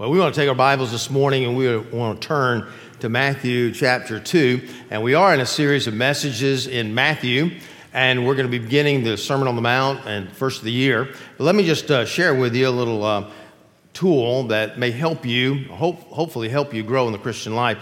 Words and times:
Well, 0.00 0.10
we 0.10 0.18
want 0.18 0.34
to 0.34 0.40
take 0.40 0.48
our 0.48 0.54
Bibles 0.54 0.92
this 0.92 1.10
morning 1.10 1.44
and 1.44 1.54
we 1.54 1.76
want 1.76 2.22
to 2.22 2.26
turn 2.26 2.66
to 3.00 3.10
Matthew 3.10 3.70
chapter 3.70 4.18
2. 4.18 4.66
And 4.88 5.02
we 5.02 5.12
are 5.12 5.34
in 5.34 5.40
a 5.40 5.44
series 5.44 5.86
of 5.86 5.92
messages 5.92 6.66
in 6.66 6.94
Matthew, 6.94 7.58
and 7.92 8.26
we're 8.26 8.34
going 8.34 8.50
to 8.50 8.50
be 8.50 8.58
beginning 8.58 9.04
the 9.04 9.18
Sermon 9.18 9.46
on 9.46 9.56
the 9.56 9.60
Mount 9.60 10.06
and 10.06 10.32
first 10.32 10.60
of 10.60 10.64
the 10.64 10.72
year. 10.72 11.12
But 11.36 11.44
let 11.44 11.54
me 11.54 11.66
just 11.66 11.90
uh, 11.90 12.06
share 12.06 12.34
with 12.34 12.56
you 12.56 12.66
a 12.66 12.70
little 12.70 13.04
uh, 13.04 13.30
tool 13.92 14.44
that 14.44 14.78
may 14.78 14.90
help 14.90 15.26
you, 15.26 15.64
hope, 15.64 16.00
hopefully, 16.04 16.48
help 16.48 16.72
you 16.72 16.82
grow 16.82 17.06
in 17.06 17.12
the 17.12 17.18
Christian 17.18 17.54
life. 17.54 17.76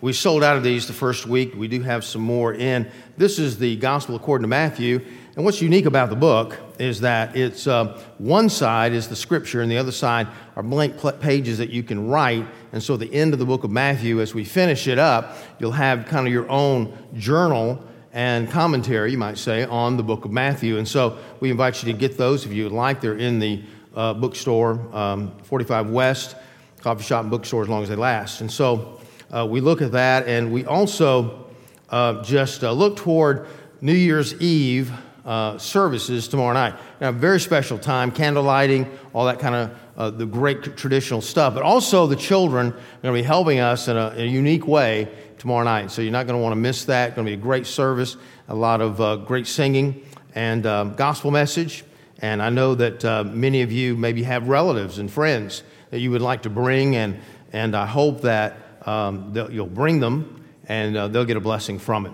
We 0.00 0.12
sold 0.12 0.44
out 0.44 0.56
of 0.56 0.62
these 0.62 0.86
the 0.86 0.92
first 0.92 1.26
week. 1.26 1.56
We 1.56 1.66
do 1.66 1.82
have 1.82 2.04
some 2.04 2.22
more 2.22 2.54
in. 2.54 2.88
This 3.16 3.40
is 3.40 3.58
the 3.58 3.74
Gospel 3.74 4.14
according 4.14 4.44
to 4.44 4.48
Matthew. 4.48 5.04
And 5.36 5.44
what's 5.44 5.60
unique 5.60 5.86
about 5.86 6.10
the 6.10 6.16
book 6.16 6.56
is 6.78 7.00
that 7.00 7.36
it's 7.36 7.66
uh, 7.66 8.00
one 8.18 8.48
side 8.48 8.92
is 8.92 9.08
the 9.08 9.16
scripture, 9.16 9.62
and 9.62 9.70
the 9.70 9.78
other 9.78 9.90
side 9.90 10.28
are 10.54 10.62
blank 10.62 10.94
pages 11.18 11.58
that 11.58 11.70
you 11.70 11.82
can 11.82 12.06
write. 12.06 12.46
And 12.72 12.80
so, 12.80 12.96
the 12.96 13.12
end 13.12 13.32
of 13.32 13.40
the 13.40 13.44
book 13.44 13.64
of 13.64 13.70
Matthew, 13.72 14.20
as 14.20 14.32
we 14.32 14.44
finish 14.44 14.86
it 14.86 14.96
up, 14.96 15.36
you'll 15.58 15.72
have 15.72 16.06
kind 16.06 16.28
of 16.28 16.32
your 16.32 16.48
own 16.48 16.96
journal 17.14 17.82
and 18.12 18.48
commentary, 18.48 19.10
you 19.10 19.18
might 19.18 19.36
say, 19.36 19.64
on 19.64 19.96
the 19.96 20.04
book 20.04 20.24
of 20.24 20.30
Matthew. 20.30 20.78
And 20.78 20.86
so, 20.86 21.18
we 21.40 21.50
invite 21.50 21.82
you 21.82 21.92
to 21.92 21.98
get 21.98 22.16
those 22.16 22.46
if 22.46 22.52
you 22.52 22.62
would 22.62 22.72
like. 22.72 23.00
They're 23.00 23.18
in 23.18 23.40
the 23.40 23.64
uh, 23.96 24.14
bookstore, 24.14 24.78
um, 24.94 25.36
45 25.42 25.90
West, 25.90 26.36
coffee 26.80 27.02
shop 27.02 27.22
and 27.22 27.30
bookstore 27.32 27.64
as 27.64 27.68
long 27.68 27.82
as 27.82 27.88
they 27.88 27.96
last. 27.96 28.40
And 28.40 28.52
so, 28.52 29.00
uh, 29.32 29.44
we 29.50 29.60
look 29.60 29.82
at 29.82 29.90
that, 29.90 30.28
and 30.28 30.52
we 30.52 30.64
also 30.64 31.46
uh, 31.90 32.22
just 32.22 32.62
uh, 32.62 32.70
look 32.70 32.94
toward 32.94 33.48
New 33.80 33.94
Year's 33.94 34.40
Eve 34.40 34.92
uh, 35.24 35.56
services 35.58 36.28
tomorrow 36.28 36.52
night. 36.52 36.74
a 37.00 37.12
very 37.12 37.40
special 37.40 37.78
time, 37.78 38.10
candle 38.10 38.42
lighting, 38.42 38.90
all 39.12 39.24
that 39.26 39.38
kind 39.38 39.54
of 39.54 39.78
uh, 39.96 40.10
the 40.10 40.26
great 40.26 40.76
traditional 40.76 41.20
stuff. 41.20 41.54
But 41.54 41.62
also 41.62 42.06
the 42.06 42.16
children 42.16 42.68
are 42.68 43.02
going 43.02 43.14
to 43.14 43.22
be 43.22 43.22
helping 43.22 43.60
us 43.60 43.88
in 43.88 43.96
a, 43.96 44.10
in 44.10 44.22
a 44.22 44.30
unique 44.30 44.66
way 44.66 45.08
tomorrow 45.38 45.64
night. 45.64 45.90
So 45.90 46.02
you're 46.02 46.12
not 46.12 46.26
going 46.26 46.38
to 46.38 46.42
want 46.42 46.52
to 46.52 46.60
miss 46.60 46.84
that. 46.86 47.08
It's 47.08 47.16
going 47.16 47.26
to 47.26 47.30
be 47.30 47.38
a 47.38 47.42
great 47.42 47.66
service, 47.66 48.16
a 48.48 48.54
lot 48.54 48.80
of 48.80 49.00
uh, 49.00 49.16
great 49.16 49.46
singing 49.46 50.04
and 50.34 50.66
um, 50.66 50.94
gospel 50.94 51.30
message. 51.30 51.84
And 52.20 52.42
I 52.42 52.50
know 52.50 52.74
that 52.74 53.04
uh, 53.04 53.24
many 53.24 53.62
of 53.62 53.72
you 53.72 53.96
maybe 53.96 54.22
have 54.22 54.48
relatives 54.48 54.98
and 54.98 55.10
friends 55.10 55.62
that 55.90 56.00
you 56.00 56.10
would 56.10 56.22
like 56.22 56.42
to 56.42 56.50
bring, 56.50 56.96
and, 56.96 57.18
and 57.52 57.76
I 57.76 57.86
hope 57.86 58.22
that 58.22 58.56
um, 58.86 59.32
you'll 59.50 59.66
bring 59.66 60.00
them 60.00 60.44
and 60.66 60.96
uh, 60.96 61.08
they'll 61.08 61.24
get 61.24 61.36
a 61.36 61.40
blessing 61.40 61.78
from 61.78 62.06
it. 62.06 62.12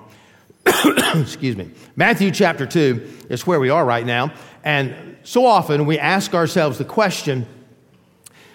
excuse 1.15 1.57
me. 1.57 1.71
Matthew 1.97 2.31
chapter 2.31 2.67
2 2.67 3.27
is 3.31 3.47
where 3.47 3.61
we 3.61 3.71
are 3.71 3.85
right 3.85 4.05
now. 4.05 4.33
And 4.65 5.17
so 5.23 5.47
often 5.47 5.87
we 5.87 5.99
ask 5.99 6.35
ourselves 6.35 6.79
the 6.79 6.85
question 6.85 7.47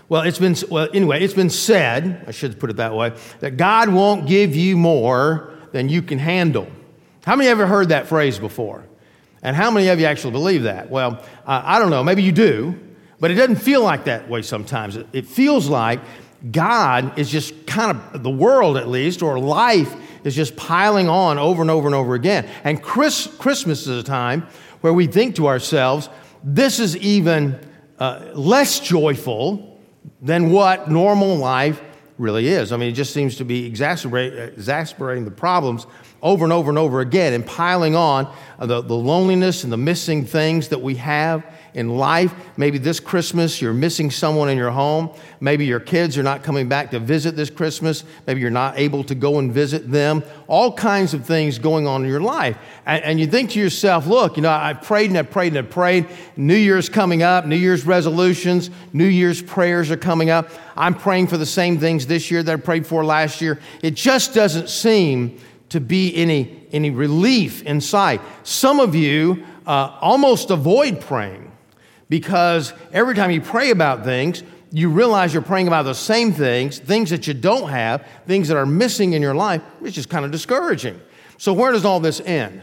well, 0.08 0.22
it's 0.22 0.38
been, 0.38 0.56
well, 0.70 0.88
anyway, 0.94 1.24
it's 1.24 1.34
been 1.34 1.50
said, 1.50 2.26
I 2.28 2.32
should 2.32 2.60
put 2.60 2.70
it 2.70 2.76
that 2.76 2.94
way, 2.94 3.14
that 3.40 3.58
God 3.58 3.90
won't 3.90 4.28
give 4.28 4.56
you 4.56 4.78
more 4.78 5.52
than 5.72 5.90
you 5.90 6.04
can 6.04 6.20
handle. 6.20 6.68
How 7.26 7.36
many 7.36 7.50
ever 7.50 7.66
heard 7.66 7.90
that 7.90 8.06
phrase 8.06 8.38
before? 8.38 8.86
And 9.42 9.56
how 9.56 9.72
many 9.72 9.88
of 9.88 10.00
you 10.00 10.06
actually 10.06 10.32
believe 10.32 10.64
that? 10.64 10.92
Well, 10.92 11.24
uh, 11.46 11.62
I 11.66 11.80
don't 11.80 11.90
know, 11.90 12.04
maybe 12.04 12.22
you 12.22 12.32
do, 12.32 12.80
but 13.20 13.32
it 13.32 13.34
doesn't 13.34 13.56
feel 13.56 13.82
like 13.82 14.06
that 14.06 14.30
way 14.30 14.44
sometimes. 14.44 14.96
It, 14.96 15.08
it 15.12 15.26
feels 15.26 15.70
like 15.70 16.02
God 16.52 17.18
is 17.18 17.32
just 17.32 17.66
kind 17.66 17.98
of, 17.98 18.22
the 18.22 18.30
world 18.30 18.78
at 18.78 18.88
least, 18.88 19.24
or 19.24 19.40
life 19.40 19.96
is 20.26 20.36
just 20.36 20.56
piling 20.58 21.08
on 21.08 21.38
over 21.38 21.62
and 21.62 21.72
over 21.72 21.88
and 21.88 21.96
over 21.96 22.16
again. 22.16 22.48
And 22.64 22.82
Chris, 22.82 23.28
Christmas 23.38 23.88
is 23.88 23.98
a 23.98 24.04
time 24.04 24.48
where 24.82 24.92
we 24.92 25.08
think 25.08 25.36
to 25.36 25.48
ourselves, 25.48 26.10
this 26.44 26.80
is 26.80 26.98
even 26.98 27.60
uh, 28.00 28.32
less 28.34 28.80
joyful 28.80 29.80
than 30.22 30.52
what 30.52 30.90
normal 30.92 31.38
life 31.38 31.82
really 32.18 32.48
is. 32.48 32.72
I 32.72 32.78
mean, 32.78 32.90
it 32.90 32.94
just 32.94 33.14
seems 33.14 33.38
to 33.38 33.46
be 33.46 33.66
exasperating 33.66 35.26
the 35.26 35.34
problems 35.36 35.86
over 36.22 36.44
and 36.44 36.54
over 36.54 36.70
and 36.70 36.78
over 36.78 37.02
again 37.02 37.34
and 37.34 37.46
piling 37.46 37.96
on 37.96 38.34
the, 38.60 38.82
the 38.82 38.96
loneliness 38.96 39.64
and 39.64 39.72
the 39.72 39.78
missing 39.78 40.26
things 40.26 40.70
that 40.70 40.82
we 40.82 40.96
have 40.96 41.46
in 41.76 41.98
life. 41.98 42.34
Maybe 42.58 42.78
this 42.78 43.00
Christmas 43.00 43.62
you're 43.62 43.74
missing 43.74 44.10
someone 44.10 44.50
in 44.50 44.58
your 44.58 44.72
home. 44.72 45.12
Maybe 45.42 45.66
your 45.66 45.82
kids 45.82 46.18
are 46.18 46.24
not 46.24 46.42
coming 46.42 46.68
back 46.68 46.90
to 46.92 47.00
visit 47.00 47.36
this 47.36 47.50
Christmas. 47.50 48.04
Maybe 48.26 48.40
you're 48.42 48.50
not 48.50 48.80
able 48.80 49.04
to 49.04 49.14
go 49.14 49.38
and 49.40 49.52
visit 49.52 49.92
them. 49.92 50.24
All 50.48 50.74
kinds 50.74 51.14
of 51.14 51.26
things 51.26 51.60
going 51.60 51.86
on 51.86 52.04
in 52.04 52.10
your 52.10 52.22
life. 52.22 52.58
And, 52.86 53.04
and 53.04 53.20
you 53.20 53.28
think 53.28 53.52
to 53.52 53.60
yourself, 53.60 54.08
look, 54.08 54.38
you 54.38 54.42
know, 54.42 54.50
I've 54.50 54.82
prayed 54.82 55.10
and 55.10 55.20
I've 55.20 55.30
prayed 55.30 55.50
and 55.50 55.60
I've 55.60 55.70
prayed. 55.70 56.08
New 56.38 56.56
Year's 56.56 56.88
coming 56.88 57.22
up, 57.22 57.46
New 57.46 57.58
Year's 57.58 57.86
resolutions, 57.86 58.70
New 58.94 59.06
Year's 59.06 59.42
prayers 59.42 59.92
are 59.92 59.98
coming 59.98 60.30
up. 60.30 60.50
I'm 60.78 60.96
praying 60.96 61.28
for 61.28 61.38
the 61.38 61.46
same 61.46 61.78
things 61.78 62.08
this 62.08 62.32
year 62.32 62.42
that 62.42 62.52
I 62.52 62.56
prayed 62.56 62.88
for 62.88 63.04
last 63.04 63.42
year. 63.42 63.60
It 63.84 63.96
just 63.96 64.34
doesn't 64.34 64.70
seem 64.70 65.40
to 65.70 65.82
be 65.82 66.16
any, 66.16 66.68
any 66.72 66.90
relief 66.90 67.64
inside. 67.64 68.22
Some 68.44 68.80
of 68.80 68.96
you 68.96 69.46
uh, 69.68 69.98
almost 70.00 70.52
avoid 70.52 71.02
praying 71.02 71.45
because 72.10 72.74
every 72.92 73.16
time 73.16 73.32
you 73.32 73.42
pray 73.42 73.72
about 73.72 74.04
things, 74.04 74.44
you 74.72 74.90
realize 74.90 75.34
you're 75.34 75.42
praying 75.42 75.68
about 75.68 75.84
the 75.84 75.94
same 75.94 76.34
things, 76.34 76.80
things 76.80 77.10
that 77.10 77.28
you 77.28 77.34
don't 77.34 77.70
have, 77.70 78.06
things 78.28 78.48
that 78.50 78.58
are 78.58 78.66
missing 78.66 79.14
in 79.14 79.22
your 79.22 79.36
life, 79.36 79.62
which 79.80 79.98
is 79.98 80.06
kind 80.06 80.26
of 80.26 80.32
discouraging. 80.32 81.00
So, 81.38 81.54
where 81.54 81.72
does 81.72 81.86
all 81.86 82.00
this 82.00 82.20
end? 82.22 82.62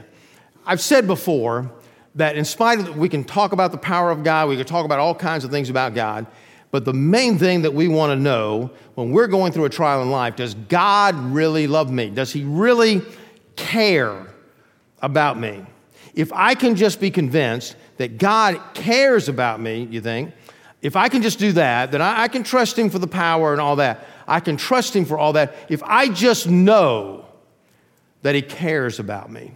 I've 0.67 0.81
said 0.81 1.07
before 1.07 1.71
that 2.15 2.37
in 2.37 2.45
spite 2.45 2.81
of, 2.81 2.97
we 2.97 3.09
can 3.09 3.25
talk 3.25 3.53
about 3.53 3.73
the 3.73 3.79
power 3.79 4.11
of 4.11 4.23
God, 4.23 4.49
we 4.49 4.57
can 4.57 4.67
talk 4.67 4.85
about 4.85 4.99
all 4.99 5.15
kinds 5.15 5.45
of 5.45 5.51
things 5.51 5.71
about 5.71 5.95
God, 5.95 6.27
but 6.71 6.85
the 6.85 6.93
main 6.93 7.39
thing 7.39 7.63
that 7.63 7.75
we 7.75 7.89
want 7.89 8.11
to 8.11 8.17
know 8.17 8.71
when 8.95 9.11
we're 9.11 9.27
going 9.27 9.53
through 9.53 9.65
a 9.65 9.71
trial 9.71 10.03
in 10.03 10.11
life 10.11 10.37
does 10.37 10.55
God 10.55 11.15
really 11.17 11.67
love 11.67 11.91
me? 11.91 12.11
Does 12.11 12.33
He 12.33 12.45
really 12.45 13.03
care 13.57 14.27
about 15.01 15.39
me? 15.39 15.65
If 16.15 16.33
I 16.33 16.55
can 16.55 16.77
just 16.77 17.01
be 17.01 17.11
convinced 17.11 17.77
that 18.03 18.19
God 18.19 18.61
cares 18.75 19.29
about 19.29 19.61
me, 19.61 19.87
you 19.91 20.01
think, 20.01 20.35
if 20.83 20.97
I 20.97 21.09
can 21.09 21.23
just 21.23 21.39
do 21.39 21.53
that, 21.53 21.93
then 21.93 22.03
I, 22.03 22.23
I, 22.23 22.29
can 22.29 22.43
trust 22.43 22.77
Him 22.77 22.91
for 22.91 22.99
the 22.99 23.07
power 23.07 23.53
and 23.53 23.61
all 23.61 23.77
that. 23.77 24.05
I 24.27 24.41
can 24.41 24.57
trust 24.57 24.97
Him 24.97 25.05
for 25.05 25.17
all 25.17 25.35
that. 25.35 25.55
If 25.69 25.83
I 25.85 26.09
just 26.09 26.49
know 26.49 27.25
that 28.23 28.35
He 28.35 28.43
cares 28.43 28.99
about 28.99 29.31
me. 29.31 29.53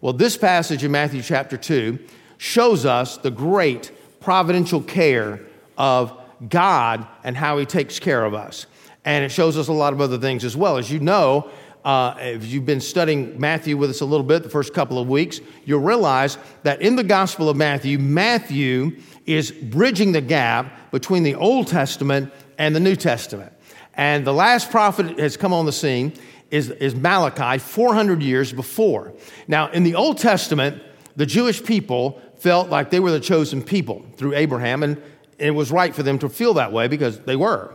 Well, 0.00 0.14
this 0.14 0.38
passage 0.38 0.82
in 0.82 0.90
Matthew 0.90 1.20
chapter 1.20 1.58
2 1.58 1.98
shows 2.38 2.86
us 2.86 3.18
the 3.18 3.30
great 3.30 3.92
providential 4.20 4.80
care 4.80 5.40
of 5.76 6.18
God 6.48 7.06
and 7.22 7.36
how 7.36 7.58
He 7.58 7.66
takes 7.66 7.98
care 7.98 8.24
of 8.24 8.32
us. 8.32 8.66
And 9.04 9.22
it 9.24 9.30
shows 9.30 9.58
us 9.58 9.68
a 9.68 9.72
lot 9.72 9.92
of 9.92 10.00
other 10.00 10.18
things 10.18 10.44
as 10.44 10.56
well. 10.56 10.78
As 10.78 10.90
you 10.90 10.98
know, 10.98 11.50
uh, 11.84 12.14
if 12.18 12.46
you've 12.46 12.66
been 12.66 12.80
studying 12.80 13.38
Matthew 13.40 13.76
with 13.76 13.90
us 13.90 14.00
a 14.00 14.04
little 14.04 14.24
bit 14.24 14.42
the 14.42 14.48
first 14.48 14.72
couple 14.72 14.98
of 14.98 15.08
weeks, 15.08 15.40
you'll 15.64 15.80
realize 15.80 16.38
that 16.62 16.80
in 16.80 16.96
the 16.96 17.04
Gospel 17.04 17.48
of 17.48 17.56
Matthew, 17.56 17.98
Matthew 17.98 18.96
is 19.26 19.50
bridging 19.50 20.12
the 20.12 20.20
gap 20.20 20.90
between 20.90 21.22
the 21.22 21.34
Old 21.34 21.66
Testament 21.66 22.32
and 22.58 22.74
the 22.74 22.80
New 22.80 22.96
Testament. 22.96 23.52
And 23.94 24.24
the 24.24 24.32
last 24.32 24.70
prophet 24.70 25.18
has 25.18 25.36
come 25.36 25.52
on 25.52 25.66
the 25.66 25.72
scene 25.72 26.12
is, 26.50 26.70
is 26.70 26.94
Malachi 26.94 27.58
400 27.58 28.22
years 28.22 28.52
before. 28.52 29.12
Now, 29.48 29.70
in 29.70 29.82
the 29.82 29.94
Old 29.94 30.18
Testament, 30.18 30.82
the 31.16 31.26
Jewish 31.26 31.62
people 31.62 32.20
felt 32.36 32.68
like 32.68 32.90
they 32.90 33.00
were 33.00 33.10
the 33.10 33.20
chosen 33.20 33.62
people 33.62 34.04
through 34.16 34.34
Abraham, 34.34 34.82
and 34.82 35.02
it 35.38 35.52
was 35.52 35.72
right 35.72 35.94
for 35.94 36.02
them 36.02 36.18
to 36.20 36.28
feel 36.28 36.54
that 36.54 36.72
way 36.72 36.88
because 36.88 37.20
they 37.20 37.36
were. 37.36 37.74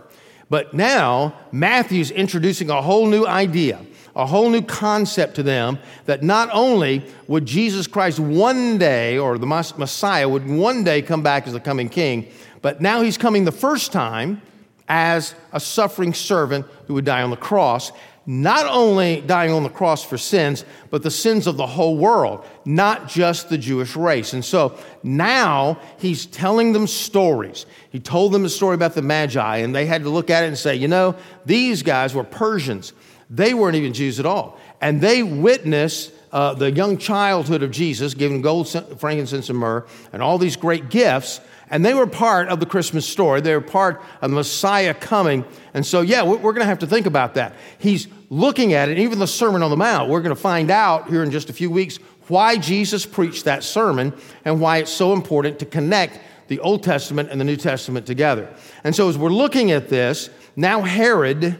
But 0.50 0.73
now, 0.73 1.35
Matthew's 1.51 2.12
introducing 2.12 2.69
a 2.69 2.81
whole 2.81 3.07
new 3.07 3.25
idea 3.25 3.85
a 4.17 4.25
whole 4.25 4.50
new 4.50 4.63
concept 4.63 5.35
to 5.35 5.44
them 5.44 5.78
that 6.05 6.23
not 6.23 6.50
only 6.51 7.05
would 7.28 7.45
Jesus 7.45 7.85
Christ 7.85 8.19
one 8.19 8.79
day, 8.79 9.17
or 9.17 9.38
the 9.38 9.45
Messiah 9.45 10.28
would 10.28 10.50
one 10.50 10.83
day 10.83 11.03
come 11.03 11.22
back 11.22 11.45
as 11.45 11.53
the 11.53 11.59
coming 11.59 11.88
king, 11.88 12.28
but 12.63 12.81
now 12.81 13.01
he's 13.01 13.17
coming 13.17 13.45
the 13.45 13.51
first 13.51 13.91
time 13.91 14.41
as 14.89 15.35
a 15.53 15.59
suffering 15.59 16.16
servant 16.16 16.66
who 16.87 16.96
would 16.96 17.05
die 17.05 17.22
on 17.22 17.29
the 17.29 17.37
cross, 17.37 17.91
not 18.25 18.66
only 18.66 19.22
dying 19.22 19.52
on 19.52 19.61
the 19.61 19.69
cross 19.69 20.03
for 20.03 20.17
sins, 20.17 20.66
but 20.90 21.03
the 21.03 21.11
sins 21.11 21.46
of 21.46 21.55
the 21.55 21.67
whole 21.67 21.96
world, 21.96 22.43
not 22.66 23.08
just 23.08 23.49
the 23.49 23.58
Jewish 23.58 23.96
race. 23.96 24.34
And 24.34 24.43
so 24.43 24.78
now 25.03 25.79
he's 25.99 26.25
telling 26.25 26.73
them 26.73 26.87
stories. 26.87 27.67
He 27.91 27.99
told 27.99 28.34
them 28.34 28.46
a 28.46 28.49
story 28.49 28.73
about 28.73 28.96
the 28.96 29.02
Magi, 29.03 29.58
and 29.58 29.75
they 29.75 29.85
had 29.85 30.03
to 30.03 30.09
look 30.09 30.31
at 30.31 30.43
it 30.43 30.47
and 30.47 30.58
say, 30.58 30.75
you 30.75 30.87
know, 30.87 31.16
these 31.46 31.84
guys 31.84 32.16
were 32.16 32.23
Persians. 32.23 32.93
They 33.29 33.53
weren't 33.53 33.76
even 33.76 33.94
Jews 33.94 34.20
at 34.20 34.26
all. 34.26 34.59
And 34.79 35.02
they 35.02 35.24
witnessed 35.24 36.14
uh, 36.32 36.53
the 36.53 36.72
young 36.72 36.97
childhood 36.97 37.64
of 37.64 37.72
Jesus, 37.72 38.14
given 38.14 38.41
gold, 38.41 38.70
frankincense, 39.00 39.50
and 39.50 39.58
myrrh, 39.58 39.85
and 40.14 40.22
all 40.22 40.38
these 40.38 40.56
great 40.56 40.90
gifts. 40.90 41.40
And 41.70 41.84
they 41.84 41.94
were 41.94 42.08
part 42.08 42.47
of 42.47 42.59
the 42.59 42.66
Christmas 42.66 43.06
story. 43.06 43.41
They 43.41 43.53
were 43.53 43.62
part 43.62 44.02
of 44.22 44.29
the 44.29 44.35
Messiah 44.35 44.94
coming. 44.94 45.46
And 45.74 45.85
so, 45.85 46.02
yeah, 46.02 46.24
we're 46.24 46.38
going 46.38 46.58
to 46.58 46.66
have 46.66 46.79
to 46.79 46.88
think 46.88 47.06
about 47.06 47.34
that. 47.35 47.53
He's 47.78 48.08
looking 48.29 48.74
at 48.74 48.90
it, 48.90 49.00
even 49.00 49.20
the 49.20 49.28
Sermon 49.28 49.64
on 49.64 49.70
the 49.70 49.78
Mount. 49.78 50.09
We're 50.09 50.22
going 50.22 50.35
to 50.35 50.41
find 50.41 50.72
out 50.72 51.09
here 51.09 51.23
in 51.23 51.32
just 51.32 51.50
a 51.50 51.53
few 51.53 51.70
weeks 51.70 51.97
why 52.28 52.58
Jesus 52.58 53.06
preached 53.06 53.46
that 53.46 53.64
sermon 53.64 54.14
and 54.46 54.59
why 54.59 54.78
it's 54.78 54.91
so 54.91 55.14
important 55.14 55.59
to 55.59 55.66
connect 55.66 56.20
the 56.47 56.59
Old 56.59 56.84
Testament 56.84 57.30
and 57.30 57.40
the 57.40 57.46
New 57.46 57.56
Testament 57.58 58.06
together. 58.06 58.53
And 58.84 58.96
so 58.96 59.09
as 59.09 59.18
we're 59.18 59.30
looking 59.30 59.72
at 59.72 59.90
this, 59.90 60.30
now 60.56 60.82
Herod, 60.82 61.58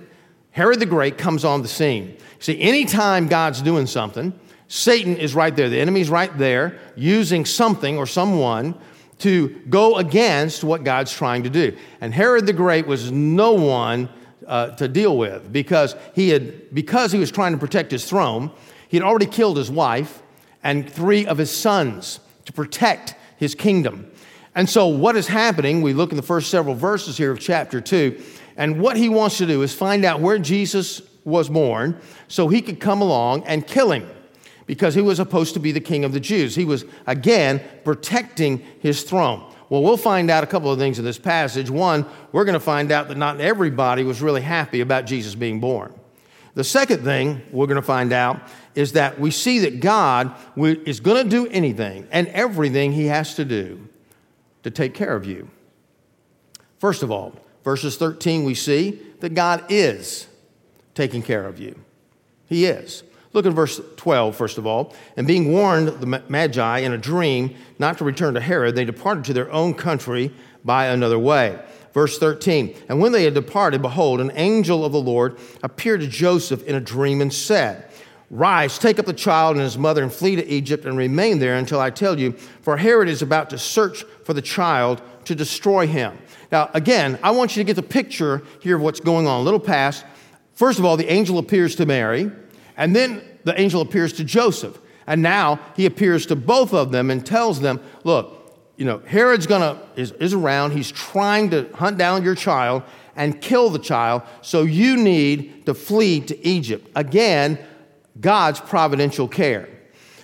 Herod 0.58 0.80
the 0.80 0.88
Great 0.88 1.20
comes 1.20 1.46
on 1.46 1.62
the 1.62 1.68
scene. 1.68 2.18
See, 2.40 2.60
anytime 2.60 3.28
God's 3.28 3.62
doing 3.62 3.86
something, 3.86 4.34
Satan 4.68 5.16
is 5.16 5.36
right 5.36 5.56
there. 5.56 5.70
The 5.70 5.80
enemy's 5.80 6.10
right 6.10 6.36
there 6.36 6.80
using 6.96 7.46
something 7.46 8.00
or 8.00 8.08
someone 8.08 8.74
to 9.20 9.50
go 9.70 9.98
against 9.98 10.64
what 10.64 10.84
God's 10.84 11.14
trying 11.14 11.44
to 11.44 11.52
do. 11.52 11.78
And 12.02 12.12
Herod 12.12 12.48
the 12.48 12.54
Great 12.54 12.88
was 12.88 13.12
no 13.12 13.54
one 13.54 14.10
uh, 14.48 14.70
to 14.78 14.88
deal 14.88 15.16
with 15.16 15.54
because 15.54 15.96
he 16.16 16.30
had 16.30 16.74
because 16.74 17.12
he 17.12 17.20
was 17.20 17.30
trying 17.30 17.52
to 17.52 17.60
protect 17.60 17.92
his 17.92 18.10
throne. 18.10 18.50
He 18.88 18.98
had 18.98 19.04
already 19.04 19.28
killed 19.28 19.58
his 19.58 19.70
wife 19.70 20.24
and 20.64 20.92
three 20.92 21.28
of 21.28 21.38
his 21.38 21.56
sons 21.56 22.20
to 22.46 22.52
protect 22.52 23.14
his 23.38 23.54
kingdom. 23.54 24.10
And 24.58 24.68
so, 24.68 24.88
what 24.88 25.16
is 25.16 25.28
happening? 25.28 25.84
We 25.84 25.94
look 25.94 26.10
in 26.10 26.18
the 26.18 26.24
first 26.24 26.50
several 26.50 26.74
verses 26.74 27.16
here 27.16 27.30
of 27.30 27.40
chapter 27.40 27.80
2, 27.80 28.20
and 28.58 28.82
what 28.82 28.98
he 28.98 29.08
wants 29.08 29.38
to 29.38 29.46
do 29.46 29.62
is 29.62 29.74
find 29.74 30.04
out 30.04 30.20
where 30.20 30.40
Jesus 30.40 31.02
was 31.24 31.48
born 31.48 32.00
so 32.28 32.48
he 32.48 32.62
could 32.62 32.80
come 32.80 33.02
along 33.02 33.44
and 33.46 33.66
kill 33.66 33.92
him 33.92 34.10
because 34.66 34.96
he 34.96 35.02
was 35.02 35.18
supposed 35.18 35.54
to 35.54 35.60
be 35.60 35.72
the 35.72 35.80
king 35.80 36.04
of 36.04 36.12
the 36.12 36.20
Jews. 36.20 36.56
He 36.56 36.66
was, 36.66 36.84
again, 37.06 37.62
protecting 37.84 38.60
his 38.80 39.04
throne. 39.04 39.54
Well, 39.70 39.84
we'll 39.84 39.98
find 39.98 40.32
out 40.32 40.44
a 40.44 40.48
couple 40.48 40.72
of 40.72 40.80
things 40.80 40.98
in 40.98 41.06
this 41.06 41.20
passage. 41.20 41.70
One, 41.70 42.06
we're 42.32 42.46
going 42.46 42.54
to 42.54 42.60
find 42.60 42.92
out 42.92 43.10
that 43.10 43.18
not 43.18 43.40
everybody 43.40 44.04
was 44.04 44.22
really 44.22 44.42
happy 44.42 44.82
about 44.82 45.06
Jesus 45.06 45.36
being 45.36 45.60
born. 45.60 45.94
The 46.56 46.64
second 46.64 47.04
thing 47.04 47.42
we're 47.52 47.68
going 47.68 47.76
to 47.76 47.82
find 47.82 48.12
out 48.12 48.42
is 48.74 48.94
that 48.94 49.20
we 49.20 49.30
see 49.30 49.60
that 49.60 49.80
God 49.80 50.34
is 50.58 51.00
going 51.00 51.24
to 51.24 51.30
do 51.30 51.48
anything 51.48 52.08
and 52.12 52.28
everything 52.30 52.94
he 52.94 53.06
has 53.06 53.36
to 53.36 53.46
do 53.46 53.88
to 54.64 54.72
take 54.72 54.94
care 54.94 55.16
of 55.16 55.26
you. 55.26 55.50
First 56.80 57.04
of 57.04 57.12
all, 57.12 57.34
verses 57.68 57.98
13, 57.98 58.46
we 58.46 58.54
see 58.54 58.98
that 59.20 59.34
God 59.34 59.66
is 59.68 60.28
taking 60.96 61.22
care 61.22 61.46
of 61.46 61.60
you. 61.60 61.78
He 62.46 62.64
is. 62.64 63.04
Look 63.34 63.46
at 63.46 63.52
verse 63.52 63.82
12, 63.98 64.38
first 64.38 64.58
of 64.58 64.66
all. 64.66 64.96
And 65.18 65.28
being 65.28 65.52
warned, 65.52 65.90
the 65.90 66.24
Magi, 66.30 66.78
in 66.78 66.94
a 66.94 66.98
dream, 66.98 67.54
not 67.78 67.98
to 67.98 68.06
return 68.06 68.36
to 68.36 68.40
Herod, 68.40 68.74
they 68.78 68.86
departed 68.86 69.26
to 69.26 69.34
their 69.34 69.52
own 69.52 69.74
country 69.74 70.32
by 70.64 70.86
another 70.86 71.20
way. 71.20 71.60
Verse 71.94 72.18
13 72.18 72.74
And 72.88 73.02
when 73.02 73.12
they 73.12 73.26
had 73.26 73.34
departed, 73.34 73.82
behold, 73.82 74.22
an 74.22 74.32
angel 74.36 74.86
of 74.86 74.94
the 74.94 75.02
Lord 75.02 75.38
appeared 75.62 76.00
to 76.00 76.08
Joseph 76.08 76.64
in 76.64 76.76
a 76.76 76.80
dream 76.80 77.20
and 77.20 77.34
said, 77.34 77.84
Rise, 78.30 78.80
take 78.80 78.98
up 78.98 79.06
the 79.06 79.12
child 79.12 79.58
and 79.58 79.64
his 79.64 79.78
mother, 79.78 80.04
and 80.04 80.14
flee 80.14 80.38
to 80.38 80.48
Egypt, 80.48 80.86
and 80.86 80.98
remain 80.98 81.40
there 81.40 81.58
until 81.58 81.82
I 81.82 81.90
tell 81.90 82.18
you, 82.18 82.32
for 82.62 82.78
Herod 82.78 83.10
is 83.10 83.22
about 83.22 83.50
to 83.50 83.58
search 83.58 84.06
for 84.24 84.34
the 84.34 84.42
child 84.42 85.02
to 85.26 85.36
destroy 85.36 85.86
him. 85.86 86.18
Now, 86.52 86.70
again, 86.74 87.20
I 87.22 87.32
want 87.32 87.56
you 87.56 87.64
to 87.64 87.68
get 87.68 87.76
the 87.76 87.84
picture 87.84 88.44
here 88.62 88.76
of 88.76 88.82
what's 88.82 89.00
going 89.00 89.28
on. 89.28 89.42
A 89.42 89.44
little 89.44 89.60
past. 89.60 90.06
First 90.54 90.80
of 90.80 90.86
all, 90.86 90.98
the 90.98 91.12
angel 91.12 91.38
appears 91.38 91.76
to 91.76 91.86
Mary. 91.86 92.32
And 92.78 92.96
then 92.96 93.22
the 93.44 93.60
angel 93.60 93.82
appears 93.82 94.14
to 94.14 94.24
Joseph. 94.24 94.80
And 95.08 95.22
now 95.22 95.60
he 95.76 95.86
appears 95.86 96.26
to 96.28 96.36
both 96.36 96.74
of 96.74 96.92
them 96.92 97.10
and 97.10 97.26
tells 97.26 97.60
them, 97.60 97.82
look, 98.04 98.34
you 98.76 98.86
know, 98.86 99.00
Herod's 99.00 99.48
gonna 99.48 99.82
is, 99.96 100.12
is 100.14 100.34
around, 100.34 100.72
he's 100.72 100.92
trying 100.92 101.50
to 101.50 101.70
hunt 101.74 101.98
down 101.98 102.24
your 102.24 102.36
child 102.36 102.84
and 103.16 103.42
kill 103.42 103.72
the 103.72 103.80
child, 103.80 104.22
so 104.42 104.62
you 104.62 104.96
need 104.96 105.66
to 105.66 105.74
flee 105.74 106.22
to 106.22 106.48
Egypt. 106.48 106.88
Again, 106.96 107.58
God's 108.22 108.60
providential 108.60 109.28
care. 109.28 109.68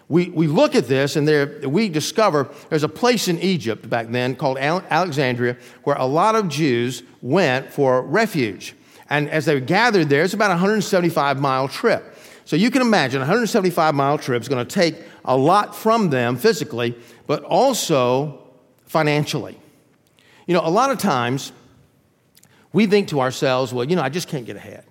We, 0.09 0.29
we 0.29 0.47
look 0.47 0.75
at 0.75 0.87
this 0.87 1.15
and 1.15 1.27
there, 1.27 1.67
we 1.67 1.89
discover 1.89 2.49
there's 2.69 2.83
a 2.83 2.89
place 2.89 3.27
in 3.27 3.39
Egypt 3.39 3.89
back 3.89 4.07
then 4.09 4.35
called 4.35 4.57
Alexandria 4.57 5.57
where 5.83 5.95
a 5.95 6.05
lot 6.05 6.35
of 6.35 6.49
Jews 6.49 7.03
went 7.21 7.71
for 7.71 8.01
refuge. 8.01 8.75
And 9.09 9.29
as 9.29 9.45
they 9.45 9.59
gathered 9.61 10.09
there, 10.09 10.23
it's 10.23 10.33
about 10.33 10.51
a 10.51 10.55
175 10.55 11.39
mile 11.39 11.67
trip. 11.67 12.15
So 12.45 12.55
you 12.55 12.69
can 12.69 12.81
imagine 12.81 13.21
a 13.21 13.25
175 13.25 13.95
mile 13.95 14.17
trip 14.17 14.41
is 14.41 14.49
going 14.49 14.65
to 14.65 14.73
take 14.73 14.95
a 15.23 15.37
lot 15.37 15.75
from 15.75 16.09
them 16.09 16.35
physically, 16.35 16.95
but 17.25 17.43
also 17.43 18.43
financially. 18.85 19.57
You 20.45 20.53
know, 20.53 20.61
a 20.65 20.69
lot 20.69 20.91
of 20.91 20.97
times 20.97 21.53
we 22.73 22.85
think 22.87 23.09
to 23.09 23.21
ourselves, 23.21 23.73
well, 23.73 23.85
you 23.85 23.95
know, 23.95 24.01
I 24.01 24.09
just 24.09 24.27
can't 24.27 24.45
get 24.45 24.57
ahead. 24.57 24.83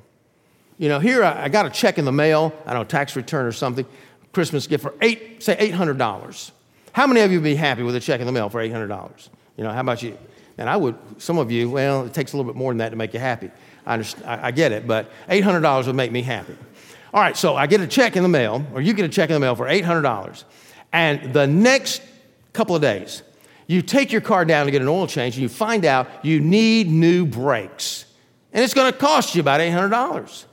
You 0.79 0.89
know, 0.89 0.99
here 0.99 1.23
I, 1.23 1.49
got 1.49 1.67
a 1.67 1.71
check 1.71 1.99
in 1.99 2.05
the 2.05 2.13
mail, 2.13 2.53
I 2.65 2.73
don't 2.73 2.83
know, 2.83 2.85
tax 2.85 3.15
return 3.15 3.45
or 3.45 3.53
something, 3.53 3.87
Christmas 4.33 4.67
gift 4.67 4.83
for 4.83 4.95
eight, 5.01 5.43
say 5.43 5.57
$800. 5.57 6.51
How 6.93 7.07
many 7.07 7.21
of 7.21 7.31
you 7.31 7.39
would 7.39 7.45
be 7.45 7.55
happy 7.55 7.83
with 7.83 7.95
a 7.97 8.01
check 8.01 8.21
in 8.21 8.27
the 8.27 8.33
mail 8.33 8.49
for 8.49 8.59
$800? 8.59 9.29
You 9.57 9.65
know, 9.65 9.71
how 9.71 9.81
about 9.81 10.03
you? 10.03 10.17
And 10.59 10.69
I 10.69 10.77
would, 10.77 10.97
some 11.19 11.39
of 11.39 11.51
you, 11.51 11.71
well, 11.71 12.05
it 12.05 12.15
takes 12.15 12.33
a 12.33 12.37
little 12.37 12.51
bit 12.51 12.57
more 12.57 12.71
than 12.71 12.79
that 12.79 12.91
to 12.91 12.97
make 12.97 13.15
you 13.15 13.21
happy. 13.21 13.51
I, 13.87 13.97
I, 14.25 14.49
I 14.49 14.51
get 14.51 14.73
it, 14.73 14.87
but 14.87 15.11
$800 15.29 15.87
would 15.87 15.97
make 15.97 16.13
me 16.13 16.23
happy. 16.23 16.57
All 17.15 17.21
right, 17.21 17.37
so 17.37 17.57
I 17.57 17.67
get 17.67 17.81
a 17.81 17.87
check 17.87 18.17
in 18.17 18.23
the 18.23 18.29
mail, 18.29 18.65
or 18.75 18.81
you 18.81 18.95
get 18.95 19.05
a 19.05 19.09
check 19.09 19.29
in 19.31 19.35
the 19.35 19.41
mail 19.41 19.55
for 19.55 19.67
$800. 19.67 20.45
And 20.93 21.33
the 21.33 21.47
next 21.47 22.03
couple 22.53 22.77
of 22.77 22.83
days, 22.83 23.23
you 23.67 23.83
take 23.83 24.13
your 24.13 24.21
car 24.21 24.45
down 24.45 24.67
to 24.67 24.73
get 24.73 24.83
an 24.83 24.89
oil 24.89 25.07
change 25.07 25.37
and 25.37 25.43
you 25.43 25.49
find 25.49 25.85
out 25.85 26.09
you 26.23 26.41
need 26.41 26.91
new 26.91 27.25
brakes. 27.25 28.05
And 28.53 28.63
it's 28.63 28.75
going 28.75 28.93
to 28.93 28.99
cost 28.99 29.35
you 29.35 29.41
about 29.41 29.61
$800. 29.61 30.45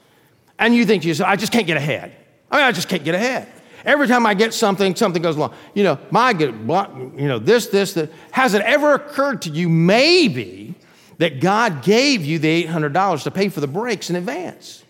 And 0.57 0.75
you 0.75 0.85
think 0.85 1.03
to 1.03 1.07
yourself, 1.07 1.29
I 1.29 1.35
just 1.35 1.51
can't 1.51 1.67
get 1.67 1.77
ahead. 1.77 2.15
I 2.49 2.57
mean, 2.57 2.65
I 2.65 2.71
just 2.71 2.87
can't 2.87 3.03
get 3.03 3.15
ahead. 3.15 3.47
Every 3.85 4.07
time 4.07 4.25
I 4.25 4.33
get 4.33 4.53
something, 4.53 4.95
something 4.95 5.21
goes 5.21 5.37
wrong. 5.37 5.53
You 5.73 5.83
know, 5.83 5.99
my 6.11 6.33
get 6.33 6.53
you 6.53 7.27
know, 7.27 7.39
this, 7.39 7.67
this, 7.67 7.93
that. 7.93 8.11
Has 8.31 8.53
it 8.53 8.61
ever 8.61 8.93
occurred 8.93 9.43
to 9.43 9.49
you 9.49 9.69
maybe 9.69 10.75
that 11.17 11.39
God 11.39 11.83
gave 11.83 12.25
you 12.25 12.39
the 12.39 12.65
$800 12.65 13.23
to 13.23 13.31
pay 13.31 13.49
for 13.49 13.59
the 13.59 13.67
brakes 13.67 14.09
in 14.09 14.15
advance? 14.15 14.83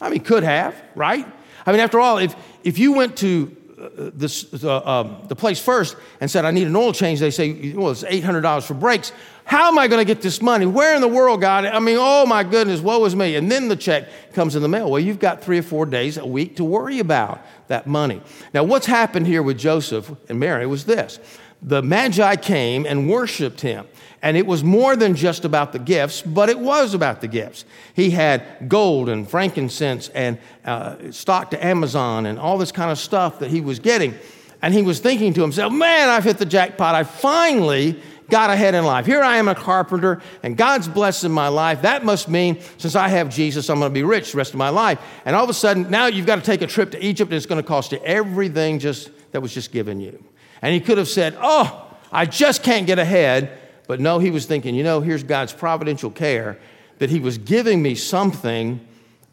I 0.00 0.10
mean, 0.10 0.20
could 0.20 0.42
have, 0.42 0.80
right? 0.94 1.26
I 1.66 1.72
mean, 1.72 1.80
after 1.80 2.00
all, 2.00 2.18
if, 2.18 2.34
if 2.62 2.78
you 2.78 2.92
went 2.92 3.16
to 3.18 3.56
this, 3.76 4.64
uh, 4.64 5.16
the 5.28 5.36
place 5.36 5.60
first 5.60 5.96
and 6.20 6.30
said, 6.30 6.44
I 6.44 6.50
need 6.50 6.66
an 6.66 6.76
oil 6.76 6.92
change, 6.92 7.20
they 7.20 7.30
say, 7.30 7.72
well, 7.72 7.90
it's 7.90 8.04
$800 8.04 8.62
for 8.62 8.74
brakes. 8.74 9.12
How 9.44 9.68
am 9.68 9.78
I 9.78 9.88
going 9.88 10.00
to 10.00 10.04
get 10.04 10.22
this 10.22 10.40
money? 10.40 10.64
Where 10.64 10.94
in 10.94 11.00
the 11.00 11.08
world, 11.08 11.40
God? 11.40 11.66
I 11.66 11.78
mean, 11.78 11.96
oh 11.98 12.24
my 12.24 12.44
goodness, 12.44 12.80
woe 12.80 13.04
is 13.04 13.14
me. 13.14 13.36
And 13.36 13.50
then 13.50 13.68
the 13.68 13.76
check 13.76 14.08
comes 14.32 14.56
in 14.56 14.62
the 14.62 14.68
mail. 14.68 14.90
Well, 14.90 15.00
you've 15.00 15.18
got 15.18 15.42
three 15.42 15.58
or 15.58 15.62
four 15.62 15.86
days 15.86 16.16
a 16.16 16.26
week 16.26 16.56
to 16.56 16.64
worry 16.64 16.98
about 16.98 17.44
that 17.68 17.86
money. 17.86 18.22
Now, 18.54 18.64
what's 18.64 18.86
happened 18.86 19.26
here 19.26 19.42
with 19.42 19.58
Joseph 19.58 20.10
and 20.28 20.40
Mary 20.40 20.66
was 20.66 20.84
this 20.84 21.18
the 21.64 21.82
Magi 21.82 22.36
came 22.36 22.84
and 22.84 23.08
worshiped 23.08 23.62
him. 23.62 23.86
And 24.20 24.36
it 24.36 24.46
was 24.46 24.62
more 24.62 24.96
than 24.96 25.14
just 25.14 25.44
about 25.44 25.72
the 25.72 25.78
gifts, 25.78 26.22
but 26.22 26.48
it 26.48 26.58
was 26.58 26.94
about 26.94 27.20
the 27.20 27.28
gifts. 27.28 27.64
He 27.94 28.10
had 28.10 28.68
gold 28.68 29.08
and 29.08 29.28
frankincense 29.28 30.08
and 30.10 30.38
uh, 30.64 31.10
stock 31.10 31.50
to 31.50 31.64
Amazon 31.64 32.26
and 32.26 32.38
all 32.38 32.56
this 32.56 32.72
kind 32.72 32.90
of 32.90 32.98
stuff 32.98 33.40
that 33.40 33.50
he 33.50 33.60
was 33.60 33.78
getting. 33.80 34.14
And 34.62 34.72
he 34.72 34.82
was 34.82 35.00
thinking 35.00 35.34
to 35.34 35.42
himself, 35.42 35.72
man, 35.72 36.08
I've 36.08 36.24
hit 36.24 36.38
the 36.38 36.46
jackpot. 36.46 36.94
I 36.94 37.04
finally 37.04 38.00
got 38.30 38.48
ahead 38.48 38.74
in 38.74 38.84
life. 38.84 39.04
Here 39.04 39.22
I 39.22 39.36
am 39.36 39.48
a 39.48 39.54
carpenter, 39.54 40.22
and 40.42 40.56
God's 40.56 40.88
blessing 40.88 41.30
my 41.30 41.48
life. 41.48 41.82
That 41.82 42.02
must 42.02 42.28
mean 42.28 42.60
since 42.78 42.96
I 42.96 43.08
have 43.08 43.28
Jesus, 43.28 43.68
I'm 43.68 43.78
going 43.78 43.90
to 43.90 43.94
be 43.94 44.02
rich 44.02 44.32
the 44.32 44.38
rest 44.38 44.52
of 44.54 44.58
my 44.58 44.70
life. 44.70 44.98
And 45.26 45.36
all 45.36 45.44
of 45.44 45.50
a 45.50 45.54
sudden, 45.54 45.90
now 45.90 46.06
you've 46.06 46.24
got 46.24 46.36
to 46.36 46.42
take 46.42 46.62
a 46.62 46.66
trip 46.66 46.92
to 46.92 47.04
Egypt, 47.04 47.30
and 47.30 47.36
it's 47.36 47.44
going 47.44 47.62
to 47.62 47.66
cost 47.66 47.92
you 47.92 48.00
everything 48.02 48.78
just 48.78 49.10
that 49.32 49.42
was 49.42 49.52
just 49.52 49.70
given 49.70 50.00
you. 50.00 50.24
And 50.64 50.72
he 50.72 50.80
could 50.80 50.96
have 50.96 51.08
said, 51.08 51.36
Oh, 51.42 51.94
I 52.10 52.24
just 52.24 52.62
can't 52.62 52.86
get 52.86 52.98
ahead. 52.98 53.58
But 53.86 54.00
no, 54.00 54.18
he 54.18 54.30
was 54.30 54.46
thinking, 54.46 54.74
you 54.74 54.82
know, 54.82 55.02
here's 55.02 55.22
God's 55.22 55.52
providential 55.52 56.10
care 56.10 56.58
that 56.98 57.10
he 57.10 57.20
was 57.20 57.36
giving 57.36 57.82
me 57.82 57.94
something 57.94 58.80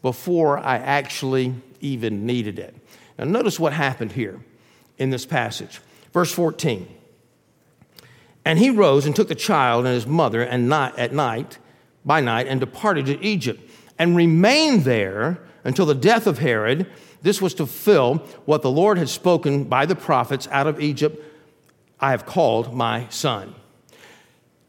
before 0.02 0.58
I 0.58 0.76
actually 0.76 1.54
even 1.80 2.26
needed 2.26 2.58
it. 2.58 2.74
Now, 3.18 3.24
notice 3.24 3.58
what 3.58 3.72
happened 3.72 4.12
here 4.12 4.40
in 4.98 5.08
this 5.08 5.24
passage. 5.24 5.80
Verse 6.12 6.30
14. 6.30 6.86
And 8.44 8.58
he 8.58 8.68
rose 8.68 9.06
and 9.06 9.16
took 9.16 9.28
the 9.28 9.34
child 9.34 9.86
and 9.86 9.94
his 9.94 10.06
mother 10.06 10.42
and 10.42 10.68
not 10.68 10.98
at 10.98 11.14
night, 11.14 11.56
by 12.04 12.20
night, 12.20 12.46
and 12.46 12.60
departed 12.60 13.06
to 13.06 13.24
Egypt, 13.24 13.62
and 13.98 14.16
remained 14.16 14.84
there 14.84 15.38
until 15.64 15.86
the 15.86 15.94
death 15.94 16.26
of 16.26 16.38
Herod. 16.38 16.90
This 17.22 17.40
was 17.40 17.54
to 17.54 17.66
fill 17.66 18.16
what 18.44 18.62
the 18.62 18.70
Lord 18.70 18.98
had 18.98 19.08
spoken 19.08 19.64
by 19.64 19.86
the 19.86 19.94
prophets 19.94 20.48
out 20.50 20.66
of 20.66 20.80
Egypt. 20.80 21.22
I 22.00 22.10
have 22.10 22.26
called 22.26 22.74
my 22.74 23.06
son. 23.08 23.54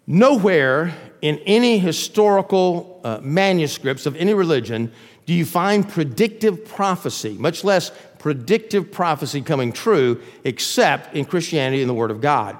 Nowhere 0.05 0.93
in 1.21 1.39
any 1.39 1.79
historical 1.79 3.01
uh, 3.03 3.19
manuscripts 3.21 4.05
of 4.05 4.15
any 4.17 4.33
religion 4.33 4.91
do 5.25 5.33
you 5.33 5.45
find 5.45 5.87
predictive 5.87 6.65
prophecy, 6.65 7.35
much 7.39 7.63
less 7.63 7.91
predictive 8.19 8.91
prophecy 8.91 9.41
coming 9.41 9.71
true, 9.71 10.21
except 10.43 11.15
in 11.15 11.25
Christianity 11.25 11.81
and 11.81 11.89
the 11.89 11.93
Word 11.93 12.11
of 12.11 12.21
God. 12.21 12.57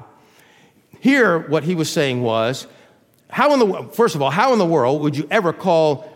Here, 0.99 1.39
what 1.39 1.63
he 1.63 1.75
was 1.75 1.91
saying 1.91 2.21
was, 2.21 2.67
how 3.29 3.53
in 3.53 3.59
the 3.59 3.89
first 3.91 4.15
of 4.15 4.21
all, 4.21 4.29
how 4.29 4.53
in 4.53 4.59
the 4.59 4.65
world 4.65 5.01
would 5.01 5.17
you 5.17 5.27
ever 5.29 5.51
call 5.51 6.12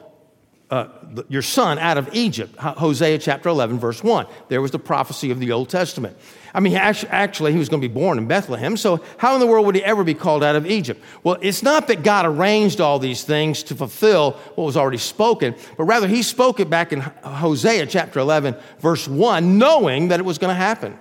uh, 0.70 0.88
your 1.30 1.42
son 1.42 1.80
out 1.80 1.98
of 1.98 2.10
Egypt. 2.14 2.58
Hosea 2.58 3.20
chapter 3.20 3.48
11, 3.48 3.80
verse 3.80 4.04
1. 4.04 4.26
There 4.50 4.62
was 4.62 4.72
the 4.72 4.80
prophecy 4.80 5.32
of 5.32 5.40
the 5.40 5.52
Old 5.52 5.70
Testament. 5.70 6.18
I 6.54 6.60
mean, 6.60 6.76
actually, 6.76 7.54
he 7.54 7.60
was 7.60 7.70
going 7.70 7.82
to 7.82 7.88
be 7.88 7.94
born 7.94 8.18
in 8.18 8.28
Bethlehem, 8.28 8.76
so 8.78 9.04
how 9.18 9.34
in 9.36 9.40
the 9.40 9.48
world 9.48 9.66
would 9.66 9.76
he 9.76 9.84
ever 9.84 10.04
be 10.04 10.14
called 10.14 10.44
out 10.44 10.56
of 10.56 10.66
Egypt? 10.66 11.02
Well, 11.24 11.38
it's 11.42 11.64
not 11.64 11.88
that 11.88 12.04
God 12.04 12.26
arranged 12.26 12.82
all 12.82 13.00
these 13.00 13.24
things 13.24 13.64
to 13.64 13.76
fulfill 13.76 14.32
what 14.56 14.66
was 14.66 14.76
already 14.76 14.98
spoken, 14.98 15.56
but 15.78 15.84
rather 15.84 16.08
he 16.08 16.22
spoke 16.22 16.60
it 16.60 16.70
back 16.70 16.92
in 16.92 17.02
Hosea 17.02 17.86
chapter 17.86 18.20
11, 18.20 18.56
verse 18.80 19.08
1, 19.08 19.58
knowing 19.58 20.10
that 20.10 20.20
it 20.20 20.24
was 20.24 20.38
going 20.38 20.52
to 20.52 20.60
happen. 20.60 20.98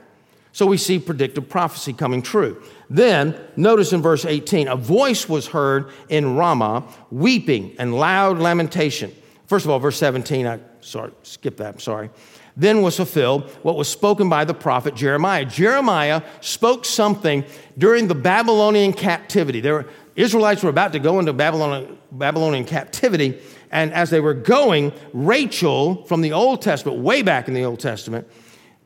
So 0.52 0.64
we 0.66 0.76
see 0.78 0.98
predictive 0.98 1.48
prophecy 1.48 1.92
coming 1.92 2.22
true. 2.22 2.62
Then, 2.88 3.38
notice 3.56 3.92
in 3.92 4.00
verse 4.00 4.24
18, 4.24 4.68
a 4.68 4.76
voice 4.76 5.28
was 5.28 5.48
heard 5.48 5.90
in 6.08 6.36
Ramah, 6.36 6.84
weeping 7.10 7.74
and 7.78 7.94
loud 7.94 8.38
lamentation. 8.38 9.14
First 9.46 9.64
of 9.64 9.70
all, 9.70 9.78
verse 9.78 9.96
17, 9.98 10.46
I 10.46 10.60
sorry, 10.80 11.12
skip 11.22 11.56
that, 11.58 11.74
I'm 11.74 11.80
sorry. 11.80 12.10
Then 12.56 12.82
was 12.82 12.96
fulfilled 12.96 13.50
what 13.62 13.76
was 13.76 13.88
spoken 13.88 14.28
by 14.28 14.44
the 14.44 14.54
prophet 14.54 14.94
Jeremiah. 14.94 15.44
Jeremiah 15.44 16.22
spoke 16.40 16.84
something 16.84 17.44
during 17.76 18.08
the 18.08 18.14
Babylonian 18.14 18.92
captivity. 18.92 19.60
There 19.60 19.74
were, 19.74 19.86
Israelites 20.16 20.62
were 20.62 20.70
about 20.70 20.92
to 20.94 20.98
go 20.98 21.18
into 21.18 21.32
Babylonian, 21.32 21.98
Babylonian 22.10 22.64
captivity, 22.64 23.38
and 23.70 23.92
as 23.92 24.10
they 24.10 24.20
were 24.20 24.34
going, 24.34 24.92
Rachel 25.12 26.04
from 26.04 26.22
the 26.22 26.32
Old 26.32 26.62
Testament, 26.62 26.98
way 26.98 27.22
back 27.22 27.46
in 27.46 27.54
the 27.54 27.64
Old 27.64 27.78
Testament, 27.78 28.26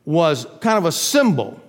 was 0.05 0.45
kind 0.59 0.77
of 0.77 0.85
a 0.85 0.91
symbol. 0.91 1.59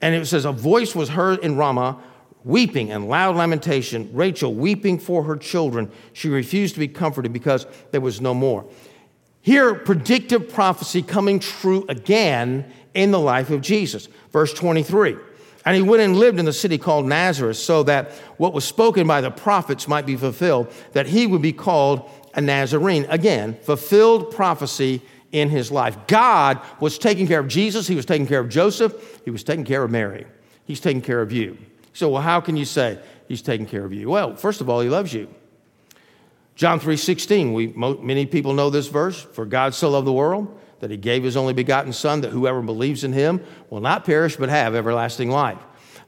And 0.00 0.14
it 0.14 0.26
says, 0.26 0.44
A 0.44 0.52
voice 0.52 0.94
was 0.94 1.10
heard 1.10 1.40
in 1.40 1.56
Ramah, 1.56 2.02
weeping 2.44 2.90
and 2.90 3.08
loud 3.08 3.36
lamentation, 3.36 4.10
Rachel 4.12 4.54
weeping 4.54 4.98
for 4.98 5.22
her 5.24 5.36
children. 5.36 5.90
She 6.12 6.28
refused 6.28 6.74
to 6.74 6.80
be 6.80 6.88
comforted 6.88 7.32
because 7.32 7.66
there 7.90 8.00
was 8.00 8.20
no 8.20 8.34
more. 8.34 8.64
Here, 9.40 9.74
predictive 9.74 10.48
prophecy 10.48 11.02
coming 11.02 11.40
true 11.40 11.84
again 11.88 12.72
in 12.94 13.10
the 13.10 13.18
life 13.18 13.50
of 13.50 13.60
Jesus. 13.60 14.08
Verse 14.30 14.52
23. 14.54 15.16
And 15.64 15.76
he 15.76 15.82
went 15.82 16.02
and 16.02 16.16
lived 16.16 16.38
in 16.38 16.44
the 16.44 16.52
city 16.52 16.78
called 16.78 17.06
Nazareth, 17.06 17.56
so 17.56 17.82
that 17.84 18.10
what 18.36 18.52
was 18.52 18.64
spoken 18.64 19.06
by 19.06 19.20
the 19.20 19.30
prophets 19.30 19.86
might 19.86 20.06
be 20.06 20.16
fulfilled, 20.16 20.72
that 20.92 21.06
he 21.06 21.26
would 21.26 21.42
be 21.42 21.52
called 21.52 22.10
a 22.34 22.40
Nazarene. 22.40 23.06
Again, 23.08 23.56
fulfilled 23.62 24.32
prophecy 24.32 25.02
in 25.30 25.48
his 25.48 25.70
life. 25.70 25.96
God 26.06 26.60
was 26.80 26.98
taking 26.98 27.26
care 27.26 27.40
of 27.40 27.48
Jesus, 27.48 27.86
he 27.86 27.94
was 27.94 28.04
taking 28.04 28.26
care 28.26 28.40
of 28.40 28.48
Joseph, 28.48 29.20
he 29.24 29.30
was 29.30 29.42
taking 29.44 29.64
care 29.64 29.82
of 29.82 29.90
Mary. 29.90 30.26
He's 30.64 30.80
taking 30.80 31.02
care 31.02 31.20
of 31.20 31.32
you. 31.32 31.56
So, 31.92 32.08
well, 32.08 32.22
how 32.22 32.40
can 32.40 32.56
you 32.56 32.64
say 32.64 32.98
he's 33.28 33.42
taking 33.42 33.66
care 33.66 33.84
of 33.84 33.92
you? 33.92 34.08
Well, 34.08 34.34
first 34.36 34.60
of 34.60 34.68
all, 34.68 34.80
he 34.80 34.88
loves 34.88 35.12
you. 35.12 35.28
John 36.54 36.80
3:16, 36.80 37.54
we 37.54 37.68
many 37.68 38.26
people 38.26 38.52
know 38.52 38.70
this 38.70 38.88
verse, 38.88 39.20
for 39.20 39.46
God 39.46 39.74
so 39.74 39.90
loved 39.90 40.06
the 40.06 40.12
world 40.12 40.58
that 40.80 40.90
he 40.90 40.96
gave 40.96 41.22
his 41.22 41.36
only 41.36 41.54
begotten 41.54 41.92
son 41.92 42.20
that 42.22 42.30
whoever 42.30 42.60
believes 42.60 43.04
in 43.04 43.12
him 43.12 43.40
will 43.70 43.80
not 43.80 44.04
perish 44.04 44.36
but 44.36 44.48
have 44.48 44.74
everlasting 44.74 45.30
life. 45.30 45.58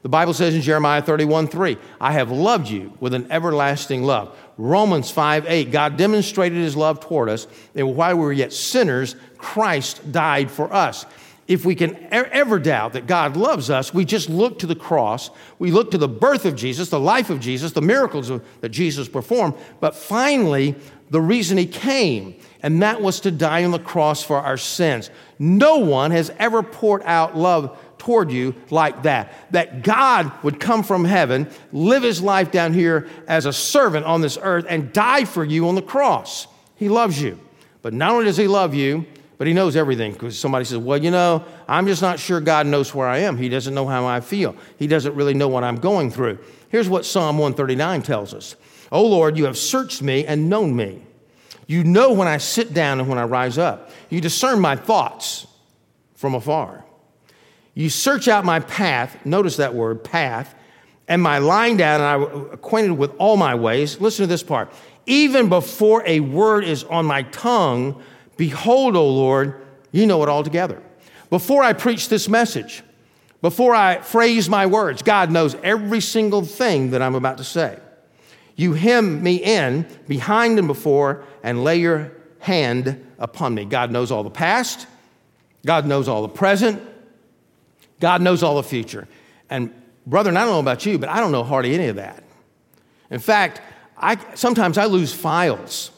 The 0.03 0.09
Bible 0.09 0.35
says 0.35 0.53
in 0.53 0.61
Jeremiah 0.61 1.01
31 1.01 1.47
3, 1.47 1.77
I 1.99 2.11
have 2.11 2.29
loved 2.29 2.69
you 2.69 2.93
with 2.99 3.15
an 3.15 3.25
everlasting 3.31 4.03
love. 4.03 4.37
Romans 4.57 5.09
5 5.09 5.45
8, 5.47 5.71
God 5.71 5.97
demonstrated 5.97 6.59
his 6.59 6.75
love 6.75 6.99
toward 6.99 7.27
us, 7.27 7.47
and 7.73 7.95
while 7.95 8.15
we 8.15 8.21
were 8.21 8.31
yet 8.31 8.53
sinners, 8.53 9.15
Christ 9.37 10.11
died 10.11 10.51
for 10.51 10.71
us 10.71 11.07
if 11.47 11.63
we 11.63 11.75
can 11.75 11.95
ever 12.11 12.57
doubt 12.57 12.93
that 12.93 13.05
God 13.05 13.37
loves 13.37 13.69
us, 13.69 13.93
we 13.93 14.03
just 14.03 14.29
look 14.29 14.59
to 14.59 14.67
the 14.67 14.75
cross. 14.75 15.29
We 15.59 15.69
look 15.69 15.91
to 15.91 15.97
the 15.97 16.07
birth 16.07 16.45
of 16.45 16.55
Jesus, 16.55 16.89
the 16.89 16.99
life 16.99 17.29
of 17.29 17.39
Jesus, 17.39 17.71
the 17.71 17.81
miracles 17.81 18.31
that 18.61 18.69
Jesus 18.69 19.07
performed. 19.07 19.53
But 19.79 19.95
finally, 19.95 20.75
the 21.11 21.21
reason 21.21 21.59
he 21.59 21.67
came, 21.67 22.35
and 22.63 22.81
that 22.81 22.99
was 22.99 23.19
to 23.21 23.31
die 23.31 23.63
on 23.63 23.69
the 23.69 23.79
cross 23.79 24.23
for 24.23 24.37
our 24.37 24.57
sins. 24.57 25.11
No 25.37 25.77
one 25.77 26.09
has 26.09 26.31
ever 26.39 26.63
poured 26.63 27.03
out 27.03 27.37
love 27.37 27.77
toward 27.99 28.31
you 28.31 28.55
like 28.71 29.03
that. 29.03 29.31
That 29.51 29.83
God 29.83 30.31
would 30.43 30.59
come 30.59 30.81
from 30.81 31.05
heaven, 31.05 31.47
live 31.71 32.01
his 32.01 32.23
life 32.23 32.49
down 32.49 32.73
here 32.73 33.07
as 33.27 33.45
a 33.45 33.53
servant 33.53 34.07
on 34.07 34.21
this 34.21 34.39
earth, 34.41 34.65
and 34.67 34.91
die 34.91 35.25
for 35.25 35.43
you 35.43 35.67
on 35.67 35.75
the 35.75 35.81
cross. 35.83 36.47
He 36.75 36.89
loves 36.89 37.21
you. 37.21 37.39
But 37.83 37.93
not 37.93 38.13
only 38.13 38.25
does 38.25 38.37
he 38.37 38.47
love 38.47 38.73
you, 38.73 39.05
but 39.37 39.47
he 39.47 39.53
knows 39.53 39.75
everything 39.75 40.13
because 40.13 40.37
somebody 40.39 40.65
says, 40.65 40.77
Well, 40.77 41.01
you 41.01 41.11
know, 41.11 41.43
I'm 41.67 41.87
just 41.87 42.01
not 42.01 42.19
sure 42.19 42.39
God 42.39 42.67
knows 42.67 42.93
where 42.93 43.07
I 43.07 43.19
am. 43.19 43.37
He 43.37 43.49
doesn't 43.49 43.73
know 43.73 43.87
how 43.87 44.05
I 44.05 44.21
feel. 44.21 44.55
He 44.77 44.87
doesn't 44.87 45.15
really 45.15 45.33
know 45.33 45.47
what 45.47 45.63
I'm 45.63 45.77
going 45.77 46.11
through. 46.11 46.39
Here's 46.69 46.89
what 46.89 47.05
Psalm 47.05 47.37
139 47.37 48.01
tells 48.01 48.33
us 48.33 48.55
Oh 48.91 49.05
Lord, 49.05 49.37
you 49.37 49.45
have 49.45 49.57
searched 49.57 50.01
me 50.01 50.25
and 50.25 50.49
known 50.49 50.75
me. 50.75 51.01
You 51.67 51.83
know 51.83 52.13
when 52.13 52.27
I 52.27 52.37
sit 52.37 52.73
down 52.73 52.99
and 52.99 53.09
when 53.09 53.17
I 53.17 53.23
rise 53.23 53.57
up. 53.57 53.89
You 54.09 54.21
discern 54.21 54.59
my 54.59 54.75
thoughts 54.75 55.47
from 56.15 56.35
afar. 56.35 56.85
You 57.73 57.89
search 57.89 58.27
out 58.27 58.45
my 58.45 58.59
path, 58.61 59.25
notice 59.25 59.57
that 59.57 59.73
word, 59.73 60.03
path, 60.03 60.55
and 61.07 61.21
my 61.21 61.39
lying 61.39 61.77
down, 61.77 62.01
and 62.01 62.23
I'm 62.23 62.53
acquainted 62.53 62.93
with 62.93 63.13
all 63.17 63.35
my 63.35 63.55
ways. 63.55 63.99
Listen 63.99 64.23
to 64.23 64.27
this 64.27 64.43
part. 64.43 64.71
Even 65.05 65.49
before 65.49 66.03
a 66.05 66.19
word 66.19 66.63
is 66.63 66.83
on 66.85 67.05
my 67.05 67.23
tongue, 67.23 68.01
Behold, 68.37 68.95
O 68.95 69.07
Lord, 69.07 69.65
you 69.91 70.05
know 70.05 70.21
it 70.23 70.29
all 70.29 70.43
together. 70.43 70.81
Before 71.29 71.63
I 71.63 71.73
preach 71.73 72.09
this 72.09 72.27
message, 72.27 72.83
before 73.41 73.75
I 73.75 73.99
phrase 73.99 74.49
my 74.49 74.65
words, 74.65 75.01
God 75.01 75.31
knows 75.31 75.55
every 75.63 76.01
single 76.01 76.43
thing 76.43 76.91
that 76.91 77.01
I'm 77.01 77.15
about 77.15 77.37
to 77.37 77.43
say. 77.43 77.79
You 78.55 78.73
hem 78.73 79.21
me 79.21 79.35
in 79.35 79.87
behind 80.07 80.57
and 80.57 80.67
before 80.67 81.23
and 81.43 81.63
lay 81.63 81.77
your 81.77 82.11
hand 82.39 83.05
upon 83.19 83.53
me. 83.53 83.65
God 83.65 83.91
knows 83.91 84.11
all 84.11 84.23
the 84.23 84.29
past, 84.29 84.87
God 85.65 85.85
knows 85.85 86.07
all 86.07 86.21
the 86.21 86.29
present, 86.29 86.81
God 87.99 88.21
knows 88.21 88.43
all 88.43 88.55
the 88.55 88.63
future. 88.63 89.07
And, 89.49 89.73
brethren, 90.05 90.37
I 90.37 90.41
don't 90.41 90.53
know 90.53 90.59
about 90.59 90.85
you, 90.85 90.97
but 90.97 91.09
I 91.09 91.19
don't 91.19 91.31
know 91.31 91.43
hardly 91.43 91.73
any 91.73 91.87
of 91.87 91.97
that. 91.97 92.23
In 93.09 93.19
fact, 93.19 93.61
I, 93.97 94.17
sometimes 94.35 94.77
I 94.77 94.85
lose 94.85 95.13
files 95.13 95.91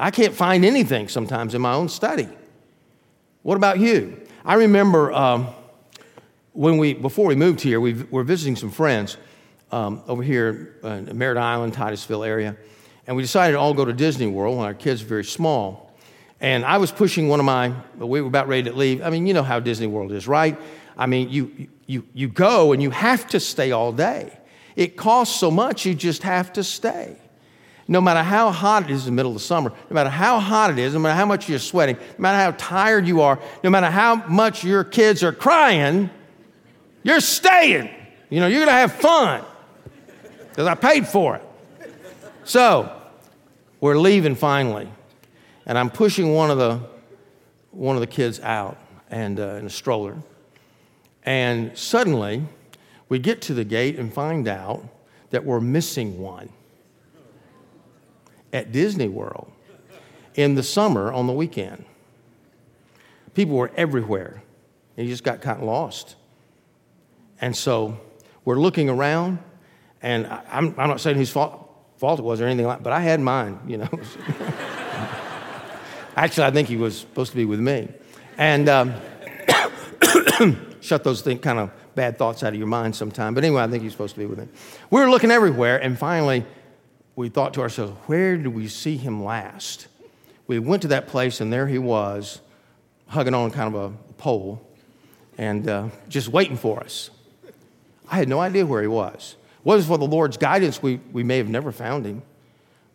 I 0.00 0.10
can't 0.10 0.34
find 0.34 0.64
anything 0.64 1.08
sometimes 1.08 1.54
in 1.54 1.60
my 1.60 1.74
own 1.74 1.90
study. 1.90 2.26
What 3.42 3.56
about 3.56 3.78
you? 3.78 4.18
I 4.46 4.54
remember 4.54 5.12
um, 5.12 5.48
when 6.54 6.78
we, 6.78 6.94
before 6.94 7.26
we 7.26 7.34
moved 7.34 7.60
here, 7.60 7.80
we 7.80 7.92
were 8.10 8.24
visiting 8.24 8.56
some 8.56 8.70
friends 8.70 9.18
um, 9.70 10.02
over 10.08 10.22
here 10.22 10.76
in 10.82 11.18
Merritt 11.18 11.36
Island, 11.36 11.74
Titusville 11.74 12.24
area, 12.24 12.56
and 13.06 13.14
we 13.14 13.22
decided 13.22 13.52
to 13.52 13.58
all 13.58 13.74
go 13.74 13.84
to 13.84 13.92
Disney 13.92 14.26
World 14.26 14.56
when 14.56 14.64
our 14.64 14.72
kids 14.72 15.02
were 15.02 15.08
very 15.08 15.24
small. 15.24 15.94
And 16.40 16.64
I 16.64 16.78
was 16.78 16.90
pushing 16.90 17.28
one 17.28 17.38
of 17.38 17.44
my, 17.44 17.74
we 17.98 18.22
were 18.22 18.28
about 18.28 18.48
ready 18.48 18.70
to 18.70 18.72
leave. 18.74 19.02
I 19.02 19.10
mean, 19.10 19.26
you 19.26 19.34
know 19.34 19.42
how 19.42 19.60
Disney 19.60 19.86
World 19.86 20.12
is, 20.12 20.26
right? 20.26 20.58
I 20.96 21.04
mean, 21.04 21.28
you, 21.28 21.68
you, 21.86 22.06
you 22.14 22.28
go 22.28 22.72
and 22.72 22.82
you 22.82 22.88
have 22.88 23.26
to 23.28 23.38
stay 23.38 23.70
all 23.70 23.92
day. 23.92 24.38
It 24.76 24.96
costs 24.96 25.38
so 25.38 25.50
much, 25.50 25.84
you 25.84 25.94
just 25.94 26.22
have 26.22 26.54
to 26.54 26.64
stay 26.64 27.18
no 27.90 28.00
matter 28.00 28.22
how 28.22 28.52
hot 28.52 28.84
it 28.84 28.90
is 28.92 29.00
in 29.00 29.06
the 29.06 29.16
middle 29.16 29.32
of 29.32 29.36
the 29.36 29.44
summer, 29.44 29.70
no 29.90 29.94
matter 29.94 30.08
how 30.08 30.38
hot 30.38 30.70
it 30.70 30.78
is, 30.78 30.94
no 30.94 31.00
matter 31.00 31.16
how 31.16 31.26
much 31.26 31.48
you're 31.48 31.58
sweating, 31.58 31.96
no 31.96 32.22
matter 32.22 32.38
how 32.38 32.52
tired 32.52 33.04
you 33.04 33.20
are, 33.20 33.40
no 33.64 33.68
matter 33.68 33.90
how 33.90 34.14
much 34.28 34.62
your 34.62 34.84
kids 34.84 35.24
are 35.24 35.32
crying, 35.32 36.08
you're 37.02 37.18
staying. 37.18 37.90
You 38.30 38.38
know, 38.38 38.46
you're 38.46 38.60
going 38.60 38.68
to 38.68 38.72
have 38.74 38.92
fun 38.92 39.44
because 40.50 40.68
I 40.68 40.76
paid 40.76 41.08
for 41.08 41.34
it. 41.34 41.42
So, 42.44 42.96
we're 43.80 43.98
leaving 43.98 44.36
finally, 44.36 44.88
and 45.66 45.76
I'm 45.76 45.90
pushing 45.90 46.32
one 46.32 46.52
of 46.52 46.58
the 46.58 46.80
one 47.72 47.96
of 47.96 48.00
the 48.00 48.06
kids 48.06 48.38
out 48.38 48.78
and 49.10 49.40
uh, 49.40 49.54
in 49.54 49.66
a 49.66 49.70
stroller, 49.70 50.16
and 51.24 51.76
suddenly 51.76 52.44
we 53.08 53.18
get 53.18 53.42
to 53.42 53.54
the 53.54 53.64
gate 53.64 53.98
and 53.98 54.14
find 54.14 54.46
out 54.46 54.84
that 55.30 55.44
we're 55.44 55.60
missing 55.60 56.20
one 56.20 56.50
at 58.52 58.72
Disney 58.72 59.08
World 59.08 59.50
in 60.34 60.54
the 60.54 60.62
summer 60.62 61.12
on 61.12 61.26
the 61.26 61.32
weekend. 61.32 61.84
People 63.34 63.56
were 63.56 63.70
everywhere. 63.76 64.42
And 64.96 65.06
he 65.06 65.12
just 65.12 65.24
got 65.24 65.40
kind 65.40 65.58
of 65.58 65.64
lost. 65.64 66.16
And 67.40 67.56
so 67.56 67.98
we're 68.44 68.58
looking 68.58 68.90
around, 68.90 69.38
and 70.02 70.26
I, 70.26 70.42
am 70.50 70.74
I'm 70.76 70.88
not 70.88 71.00
saying 71.00 71.16
whose 71.16 71.30
fault, 71.30 71.70
fault 71.96 72.18
it 72.18 72.22
was 72.22 72.40
or 72.40 72.46
anything 72.46 72.66
like 72.66 72.82
but 72.82 72.92
I 72.92 73.00
had 73.00 73.20
mine, 73.20 73.60
you 73.66 73.78
know. 73.78 73.88
Actually, 76.16 76.46
I 76.46 76.50
think 76.50 76.68
he 76.68 76.76
was 76.76 76.98
supposed 76.98 77.30
to 77.30 77.36
be 77.36 77.44
with 77.44 77.60
me. 77.60 77.88
And 78.36 78.68
um, 78.68 78.94
shut 80.80 81.04
those 81.04 81.22
thing, 81.22 81.38
kind 81.38 81.58
of 81.58 81.70
bad 81.94 82.18
thoughts 82.18 82.42
out 82.42 82.52
of 82.52 82.58
your 82.58 82.66
mind 82.66 82.96
sometime. 82.96 83.34
But 83.34 83.44
anyway, 83.44 83.62
I 83.62 83.68
think 83.68 83.82
he's 83.82 83.92
supposed 83.92 84.14
to 84.14 84.20
be 84.20 84.26
with 84.26 84.38
me. 84.38 84.48
We 84.90 85.00
were 85.00 85.10
looking 85.10 85.30
everywhere, 85.30 85.82
and 85.82 85.98
finally, 85.98 86.44
we 87.20 87.28
thought 87.28 87.52
to 87.54 87.60
ourselves, 87.60 87.92
where 88.06 88.36
did 88.36 88.48
we 88.48 88.66
see 88.66 88.96
him 88.96 89.22
last? 89.22 89.88
We 90.46 90.58
went 90.58 90.82
to 90.82 90.88
that 90.88 91.06
place, 91.06 91.40
and 91.40 91.52
there 91.52 91.68
he 91.68 91.78
was, 91.78 92.40
hugging 93.08 93.34
on 93.34 93.50
kind 93.50 93.74
of 93.74 93.92
a 93.92 94.12
pole 94.14 94.66
and 95.36 95.68
uh, 95.68 95.88
just 96.08 96.28
waiting 96.28 96.56
for 96.56 96.80
us. 96.80 97.10
I 98.08 98.16
had 98.16 98.28
no 98.28 98.40
idea 98.40 98.64
where 98.64 98.80
he 98.80 98.88
was. 98.88 99.36
What 99.62 99.76
was 99.76 99.86
for 99.86 99.98
the 99.98 100.06
Lord's 100.06 100.38
guidance, 100.38 100.82
we, 100.82 100.98
we 101.12 101.22
may 101.22 101.36
have 101.36 101.48
never 101.48 101.72
found 101.72 102.06
him. 102.06 102.22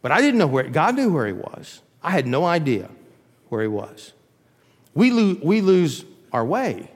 But 0.02 0.12
I 0.12 0.22
didn't 0.22 0.40
know 0.40 0.48
where, 0.48 0.64
God 0.64 0.96
knew 0.96 1.14
where 1.14 1.28
he 1.28 1.34
was. 1.34 1.82
I 2.04 2.12
had 2.12 2.26
no 2.26 2.46
idea 2.46 2.90
where 3.50 3.62
he 3.62 3.68
was. 3.68 4.12
We, 4.96 5.12
lo- 5.12 5.38
we 5.44 5.62
lose 5.62 6.04
our 6.34 6.44
way. 6.44 6.90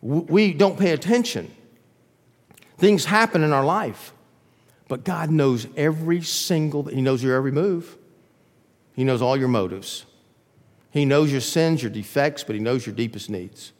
We 0.00 0.54
don't 0.54 0.78
pay 0.78 0.92
attention. 0.92 1.54
Things 2.78 3.04
happen 3.04 3.42
in 3.42 3.52
our 3.52 3.64
life, 3.64 4.14
but 4.90 5.04
God 5.04 5.30
knows 5.30 5.68
every 5.76 6.20
single, 6.20 6.82
He 6.82 7.00
knows 7.00 7.22
your 7.22 7.36
every 7.36 7.52
move. 7.52 7.96
He 8.92 9.04
knows 9.04 9.22
all 9.22 9.36
your 9.36 9.46
motives. 9.46 10.04
He 10.90 11.04
knows 11.04 11.30
your 11.30 11.40
sins, 11.40 11.80
your 11.80 11.92
defects, 11.92 12.42
but 12.42 12.56
He 12.56 12.60
knows 12.60 12.84
your 12.84 12.94
deepest 12.96 13.30
needs. 13.30 13.72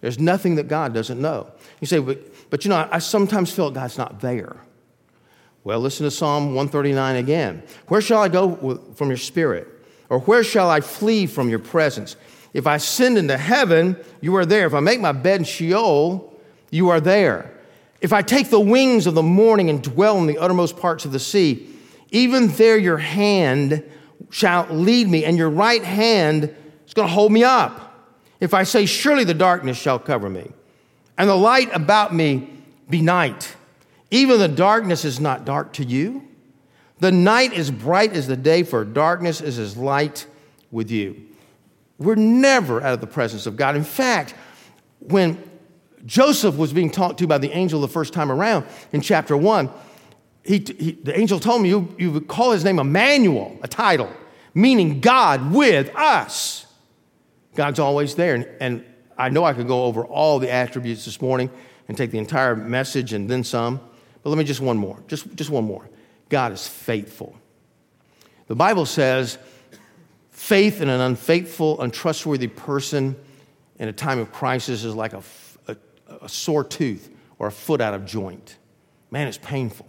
There's 0.00 0.18
nothing 0.18 0.56
that 0.56 0.66
God 0.66 0.92
doesn't 0.92 1.20
know. 1.20 1.52
You 1.80 1.86
say, 1.86 2.00
but, 2.00 2.50
but 2.50 2.64
you 2.64 2.68
know, 2.70 2.88
I 2.90 2.98
sometimes 2.98 3.52
feel 3.52 3.70
God's 3.70 3.96
not 3.96 4.20
there. 4.20 4.56
Well, 5.62 5.78
listen 5.78 6.02
to 6.02 6.10
Psalm 6.10 6.46
139 6.46 7.16
again. 7.16 7.62
Where 7.86 8.00
shall 8.00 8.20
I 8.20 8.28
go 8.28 8.82
from 8.96 9.06
your 9.06 9.18
spirit? 9.18 9.68
Or 10.08 10.18
where 10.18 10.42
shall 10.42 10.68
I 10.68 10.80
flee 10.80 11.26
from 11.26 11.48
your 11.48 11.60
presence? 11.60 12.16
If 12.52 12.66
I 12.66 12.74
ascend 12.74 13.18
into 13.18 13.36
heaven, 13.36 13.96
you 14.20 14.34
are 14.34 14.44
there. 14.44 14.66
If 14.66 14.74
I 14.74 14.80
make 14.80 15.00
my 15.00 15.12
bed 15.12 15.42
in 15.42 15.44
Sheol, 15.44 16.34
you 16.72 16.88
are 16.88 17.00
there. 17.00 17.56
If 18.00 18.12
I 18.12 18.22
take 18.22 18.50
the 18.50 18.60
wings 18.60 19.06
of 19.06 19.14
the 19.14 19.22
morning 19.22 19.68
and 19.68 19.82
dwell 19.82 20.18
in 20.18 20.26
the 20.26 20.38
uttermost 20.38 20.76
parts 20.76 21.04
of 21.04 21.12
the 21.12 21.18
sea, 21.18 21.68
even 22.10 22.48
there 22.48 22.78
your 22.78 22.98
hand 22.98 23.84
shall 24.30 24.66
lead 24.70 25.08
me, 25.08 25.24
and 25.24 25.36
your 25.36 25.50
right 25.50 25.82
hand 25.82 26.54
is 26.86 26.94
going 26.94 27.08
to 27.08 27.14
hold 27.14 27.32
me 27.32 27.44
up. 27.44 27.86
If 28.40 28.54
I 28.54 28.62
say, 28.62 28.86
Surely 28.86 29.24
the 29.24 29.34
darkness 29.34 29.76
shall 29.76 29.98
cover 29.98 30.28
me, 30.28 30.50
and 31.18 31.28
the 31.28 31.34
light 31.34 31.74
about 31.74 32.14
me 32.14 32.50
be 32.88 33.02
night, 33.02 33.54
even 34.10 34.38
the 34.38 34.48
darkness 34.48 35.04
is 35.04 35.20
not 35.20 35.44
dark 35.44 35.72
to 35.74 35.84
you. 35.84 36.26
The 36.98 37.12
night 37.12 37.52
is 37.52 37.70
bright 37.70 38.12
as 38.12 38.26
the 38.26 38.36
day, 38.36 38.62
for 38.62 38.84
darkness 38.84 39.40
is 39.40 39.58
as 39.58 39.76
light 39.76 40.26
with 40.70 40.90
you. 40.90 41.26
We're 41.98 42.14
never 42.14 42.82
out 42.82 42.94
of 42.94 43.00
the 43.00 43.06
presence 43.06 43.46
of 43.46 43.56
God. 43.56 43.76
In 43.76 43.84
fact, 43.84 44.34
when 45.00 45.49
Joseph 46.06 46.56
was 46.56 46.72
being 46.72 46.90
talked 46.90 47.18
to 47.18 47.26
by 47.26 47.38
the 47.38 47.50
angel 47.52 47.80
the 47.80 47.88
first 47.88 48.12
time 48.12 48.30
around 48.30 48.66
in 48.92 49.00
chapter 49.00 49.36
one, 49.36 49.70
he, 50.44 50.64
he, 50.78 50.92
the 50.92 51.18
angel 51.18 51.38
told 51.38 51.62
me 51.62 51.68
you, 51.68 51.94
you 51.98 52.10
would 52.12 52.28
call 52.28 52.52
his 52.52 52.64
name 52.64 52.78
Emmanuel, 52.78 53.58
a 53.62 53.68
title, 53.68 54.10
meaning 54.54 55.00
God 55.00 55.52
with 55.52 55.94
us. 55.94 56.66
God's 57.54 57.78
always 57.78 58.14
there. 58.14 58.34
And, 58.34 58.48
and 58.60 58.84
I 59.18 59.28
know 59.28 59.44
I 59.44 59.52
could 59.52 59.68
go 59.68 59.84
over 59.84 60.04
all 60.04 60.38
the 60.38 60.50
attributes 60.50 61.04
this 61.04 61.20
morning 61.20 61.50
and 61.88 61.96
take 61.96 62.10
the 62.10 62.18
entire 62.18 62.56
message 62.56 63.12
and 63.12 63.28
then 63.28 63.44
some, 63.44 63.80
but 64.22 64.30
let 64.30 64.38
me 64.38 64.44
just 64.44 64.60
one 64.60 64.78
more, 64.78 65.02
just, 65.08 65.34
just 65.34 65.50
one 65.50 65.64
more. 65.64 65.88
God 66.28 66.52
is 66.52 66.66
faithful. 66.66 67.36
The 68.46 68.54
Bible 68.54 68.86
says 68.86 69.38
faith 70.30 70.80
in 70.80 70.88
an 70.88 71.00
unfaithful, 71.00 71.80
untrustworthy 71.80 72.48
person 72.48 73.16
in 73.78 73.88
a 73.88 73.92
time 73.92 74.18
of 74.18 74.32
crisis 74.32 74.84
is 74.84 74.94
like 74.94 75.12
a, 75.12 75.22
a, 76.22 76.28
sore 76.28 76.64
tooth 76.64 77.10
or 77.38 77.48
a 77.48 77.52
foot 77.52 77.80
out 77.80 77.94
of 77.94 78.04
joint. 78.04 78.56
Man, 79.10 79.26
it's 79.26 79.38
painful. 79.38 79.86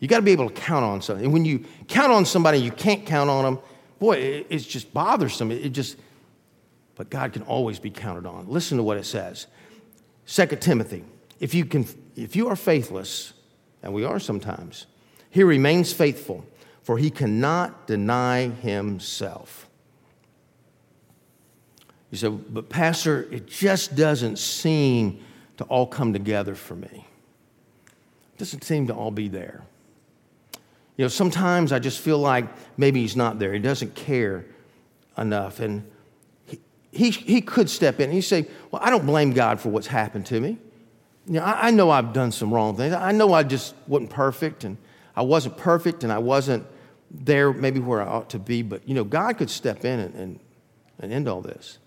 You 0.00 0.08
got 0.08 0.16
to 0.16 0.22
be 0.22 0.32
able 0.32 0.48
to 0.48 0.54
count 0.54 0.84
on 0.84 1.00
something. 1.00 1.24
And 1.24 1.32
when 1.32 1.44
you 1.44 1.64
count 1.88 2.12
on 2.12 2.26
somebody, 2.26 2.58
you 2.58 2.70
can't 2.70 3.06
count 3.06 3.30
on 3.30 3.44
them. 3.44 3.58
Boy, 3.98 4.16
it, 4.16 4.46
it's 4.50 4.66
just 4.66 4.92
bothersome. 4.92 5.50
It, 5.50 5.70
just 5.70 5.96
but 6.96 7.10
God 7.10 7.32
can 7.32 7.42
always 7.42 7.78
be 7.78 7.90
counted 7.90 8.26
on. 8.26 8.48
Listen 8.48 8.78
to 8.78 8.82
what 8.82 8.96
it 8.96 9.04
says. 9.04 9.46
2 10.26 10.46
Timothy, 10.56 11.04
if 11.38 11.54
you, 11.54 11.64
can, 11.64 11.86
if 12.16 12.34
you 12.34 12.48
are 12.48 12.56
faithless, 12.56 13.34
and 13.82 13.94
we 13.94 14.04
are 14.04 14.18
sometimes, 14.18 14.86
he 15.30 15.44
remains 15.44 15.92
faithful, 15.92 16.44
for 16.82 16.98
he 16.98 17.10
cannot 17.10 17.86
deny 17.86 18.48
himself. 18.48 19.68
You 22.10 22.18
say, 22.18 22.28
but 22.28 22.68
Pastor, 22.68 23.28
it 23.30 23.46
just 23.46 23.94
doesn't 23.94 24.38
seem 24.38 25.22
to 25.56 25.64
all 25.64 25.86
come 25.86 26.12
together 26.12 26.54
for 26.54 26.74
me. 26.74 27.06
It 28.34 28.38
doesn't 28.38 28.64
seem 28.64 28.86
to 28.88 28.94
all 28.94 29.10
be 29.10 29.28
there. 29.28 29.64
You 30.96 31.04
know, 31.04 31.08
sometimes 31.08 31.72
I 31.72 31.78
just 31.78 32.00
feel 32.00 32.18
like 32.18 32.46
maybe 32.78 33.00
he's 33.00 33.16
not 33.16 33.38
there. 33.38 33.52
He 33.52 33.58
doesn't 33.58 33.94
care 33.94 34.46
enough. 35.18 35.60
And 35.60 35.90
he, 36.46 36.60
he 36.90 37.10
he 37.10 37.40
could 37.40 37.68
step 37.68 38.00
in. 38.00 38.10
He 38.10 38.20
say, 38.20 38.46
Well, 38.70 38.80
I 38.82 38.90
don't 38.90 39.04
blame 39.04 39.32
God 39.32 39.60
for 39.60 39.68
what's 39.68 39.86
happened 39.86 40.26
to 40.26 40.40
me. 40.40 40.58
You 41.26 41.34
know, 41.34 41.42
I, 41.42 41.68
I 41.68 41.70
know 41.70 41.90
I've 41.90 42.12
done 42.12 42.32
some 42.32 42.52
wrong 42.52 42.76
things. 42.76 42.94
I 42.94 43.12
know 43.12 43.32
I 43.32 43.42
just 43.42 43.74
wasn't 43.86 44.10
perfect, 44.10 44.64
and 44.64 44.78
I 45.14 45.22
wasn't 45.22 45.56
perfect, 45.56 46.02
and 46.02 46.12
I 46.12 46.18
wasn't 46.18 46.66
there 47.10 47.52
maybe 47.52 47.80
where 47.80 48.02
I 48.02 48.06
ought 48.06 48.30
to 48.30 48.38
be. 48.38 48.62
But, 48.62 48.88
you 48.88 48.94
know, 48.94 49.04
God 49.04 49.38
could 49.38 49.50
step 49.50 49.84
in 49.84 50.00
and, 50.00 50.14
and, 50.14 50.40
and 50.98 51.12
end 51.12 51.28
all 51.28 51.40
this. 51.40 51.78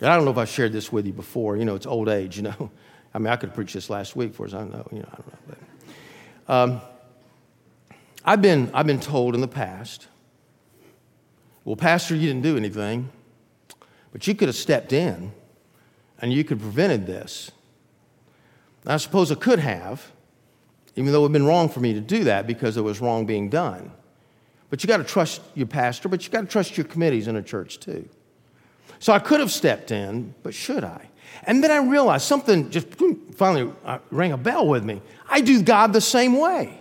And 0.00 0.10
I 0.10 0.16
don't 0.16 0.24
know 0.24 0.30
if 0.30 0.38
I 0.38 0.44
shared 0.44 0.72
this 0.72 0.92
with 0.92 1.06
you 1.06 1.12
before. 1.12 1.56
You 1.56 1.64
know, 1.64 1.74
it's 1.74 1.86
old 1.86 2.08
age, 2.08 2.36
you 2.36 2.42
know. 2.44 2.70
I 3.14 3.18
mean, 3.18 3.28
I 3.28 3.36
could 3.36 3.54
preach 3.54 3.72
this 3.72 3.90
last 3.90 4.14
week, 4.16 4.34
for 4.34 4.46
as 4.46 4.54
I 4.54 4.64
know. 4.64 4.86
You 4.92 5.00
know, 5.00 5.08
I 5.12 5.16
don't 5.16 5.26
know. 5.26 5.56
But, 6.46 6.54
um, 6.54 6.80
I've, 8.24 8.42
been, 8.42 8.70
I've 8.74 8.86
been 8.86 9.00
told 9.00 9.34
in 9.34 9.40
the 9.40 9.48
past, 9.48 10.06
well, 11.64 11.76
Pastor, 11.76 12.14
you 12.14 12.28
didn't 12.28 12.42
do 12.42 12.56
anything. 12.56 13.10
But 14.12 14.26
you 14.26 14.34
could 14.34 14.48
have 14.48 14.56
stepped 14.56 14.92
in 14.92 15.32
and 16.20 16.32
you 16.32 16.44
could 16.44 16.58
have 16.58 16.62
prevented 16.62 17.06
this. 17.06 17.50
I 18.86 18.96
suppose 18.96 19.30
I 19.30 19.34
could 19.34 19.58
have, 19.58 20.10
even 20.96 21.12
though 21.12 21.18
it 21.18 21.22
would 21.22 21.28
have 21.28 21.32
been 21.32 21.46
wrong 21.46 21.68
for 21.68 21.80
me 21.80 21.92
to 21.92 22.00
do 22.00 22.24
that 22.24 22.46
because 22.46 22.76
it 22.76 22.80
was 22.80 23.00
wrong 23.00 23.26
being 23.26 23.50
done. 23.50 23.92
But 24.70 24.82
you 24.82 24.88
got 24.88 24.96
to 24.96 25.04
trust 25.04 25.42
your 25.54 25.66
pastor, 25.66 26.08
but 26.08 26.24
you 26.24 26.30
got 26.30 26.40
to 26.40 26.46
trust 26.46 26.76
your 26.76 26.86
committees 26.86 27.28
in 27.28 27.36
a 27.36 27.42
church 27.42 27.80
too. 27.80 28.08
So 28.98 29.12
I 29.12 29.18
could 29.18 29.40
have 29.40 29.50
stepped 29.50 29.90
in, 29.90 30.34
but 30.42 30.54
should 30.54 30.84
I? 30.84 31.08
And 31.44 31.62
then 31.62 31.70
I 31.70 31.78
realized 31.78 32.24
something 32.24 32.70
just 32.70 32.88
finally 33.36 33.72
uh, 33.84 33.98
rang 34.10 34.32
a 34.32 34.36
bell 34.36 34.66
with 34.66 34.84
me. 34.84 35.00
I 35.28 35.40
do 35.40 35.62
God 35.62 35.92
the 35.92 36.00
same 36.00 36.36
way. 36.36 36.78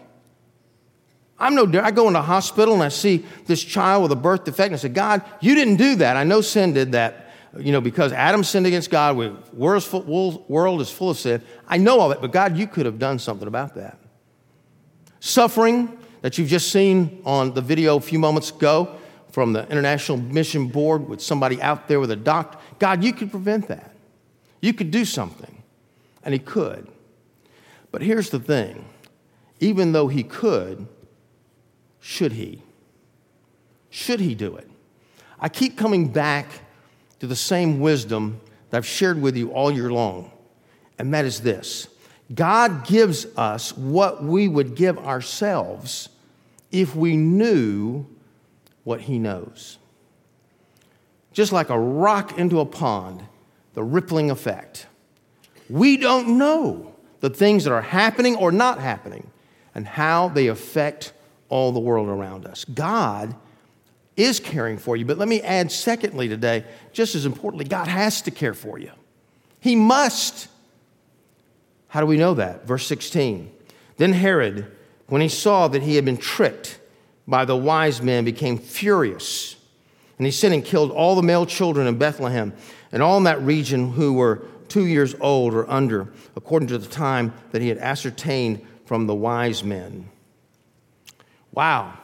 I'm 1.40 1.54
no 1.54 1.64
I 1.82 1.92
go 1.92 2.08
into 2.08 2.20
a 2.20 2.24
hospital 2.24 2.74
and 2.74 2.82
I 2.82 2.90
see 2.90 3.24
this 3.46 3.64
child 3.64 4.04
with 4.04 4.12
a 4.12 4.16
birth 4.16 4.46
defect 4.46 4.68
and 4.68 4.76
I 4.76 4.78
say, 4.78 4.90
God, 4.90 5.22
you 5.40 5.54
didn't 5.54 5.76
do 5.76 5.96
that. 5.96 6.18
I 6.18 6.24
know 6.24 6.42
sin 6.42 6.74
did 6.74 6.94
that, 6.94 7.32
you 7.60 7.72
know, 7.72 7.82
because 7.82 8.12
Adam 8.12 8.44
sinned 8.44 8.66
against 8.66 8.90
God, 8.90 9.18
the 9.18 9.38
world 9.54 10.82
is 10.82 10.90
full 10.90 11.10
of 11.12 11.18
sin. 11.18 11.44
I 11.68 11.78
know 11.78 12.00
all 12.00 12.10
that, 12.10 12.22
but 12.22 12.32
God, 12.32 12.58
you 12.58 12.66
could 12.66 12.88
have 12.88 12.98
done 12.98 13.20
something 13.20 13.48
about 13.48 13.76
that. 13.76 14.00
Suffering 15.20 15.96
that 16.22 16.40
you've 16.40 16.50
just 16.50 16.72
seen 16.72 17.22
on 17.24 17.54
the 17.54 17.62
video 17.62 17.98
a 17.98 18.02
few 18.02 18.18
moments 18.18 18.50
ago 18.50 18.98
from 19.38 19.54
the 19.54 19.69
International 19.69 20.17
Mission 20.17 20.65
Board 20.65 21.08
with 21.08 21.21
somebody 21.21 21.62
out 21.62 21.88
there 21.88 22.00
with 22.00 22.10
a 22.10 22.15
doctor, 22.15 22.58
God, 22.80 23.04
you 23.04 23.13
could 23.13 23.30
prevent 23.30 23.67
that. 23.67 23.95
You 24.62 24.73
could 24.73 24.89
do 24.89 25.06
something. 25.06 25.62
And 26.23 26.34
He 26.34 26.39
could. 26.39 26.88
But 27.91 28.02
here's 28.02 28.32
the 28.32 28.39
thing 28.39 28.84
even 29.60 29.91
though 29.91 30.08
He 30.08 30.23
could, 30.23 30.88
should 32.00 32.32
he? 32.32 32.63
Should 33.91 34.21
he 34.21 34.34
do 34.34 34.56
it? 34.56 34.67
I 35.39 35.50
keep 35.50 35.78
coming 35.78 36.08
back 36.08 36.47
to 37.19 37.28
the 37.28 37.36
same 37.36 37.80
wisdom 37.80 38.41
that 38.71 38.78
I've 38.78 38.88
shared 38.88 39.21
with 39.21 39.38
you 39.38 39.52
all 39.52 39.69
year 39.69 39.91
long, 39.91 40.32
and 40.97 41.13
that 41.13 41.26
is 41.26 41.41
this 41.41 41.89
God 42.34 42.88
gives 42.88 43.28
us 43.38 43.78
what 43.78 44.23
we 44.23 44.47
would 44.47 44.73
give 44.73 44.97
ourselves 44.97 46.10
if 46.71 46.95
we 46.95 47.15
knew 47.15 48.08
what 48.88 49.02
He 49.02 49.19
knows. 49.19 49.80
Just 51.34 51.52
like 51.52 51.69
a 51.69 51.78
rock 51.78 52.39
into 52.39 52.62
a 52.62 52.65
pond, 52.65 53.21
the 53.73 53.84
rippling 53.84 54.32
effect. 54.32 54.88
We 55.69 55.97
don't 55.97 56.38
know 56.38 56.95
the 57.19 57.30
things 57.30 57.65
that 57.65 57.73
are 57.73 57.82
happening 57.82 58.38
or 58.38 58.50
not 58.50 58.80
happening 58.80 59.30
and 59.76 59.86
how 59.86 60.30
they 60.30 60.47
affect 60.47 61.12
all 61.50 61.73
the 61.73 61.82
world 61.82 62.08
around 62.08 62.45
us. 62.45 62.63
God 62.63 63.36
is 64.15 64.39
caring 64.39 64.78
for 64.78 64.95
you. 64.95 65.04
But 65.04 65.17
let 65.17 65.28
me 65.28 65.41
add, 65.41 65.69
secondly, 65.69 66.30
today, 66.30 66.63
just 66.93 67.13
as 67.13 67.26
importantly, 67.26 67.65
God 67.65 67.89
has 67.89 68.21
to 68.21 68.32
care 68.32 68.54
for 68.54 68.80
you. 68.80 68.91
He 69.60 69.76
must. 69.76 70.47
How 71.89 72.00
do 72.00 72.06
we 72.06 72.15
know 72.15 72.36
that? 72.36 72.65
Verse 72.65 72.88
16. 72.88 73.52
Then 73.97 74.13
Herod, 74.13 74.71
when 75.08 75.21
he 75.21 75.28
saw 75.28 75.67
that 75.67 75.84
he 75.84 75.97
had 75.97 76.06
been 76.06 76.15
tricked 76.15 76.80
by 77.28 77.46
the 77.46 77.56
wise 77.56 78.02
men, 78.02 78.26
became 78.26 78.58
furious. 78.58 79.56
And 80.18 80.26
he 80.26 80.32
sent 80.32 80.54
and 80.54 80.63
killed 80.63 80.92
all 80.92 81.16
the 81.16 81.22
male 81.22 81.46
children 81.46 81.88
in 81.88 81.98
Bethlehem 81.98 82.54
and 82.92 83.04
all 83.04 83.18
in 83.18 83.24
that 83.26 83.42
region 83.42 83.92
who 83.92 84.13
were 84.13 84.46
two 84.68 84.86
years 84.86 85.16
old 85.20 85.54
or 85.54 85.70
under, 85.70 86.08
according 86.36 86.68
to 86.70 86.78
the 86.78 86.88
time 86.88 87.34
that 87.52 87.62
he 87.62 87.68
had 87.68 87.78
ascertained 87.78 88.66
from 88.86 89.08
the 89.08 89.16
wise 89.16 89.63
men. 89.63 90.10
Wow, 91.52 91.98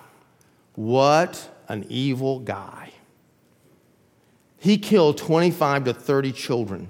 what 0.76 1.50
an 1.68 1.86
evil 1.90 2.40
guy. 2.40 2.92
He 4.58 4.78
killed 4.78 5.18
25 5.18 5.86
to 5.86 5.94
30 5.94 6.32
children 6.32 6.90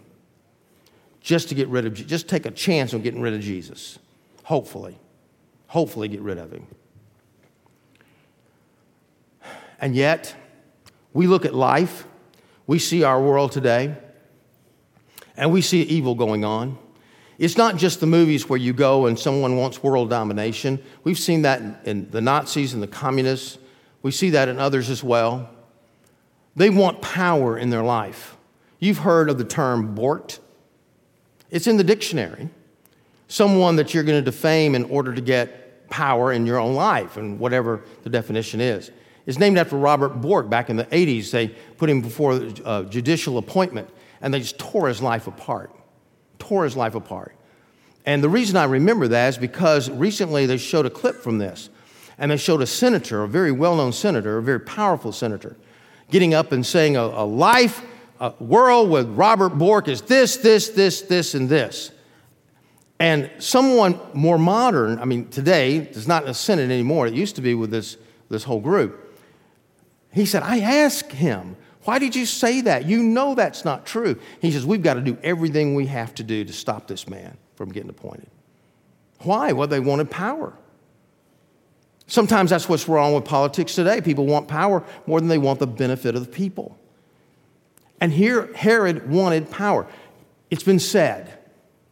just 1.21 1.49
to 1.49 1.55
get 1.55 1.67
rid 1.69 1.85
of, 1.85 1.93
just 1.93 2.27
take 2.27 2.45
a 2.45 2.51
chance 2.51 2.93
on 2.93 3.01
getting 3.01 3.21
rid 3.21 3.33
of 3.33 3.41
Jesus. 3.41 3.97
Hopefully. 4.43 4.99
Hopefully 5.67 6.07
get 6.07 6.21
rid 6.21 6.37
of 6.37 6.51
him. 6.51 6.67
And 9.83 9.97
yet, 9.97 10.33
we 11.11 11.27
look 11.27 11.43
at 11.43 11.53
life, 11.53 12.07
we 12.67 12.79
see 12.79 13.03
our 13.03 13.21
world 13.21 13.51
today, 13.51 13.93
and 15.35 15.51
we 15.51 15.61
see 15.61 15.81
evil 15.81 16.15
going 16.15 16.45
on. 16.45 16.77
It's 17.37 17.57
not 17.57 17.75
just 17.75 17.99
the 17.99 18.05
movies 18.05 18.47
where 18.47 18.57
you 18.57 18.71
go 18.71 19.07
and 19.07 19.19
someone 19.19 19.57
wants 19.57 19.83
world 19.83 20.09
domination. 20.09 20.81
We've 21.03 21.19
seen 21.19 21.41
that 21.41 21.85
in 21.85 22.09
the 22.11 22.21
Nazis 22.21 22.73
and 22.73 22.81
the 22.81 22.87
communists. 22.87 23.57
We 24.03 24.11
see 24.11 24.29
that 24.29 24.47
in 24.47 24.57
others 24.57 24.89
as 24.89 25.03
well. 25.03 25.49
They 26.55 26.69
want 26.69 27.01
power 27.01 27.57
in 27.57 27.69
their 27.69 27.83
life. 27.83 28.37
You've 28.79 28.99
heard 28.99 29.29
of 29.29 29.37
the 29.37 29.43
term 29.43 29.95
Bork, 29.95 30.35
It's 31.51 31.67
in 31.67 31.75
the 31.75 31.83
dictionary. 31.83 32.49
Someone 33.27 33.75
that 33.75 33.93
you're 33.93 34.03
going 34.03 34.23
to 34.23 34.31
defame 34.31 34.75
in 34.75 34.85
order 34.85 35.13
to 35.13 35.19
get 35.19 35.89
power 35.89 36.31
in 36.31 36.45
your 36.45 36.57
own 36.57 36.73
life, 36.73 37.17
and 37.17 37.37
whatever 37.37 37.83
the 38.03 38.09
definition 38.09 38.61
is. 38.61 38.89
It's 39.25 39.39
named 39.39 39.57
after 39.57 39.77
Robert 39.77 40.21
Bork 40.21 40.49
back 40.49 40.69
in 40.69 40.75
the 40.75 40.85
80s. 40.85 41.31
They 41.31 41.47
put 41.47 41.89
him 41.89 42.01
before 42.01 42.41
a 42.65 42.83
judicial 42.83 43.37
appointment, 43.37 43.89
and 44.21 44.33
they 44.33 44.39
just 44.39 44.59
tore 44.59 44.87
his 44.87 45.01
life 45.01 45.27
apart. 45.27 45.73
Tore 46.39 46.65
his 46.65 46.75
life 46.75 46.95
apart. 46.95 47.35
And 48.05 48.21
the 48.21 48.29
reason 48.29 48.57
I 48.57 48.65
remember 48.65 49.07
that 49.07 49.29
is 49.29 49.37
because 49.37 49.89
recently 49.89 50.45
they 50.45 50.57
showed 50.57 50.85
a 50.85 50.89
clip 50.89 51.15
from 51.15 51.37
this, 51.37 51.69
and 52.17 52.31
they 52.31 52.37
showed 52.37 52.61
a 52.61 52.67
senator, 52.67 53.23
a 53.23 53.27
very 53.27 53.51
well 53.51 53.75
known 53.75 53.93
senator, 53.93 54.37
a 54.37 54.43
very 54.43 54.59
powerful 54.59 55.13
senator, 55.13 55.55
getting 56.11 56.33
up 56.33 56.51
and 56.51 56.65
saying, 56.65 56.97
A, 56.97 57.01
a 57.01 57.25
life, 57.25 57.81
a 58.19 58.33
world 58.39 58.89
with 58.89 59.07
Robert 59.09 59.57
Bork 59.57 59.87
is 59.87 60.01
this, 60.01 60.37
this, 60.37 60.69
this, 60.69 61.01
this, 61.01 61.33
and 61.33 61.47
this. 61.47 61.91
And 62.99 63.29
someone 63.39 63.99
more 64.13 64.37
modern, 64.37 64.99
I 64.99 65.05
mean, 65.05 65.29
today, 65.29 65.77
it's 65.77 66.07
not 66.07 66.25
the 66.25 66.33
Senate 66.33 66.69
anymore, 66.69 67.07
it 67.07 67.13
used 67.13 67.35
to 67.37 67.41
be 67.41 67.55
with 67.55 67.71
this, 67.71 67.97
this 68.29 68.43
whole 68.43 68.59
group. 68.59 69.02
He 70.13 70.25
said, 70.25 70.43
I 70.43 70.59
asked 70.59 71.11
him, 71.11 71.57
why 71.85 71.99
did 71.99 72.15
you 72.15 72.25
say 72.25 72.61
that? 72.61 72.85
You 72.85 73.03
know 73.03 73.35
that's 73.35 73.65
not 73.65 73.85
true. 73.85 74.19
He 74.41 74.51
says, 74.51 74.65
We've 74.65 74.81
got 74.81 74.93
to 74.93 75.01
do 75.01 75.17
everything 75.21 75.75
we 75.75 75.87
have 75.87 76.15
to 76.15 76.23
do 76.23 76.45
to 76.45 76.53
stop 76.53 76.87
this 76.87 77.07
man 77.07 77.37
from 77.55 77.71
getting 77.71 77.89
appointed. 77.89 78.29
Why? 79.19 79.51
Well, 79.51 79.67
they 79.67 79.79
wanted 79.79 80.09
power. 80.09 80.53
Sometimes 82.07 82.49
that's 82.49 82.67
what's 82.69 82.87
wrong 82.87 83.13
with 83.13 83.25
politics 83.25 83.75
today. 83.75 84.01
People 84.01 84.25
want 84.25 84.47
power 84.47 84.83
more 85.07 85.19
than 85.19 85.29
they 85.29 85.37
want 85.37 85.59
the 85.59 85.67
benefit 85.67 86.15
of 86.15 86.25
the 86.25 86.31
people. 86.31 86.77
And 87.99 88.11
here, 88.11 88.53
Herod 88.53 89.09
wanted 89.09 89.49
power. 89.49 89.87
It's 90.49 90.63
been 90.63 90.79
said, 90.79 91.37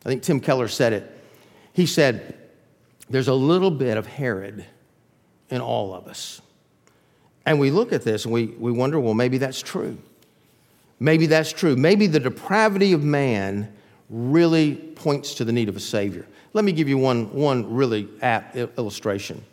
I 0.06 0.10
think 0.10 0.24
Tim 0.24 0.40
Keller 0.40 0.68
said 0.68 0.94
it. 0.94 1.18
He 1.74 1.86
said, 1.86 2.38
There's 3.10 3.28
a 3.28 3.34
little 3.34 3.72
bit 3.72 3.98
of 3.98 4.08
Herod 4.08 4.66
in 5.50 5.60
all 5.60 5.94
of 5.94 6.08
us. 6.08 6.42
And 7.46 7.60
we 7.60 7.72
look 7.72 7.92
at 7.92 8.04
this 8.04 8.26
and 8.26 8.34
we, 8.34 8.48
we 8.48 8.72
wonder, 8.72 9.00
well, 9.00 9.14
maybe 9.14 9.38
that's 9.38 9.62
true. 9.62 9.98
Maybe 11.00 11.26
that's 11.26 11.52
true. 11.52 11.76
Maybe 11.76 12.08
the 12.08 12.20
depravity 12.20 12.94
of 12.94 13.04
man 13.04 13.74
really 14.10 14.76
points 14.76 15.34
to 15.36 15.46
the 15.46 15.52
need 15.52 15.70
of 15.70 15.76
a 15.76 15.80
Savior. 15.80 16.28
Let 16.54 16.66
me 16.66 16.72
give 16.72 16.88
you 16.88 16.98
one, 16.98 17.34
one 17.34 17.74
really 17.74 18.08
apt 18.22 18.56
illustration. 18.56 19.44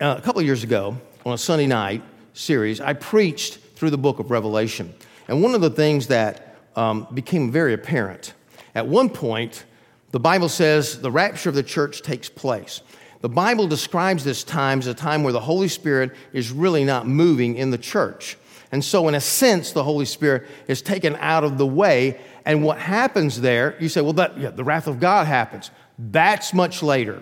Uh, 0.00 0.14
a 0.18 0.20
couple 0.20 0.40
of 0.40 0.46
years 0.46 0.62
ago, 0.62 0.96
on 1.26 1.32
a 1.32 1.38
Sunday 1.38 1.66
night 1.66 2.02
series, 2.34 2.80
I 2.80 2.92
preached 2.92 3.58
through 3.74 3.90
the 3.90 3.98
book 3.98 4.18
of 4.18 4.30
Revelation. 4.30 4.94
And 5.28 5.42
one 5.42 5.54
of 5.54 5.60
the 5.60 5.70
things 5.70 6.06
that 6.08 6.56
um, 6.76 7.06
became 7.12 7.50
very 7.50 7.74
apparent 7.74 8.34
at 8.74 8.86
one 8.86 9.10
point, 9.10 9.64
the 10.12 10.20
Bible 10.20 10.48
says 10.48 11.00
the 11.00 11.10
rapture 11.10 11.48
of 11.48 11.54
the 11.54 11.62
church 11.62 12.02
takes 12.02 12.28
place. 12.28 12.82
The 13.20 13.28
Bible 13.28 13.66
describes 13.66 14.24
this 14.24 14.44
time 14.44 14.78
as 14.78 14.86
a 14.86 14.94
time 14.94 15.22
where 15.22 15.32
the 15.32 15.40
Holy 15.40 15.68
Spirit 15.68 16.12
is 16.32 16.50
really 16.50 16.84
not 16.84 17.06
moving 17.06 17.56
in 17.56 17.70
the 17.70 17.78
church. 17.78 18.38
And 18.72 18.84
so, 18.84 19.08
in 19.08 19.14
a 19.14 19.20
sense, 19.20 19.72
the 19.72 19.84
Holy 19.84 20.04
Spirit 20.04 20.46
is 20.68 20.80
taken 20.80 21.16
out 21.16 21.44
of 21.44 21.58
the 21.58 21.66
way. 21.66 22.20
And 22.44 22.62
what 22.62 22.78
happens 22.78 23.40
there, 23.40 23.76
you 23.80 23.88
say, 23.88 24.00
well, 24.00 24.12
that, 24.14 24.38
yeah, 24.38 24.50
the 24.50 24.64
wrath 24.64 24.86
of 24.86 25.00
God 25.00 25.26
happens. 25.26 25.70
That's 25.98 26.54
much 26.54 26.82
later. 26.82 27.20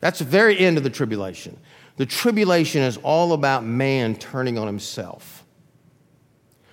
That's 0.00 0.18
the 0.18 0.24
very 0.24 0.58
end 0.58 0.76
of 0.76 0.82
the 0.82 0.90
tribulation. 0.90 1.56
The 1.96 2.06
tribulation 2.06 2.82
is 2.82 2.96
all 2.98 3.32
about 3.32 3.64
man 3.64 4.16
turning 4.16 4.58
on 4.58 4.66
himself. 4.66 5.44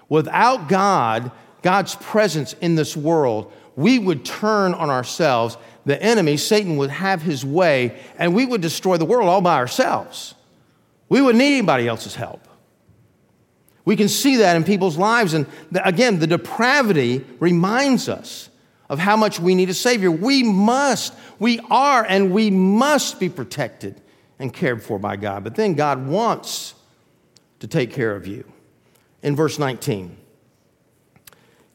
Without 0.10 0.70
God, 0.70 1.32
God's 1.62 1.96
presence 1.96 2.54
in 2.62 2.76
this 2.76 2.96
world, 2.96 3.52
we 3.76 4.00
would 4.00 4.26
turn 4.26 4.74
on 4.74 4.90
ourselves 4.90 5.58
the 5.88 6.02
enemy, 6.04 6.36
Satan, 6.36 6.76
would 6.76 6.90
have 6.90 7.22
his 7.22 7.46
way 7.46 7.98
and 8.20 8.36
we 8.36 8.46
would 8.46 8.60
destroy 8.60 8.98
the 8.98 9.06
world 9.06 9.30
all 9.30 9.40
by 9.40 9.56
ourselves. 9.56 10.36
We 11.08 11.22
wouldn't 11.22 11.40
need 11.40 11.60
anybody 11.60 11.88
else's 11.88 12.14
help. 12.14 12.46
We 13.86 13.96
can 13.96 14.10
see 14.10 14.36
that 14.36 14.58
in 14.58 14.66
people's 14.66 14.98
lives. 14.98 15.34
And 15.34 15.46
again, 15.82 16.20
the 16.20 16.28
depravity 16.28 17.26
reminds 17.40 18.10
us 18.10 18.50
of 18.90 19.00
how 19.00 19.16
much 19.16 19.40
we 19.40 19.56
need 19.56 19.70
a 19.70 19.74
Savior. 19.74 20.12
We 20.12 20.44
must, 20.44 21.14
we 21.40 21.62
are, 21.72 22.04
and 22.04 22.32
we 22.32 22.52
must 22.52 23.18
be 23.18 23.30
protected 23.30 24.02
and 24.40 24.54
cared 24.54 24.84
for 24.84 25.00
by 25.00 25.16
God. 25.16 25.46
But 25.46 25.56
then 25.56 25.74
God 25.74 26.06
wants 26.06 26.76
to 27.62 27.68
take 27.68 27.94
care 27.94 28.14
of 28.14 28.28
you. 28.28 28.44
In 29.24 29.38
verse 29.38 29.58
19, 29.58 30.18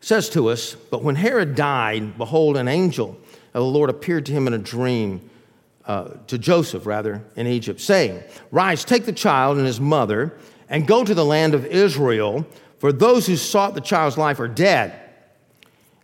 says 0.00 0.28
to 0.30 0.50
us, 0.50 0.74
But 0.74 1.02
when 1.02 1.14
Herod 1.14 1.54
died, 1.54 2.18
behold, 2.18 2.58
an 2.58 2.68
angel 2.68 3.18
the 3.52 3.60
Lord 3.62 3.90
appeared 3.90 4.26
to 4.26 4.32
him 4.32 4.46
in 4.46 4.54
a 4.54 4.58
dream, 4.58 5.28
uh, 5.84 6.10
to 6.28 6.38
Joseph, 6.38 6.86
rather, 6.86 7.22
in 7.36 7.46
Egypt, 7.46 7.80
saying, 7.80 8.22
Rise, 8.50 8.84
take 8.84 9.04
the 9.04 9.12
child 9.12 9.58
and 9.58 9.66
his 9.66 9.80
mother, 9.80 10.38
and 10.68 10.86
go 10.86 11.04
to 11.04 11.14
the 11.14 11.24
land 11.24 11.54
of 11.54 11.66
Israel, 11.66 12.46
for 12.78 12.92
those 12.92 13.26
who 13.26 13.36
sought 13.36 13.74
the 13.74 13.80
child's 13.80 14.16
life 14.16 14.40
are 14.40 14.48
dead. 14.48 14.98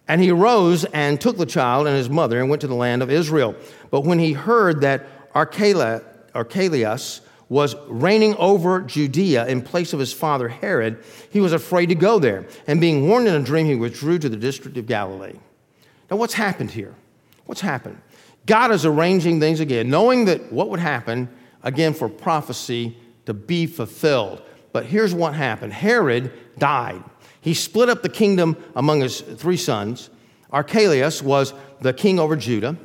And 0.06 0.20
he 0.20 0.30
arose 0.30 0.84
and 0.87 1.20
took 1.20 1.37
the 1.37 1.46
child 1.46 1.87
and 1.87 1.96
his 1.96 2.08
mother 2.08 2.40
and 2.40 2.48
went 2.48 2.62
to 2.62 2.66
the 2.66 2.74
land 2.74 3.02
of 3.02 3.11
Israel. 3.11 3.54
But 3.90 4.02
when 4.02 4.18
he 4.18 4.32
heard 4.32 4.80
that 4.80 5.06
Archelaus 5.34 7.20
was 7.48 7.74
reigning 7.88 8.34
over 8.37 8.80
Judea 8.80 9.46
in 9.46 9.62
place 9.62 9.92
of 9.92 10.00
his 10.00 10.12
father 10.12 10.48
Herod, 10.48 11.02
he 11.30 11.40
was 11.40 11.52
afraid 11.52 11.87
to 11.87 11.94
go 11.94 12.18
there. 12.18 12.46
And 12.66 12.80
being 12.80 13.08
warned 13.08 13.28
in 13.28 13.34
a 13.34 13.42
dream, 13.42 13.66
he 13.66 13.74
withdrew 13.74 14.18
to 14.20 14.28
the 14.28 14.37
district 14.37 14.76
of 14.76 14.87
Galilee. 14.87 15.38
Now, 16.11 16.16
what's 16.16 16.34
happened 16.34 16.70
here? 16.70 16.94
What's 17.48 17.62
happened? 17.62 17.98
God 18.44 18.70
is 18.72 18.84
arranging 18.84 19.40
things 19.40 19.58
again, 19.58 19.88
knowing 19.88 20.26
that 20.26 20.52
what 20.52 20.68
would 20.68 20.80
happen, 20.80 21.30
again, 21.62 21.94
for 21.94 22.11
prophecy 22.11 22.94
to 23.24 23.32
be 23.32 23.66
fulfilled. 23.66 24.42
But 24.70 24.84
here's 24.84 25.14
what 25.14 25.32
happened 25.32 25.72
Herod 25.72 26.30
died. 26.58 27.02
He 27.40 27.54
split 27.54 27.88
up 27.88 28.02
the 28.02 28.11
kingdom 28.11 28.62
among 28.76 29.00
his 29.00 29.22
three 29.22 29.56
sons. 29.56 30.11
Archelaus 30.50 31.22
was 31.22 31.54
the 31.80 31.94
king 31.94 32.20
over 32.20 32.37
Judah, 32.37 32.76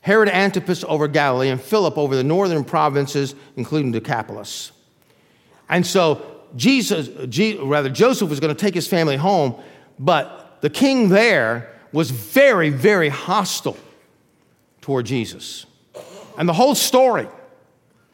Herod 0.00 0.28
Antipas 0.28 0.84
over 0.86 1.08
Galilee, 1.08 1.48
and 1.48 1.60
Philip 1.60 1.98
over 1.98 2.14
the 2.14 2.22
northern 2.22 2.62
provinces, 2.62 3.34
including 3.56 3.90
Decapolis. 3.90 4.70
And 5.68 5.84
so 5.84 6.40
Jesus, 6.54 7.08
rather 7.58 7.90
Joseph 7.90 8.30
was 8.30 8.38
going 8.38 8.54
to 8.54 8.60
take 8.60 8.74
his 8.74 8.86
family 8.86 9.16
home, 9.16 9.60
but 9.98 10.58
the 10.60 10.70
king 10.70 11.08
there 11.08 11.71
was 11.92 12.10
very, 12.10 12.70
very 12.70 13.08
hostile 13.08 13.76
toward 14.80 15.06
Jesus. 15.06 15.66
And 16.38 16.48
the 16.48 16.54
whole 16.54 16.74
story, 16.74 17.28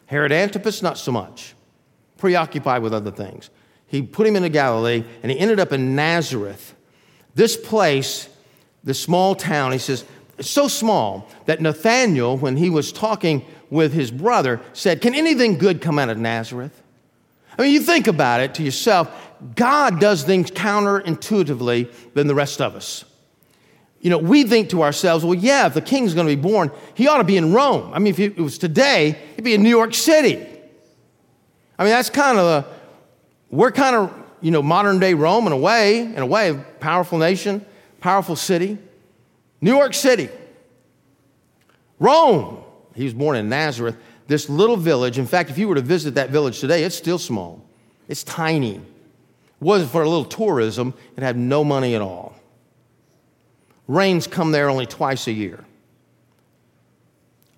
Herod 0.07 0.33
Antipas, 0.33 0.83
not 0.83 0.99
so 0.99 1.13
much, 1.13 1.55
preoccupied 2.19 2.83
with 2.83 2.93
other 2.93 3.13
things. 3.13 3.51
He 3.87 4.03
put 4.03 4.27
him 4.27 4.37
into 4.37 4.49
Galilee, 4.49 5.05
and 5.23 5.31
he 5.33 5.39
ended 5.39 5.61
up 5.61 5.73
in 5.73 5.95
Nazareth. 5.95 6.75
This 7.35 7.57
place, 7.57 8.29
this 8.85 9.01
small 9.01 9.35
town, 9.35 9.73
he 9.73 9.79
says, 9.79 10.05
it's 10.37 10.51
so 10.51 10.69
small 10.69 11.29
that 11.47 11.61
Nathanael, 11.61 12.37
when 12.37 12.57
he 12.57 12.71
was 12.71 12.93
talking 12.93 13.45
with 13.71 13.93
his 13.93 14.11
brother, 14.11 14.61
said, 14.73 15.01
Can 15.01 15.15
anything 15.15 15.59
good 15.59 15.81
come 15.81 15.99
out 15.99 16.11
of 16.11 16.19
Nazareth? 16.19 16.83
I 17.59 17.63
mean, 17.63 17.73
you 17.73 17.81
think 17.81 18.07
about 18.07 18.41
it 18.41 18.55
to 18.55 18.63
yourself, 18.63 19.11
God 19.57 20.01
does 20.01 20.23
things 20.23 20.51
counterintuitively 20.51 21.93
than 22.15 22.29
the 22.29 22.35
rest 22.35 22.61
of 22.61 22.77
us 22.77 23.05
you 24.01 24.11
know, 24.11 24.19
we 24.19 24.45
think 24.45 24.71
to 24.71 24.83
ourselves, 24.83 25.25
well, 25.25 25.35
yeah, 25.35 25.67
if 25.67 25.75
the 25.75 25.81
king's 25.81 26.15
going 26.15 26.27
to 26.29 26.37
be 26.37 26.41
born, 26.41 26.71
he 26.95 27.09
ought 27.09 27.19
to 27.19 27.25
be 27.25 27.37
in 27.37 27.53
Rome. 27.53 27.93
I 27.93 27.99
mean, 27.99 28.13
if 28.13 28.21
it 28.21 28.37
was 28.37 28.59
today, 28.59 29.19
he'd 29.35 29.43
be 29.43 29.55
in 29.55 29.63
New 29.63 29.69
York 29.69 29.95
City. 29.95 30.37
I 31.79 31.85
mean, 31.85 31.93
that's 31.93 32.11
kind 32.11 32.39
of 32.39 32.47
a, 32.47 32.67
we're 33.51 33.73
kind 33.73 33.97
of, 33.97 34.13
you 34.41 34.51
know, 34.51 34.63
modern 34.63 35.01
day 35.01 35.15
Rome 35.15 35.47
in 35.47 35.53
a 35.53 35.57
way, 35.57 36.01
in 36.01 36.19
a 36.19 36.27
way, 36.27 36.51
a 36.51 36.55
powerful 36.55 37.19
nation, 37.19 37.65
powerful 38.01 38.37
city. 38.37 38.79
New 39.61 39.77
York 39.77 39.95
City. 39.95 40.29
Rome. 41.99 42.63
He 42.95 43.05
was 43.05 43.15
born 43.15 43.37
in 43.37 43.49
Nazareth, 43.49 43.97
this 44.27 44.49
little 44.49 44.77
village. 44.77 45.19
In 45.19 45.27
fact, 45.27 45.51
if 45.51 45.59
you 45.59 45.69
were 45.69 45.77
to 45.77 45.81
visit 45.81 46.15
that 46.15 46.31
village 46.31 46.61
today, 46.61 46.85
it's 46.85 46.97
still 46.97 47.19
small. 47.19 47.65
It's 48.09 48.25
tiny. 48.25 48.77
It 48.77 48.83
wasn't 49.61 49.91
for 49.91 50.03
a 50.03 50.09
little 50.09 50.25
tourism, 50.25 50.95
it 51.17 51.23
had 51.23 51.37
no 51.37 51.65
money 51.65 51.95
at 51.95 52.03
all. 52.03 52.38
Rains 53.89 54.27
come 54.27 54.53
there 54.53 54.69
only 54.69 54.87
twice 54.87 55.27
a 55.27 55.33
year. 55.33 55.65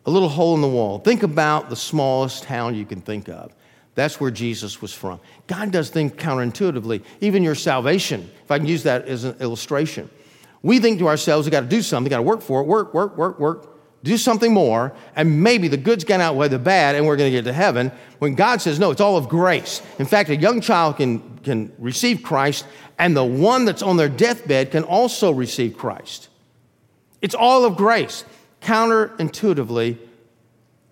A 0.06 0.10
little 0.10 0.28
hole 0.28 0.54
in 0.54 0.62
the 0.62 0.68
wall. 0.68 0.98
Think 0.98 1.22
about 1.22 1.68
the 1.68 1.76
smallest 1.76 2.44
town 2.44 2.74
you 2.74 2.86
can 2.86 3.02
think 3.02 3.28
of. 3.28 3.54
That's 3.96 4.20
where 4.20 4.30
Jesus 4.30 4.80
was 4.80 4.94
from. 4.94 5.20
God 5.46 5.72
does 5.72 5.90
things 5.90 6.12
counterintuitively, 6.12 7.02
even 7.20 7.42
your 7.42 7.56
salvation, 7.56 8.30
if 8.44 8.50
I 8.50 8.58
can 8.58 8.66
use 8.66 8.84
that 8.84 9.06
as 9.06 9.24
an 9.24 9.36
illustration. 9.40 10.08
We 10.62 10.78
think 10.78 11.00
to 11.00 11.08
ourselves, 11.08 11.46
we 11.46 11.50
got 11.50 11.62
to 11.62 11.66
do 11.66 11.82
something, 11.82 12.08
got 12.08 12.18
to 12.18 12.22
work 12.22 12.40
for 12.40 12.60
it, 12.60 12.66
work, 12.66 12.94
work, 12.94 13.16
work, 13.16 13.38
work, 13.40 13.79
do 14.02 14.16
something 14.16 14.52
more, 14.52 14.92
and 15.14 15.42
maybe 15.42 15.68
the 15.68 15.76
good's 15.76 16.04
going 16.04 16.20
to 16.20 16.24
outweigh 16.24 16.48
the 16.48 16.58
bad, 16.58 16.94
and 16.94 17.06
we're 17.06 17.16
going 17.16 17.30
to 17.30 17.36
get 17.36 17.44
to 17.44 17.52
heaven. 17.52 17.92
When 18.18 18.34
God 18.34 18.62
says, 18.62 18.78
no, 18.78 18.90
it's 18.90 19.00
all 19.00 19.16
of 19.16 19.28
grace. 19.28 19.82
In 19.98 20.06
fact, 20.06 20.30
a 20.30 20.36
young 20.36 20.60
child 20.60 20.96
can, 20.96 21.38
can 21.40 21.72
receive 21.78 22.22
Christ, 22.22 22.64
and 22.98 23.16
the 23.16 23.24
one 23.24 23.64
that's 23.64 23.82
on 23.82 23.96
their 23.96 24.08
deathbed 24.08 24.70
can 24.70 24.84
also 24.84 25.30
receive 25.30 25.76
Christ. 25.76 26.28
It's 27.20 27.34
all 27.34 27.64
of 27.64 27.76
grace. 27.76 28.24
Counterintuitively, 28.62 29.98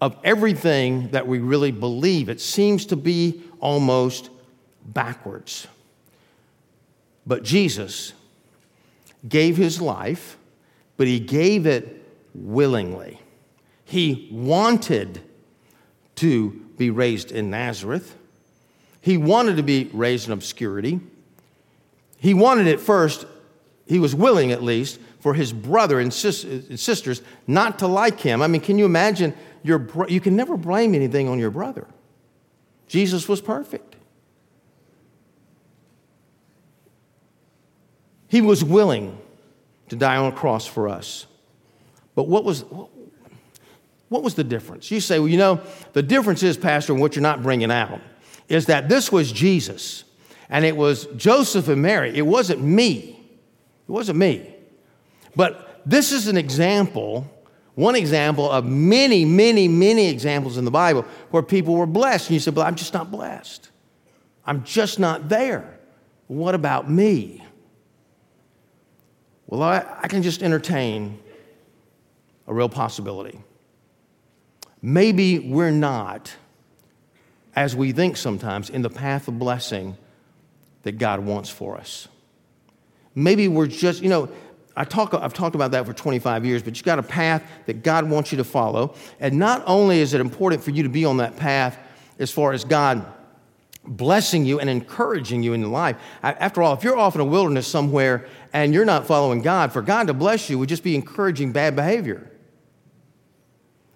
of 0.00 0.16
everything 0.22 1.08
that 1.08 1.26
we 1.26 1.38
really 1.38 1.72
believe. 1.72 2.28
It 2.28 2.40
seems 2.40 2.86
to 2.86 2.96
be 2.96 3.42
almost 3.60 4.30
backwards. 4.84 5.66
But 7.26 7.42
Jesus 7.42 8.12
gave 9.28 9.56
his 9.56 9.80
life, 9.80 10.38
but 10.96 11.06
he 11.06 11.18
gave 11.18 11.66
it 11.66 11.97
willingly. 12.44 13.20
He 13.84 14.28
wanted 14.30 15.20
to 16.16 16.50
be 16.76 16.90
raised 16.90 17.32
in 17.32 17.50
Nazareth. 17.50 18.16
He 19.00 19.16
wanted 19.16 19.56
to 19.56 19.62
be 19.62 19.90
raised 19.92 20.26
in 20.26 20.32
obscurity. 20.32 21.00
He 22.18 22.34
wanted 22.34 22.66
it 22.66 22.80
first, 22.80 23.26
he 23.86 23.98
was 23.98 24.14
willing 24.14 24.52
at 24.52 24.62
least, 24.62 24.98
for 25.20 25.34
his 25.34 25.52
brother 25.52 25.98
and 26.00 26.12
sisters 26.12 27.22
not 27.46 27.78
to 27.80 27.86
like 27.86 28.20
him. 28.20 28.42
I 28.42 28.46
mean, 28.46 28.60
can 28.60 28.78
you 28.78 28.84
imagine 28.84 29.34
your 29.62 29.78
bro- 29.78 30.08
you 30.08 30.20
can 30.20 30.36
never 30.36 30.56
blame 30.56 30.94
anything 30.94 31.28
on 31.28 31.38
your 31.38 31.50
brother. 31.50 31.86
Jesus 32.86 33.28
was 33.28 33.40
perfect. 33.40 33.96
He 38.28 38.40
was 38.40 38.62
willing 38.62 39.18
to 39.88 39.96
die 39.96 40.16
on 40.16 40.32
a 40.32 40.36
cross 40.36 40.66
for 40.66 40.88
us. 40.88 41.26
But 42.18 42.26
what 42.26 42.42
was, 42.42 42.64
what 44.08 44.24
was 44.24 44.34
the 44.34 44.42
difference? 44.42 44.90
You 44.90 44.98
say, 44.98 45.20
well, 45.20 45.28
you 45.28 45.36
know, 45.36 45.60
the 45.92 46.02
difference 46.02 46.42
is, 46.42 46.56
Pastor, 46.56 46.92
what 46.92 47.14
you're 47.14 47.22
not 47.22 47.44
bringing 47.44 47.70
out 47.70 48.00
is 48.48 48.66
that 48.66 48.88
this 48.88 49.12
was 49.12 49.30
Jesus 49.30 50.02
and 50.50 50.64
it 50.64 50.76
was 50.76 51.06
Joseph 51.14 51.68
and 51.68 51.80
Mary. 51.80 52.10
It 52.16 52.26
wasn't 52.26 52.60
me. 52.60 53.20
It 53.88 53.92
wasn't 53.92 54.18
me. 54.18 54.52
But 55.36 55.80
this 55.86 56.10
is 56.10 56.26
an 56.26 56.36
example 56.36 57.32
one 57.76 57.94
example 57.94 58.50
of 58.50 58.64
many, 58.64 59.24
many, 59.24 59.68
many 59.68 60.08
examples 60.08 60.58
in 60.58 60.64
the 60.64 60.72
Bible 60.72 61.04
where 61.30 61.44
people 61.44 61.76
were 61.76 61.86
blessed. 61.86 62.30
And 62.30 62.34
you 62.34 62.40
said, 62.40 62.56
But 62.56 62.66
I'm 62.66 62.74
just 62.74 62.92
not 62.92 63.12
blessed. 63.12 63.70
I'm 64.44 64.64
just 64.64 64.98
not 64.98 65.28
there. 65.28 65.78
What 66.26 66.56
about 66.56 66.90
me? 66.90 67.44
Well, 69.46 69.62
I, 69.62 69.86
I 70.02 70.08
can 70.08 70.24
just 70.24 70.42
entertain 70.42 71.20
a 72.48 72.54
real 72.54 72.68
possibility. 72.68 73.38
Maybe 74.82 75.38
we're 75.38 75.70
not, 75.70 76.34
as 77.54 77.76
we 77.76 77.92
think 77.92 78.16
sometimes, 78.16 78.70
in 78.70 78.82
the 78.82 78.90
path 78.90 79.28
of 79.28 79.38
blessing 79.38 79.96
that 80.82 80.98
God 80.98 81.20
wants 81.20 81.50
for 81.50 81.76
us. 81.76 82.08
Maybe 83.14 83.48
we're 83.48 83.66
just, 83.66 84.02
you 84.02 84.08
know, 84.08 84.28
I 84.76 84.84
talk, 84.84 85.12
I've 85.12 85.34
talked 85.34 85.56
about 85.56 85.72
that 85.72 85.84
for 85.86 85.92
25 85.92 86.44
years, 86.44 86.62
but 86.62 86.76
you've 86.76 86.84
got 86.84 86.98
a 86.98 87.02
path 87.02 87.42
that 87.66 87.82
God 87.82 88.08
wants 88.08 88.32
you 88.32 88.38
to 88.38 88.44
follow. 88.44 88.94
And 89.18 89.38
not 89.38 89.64
only 89.66 90.00
is 90.00 90.14
it 90.14 90.20
important 90.20 90.62
for 90.62 90.70
you 90.70 90.84
to 90.84 90.88
be 90.88 91.04
on 91.04 91.16
that 91.16 91.36
path 91.36 91.76
as 92.18 92.30
far 92.30 92.52
as 92.52 92.64
God 92.64 93.04
blessing 93.84 94.44
you 94.44 94.60
and 94.60 94.70
encouraging 94.70 95.42
you 95.42 95.52
in 95.52 95.60
your 95.60 95.70
life. 95.70 95.96
After 96.22 96.62
all, 96.62 96.74
if 96.74 96.84
you're 96.84 96.96
off 96.96 97.14
in 97.14 97.20
a 97.20 97.24
wilderness 97.24 97.66
somewhere 97.66 98.28
and 98.52 98.72
you're 98.72 98.84
not 98.84 99.06
following 99.06 99.42
God, 99.42 99.72
for 99.72 99.82
God 99.82 100.06
to 100.06 100.14
bless 100.14 100.48
you 100.48 100.58
would 100.58 100.68
just 100.68 100.84
be 100.84 100.94
encouraging 100.94 101.52
bad 101.52 101.74
behavior. 101.74 102.30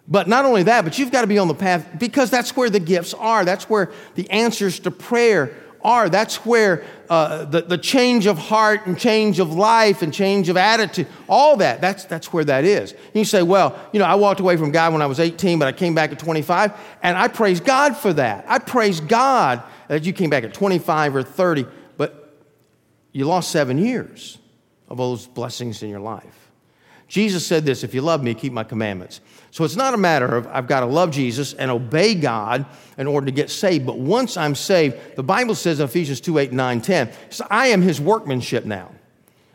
But 0.08 0.28
not 0.28 0.44
only 0.44 0.64
that, 0.64 0.84
but 0.84 0.98
you've 0.98 1.12
got 1.12 1.20
to 1.20 1.26
be 1.26 1.38
on 1.38 1.48
the 1.48 1.54
path 1.54 1.86
because 1.98 2.30
that's 2.30 2.56
where 2.56 2.68
the 2.68 2.80
gifts 2.80 3.14
are. 3.14 3.44
That's 3.44 3.70
where 3.70 3.92
the 4.14 4.28
answers 4.30 4.80
to 4.80 4.90
prayer 4.90 5.54
are. 5.84 6.08
That's 6.08 6.44
where 6.44 6.84
uh, 7.08 7.44
the, 7.44 7.62
the 7.62 7.78
change 7.78 8.26
of 8.26 8.38
heart 8.38 8.86
and 8.86 8.98
change 8.98 9.38
of 9.38 9.52
life 9.52 10.02
and 10.02 10.12
change 10.12 10.48
of 10.48 10.56
attitude, 10.56 11.06
all 11.28 11.56
that, 11.58 11.80
that's, 11.80 12.04
that's 12.04 12.32
where 12.32 12.44
that 12.44 12.64
is. 12.64 12.94
You 13.14 13.24
say, 13.24 13.42
well, 13.42 13.78
you 13.92 13.98
know, 13.98 14.06
I 14.06 14.14
walked 14.14 14.40
away 14.40 14.56
from 14.56 14.70
God 14.70 14.92
when 14.92 15.02
I 15.02 15.06
was 15.06 15.20
18, 15.20 15.58
but 15.58 15.68
I 15.68 15.72
came 15.72 15.94
back 15.94 16.12
at 16.12 16.18
25, 16.18 16.72
and 17.02 17.16
I 17.16 17.28
praise 17.28 17.60
God 17.60 17.96
for 17.96 18.12
that. 18.14 18.44
I 18.48 18.58
praise 18.58 19.00
God 19.00 19.62
that 19.88 20.04
you 20.04 20.12
came 20.12 20.30
back 20.30 20.44
at 20.44 20.54
25 20.54 21.16
or 21.16 21.22
30, 21.22 21.66
but 21.96 22.34
you 23.12 23.26
lost 23.26 23.50
seven 23.50 23.78
years 23.78 24.38
of 24.88 25.00
all 25.00 25.10
those 25.10 25.26
blessings 25.26 25.82
in 25.82 25.90
your 25.90 26.00
life. 26.00 26.50
Jesus 27.08 27.46
said 27.46 27.66
this 27.66 27.84
if 27.84 27.92
you 27.92 28.00
love 28.00 28.22
me, 28.22 28.32
keep 28.34 28.54
my 28.54 28.64
commandments. 28.64 29.20
So 29.52 29.64
it's 29.64 29.76
not 29.76 29.92
a 29.92 29.98
matter 29.98 30.34
of 30.34 30.46
I've 30.46 30.66
got 30.66 30.80
to 30.80 30.86
love 30.86 31.10
Jesus 31.10 31.52
and 31.52 31.70
obey 31.70 32.14
God 32.14 32.64
in 32.96 33.06
order 33.06 33.26
to 33.26 33.32
get 33.32 33.50
saved. 33.50 33.84
But 33.84 33.98
once 33.98 34.38
I'm 34.38 34.54
saved, 34.54 34.96
the 35.14 35.22
Bible 35.22 35.54
says 35.54 35.78
in 35.78 35.84
Ephesians 35.84 36.22
2 36.22 36.38
8, 36.38 36.52
9, 36.52 36.80
10, 36.80 37.12
so 37.28 37.46
I 37.50 37.66
am 37.68 37.82
his 37.82 38.00
workmanship 38.00 38.64
now. 38.64 38.90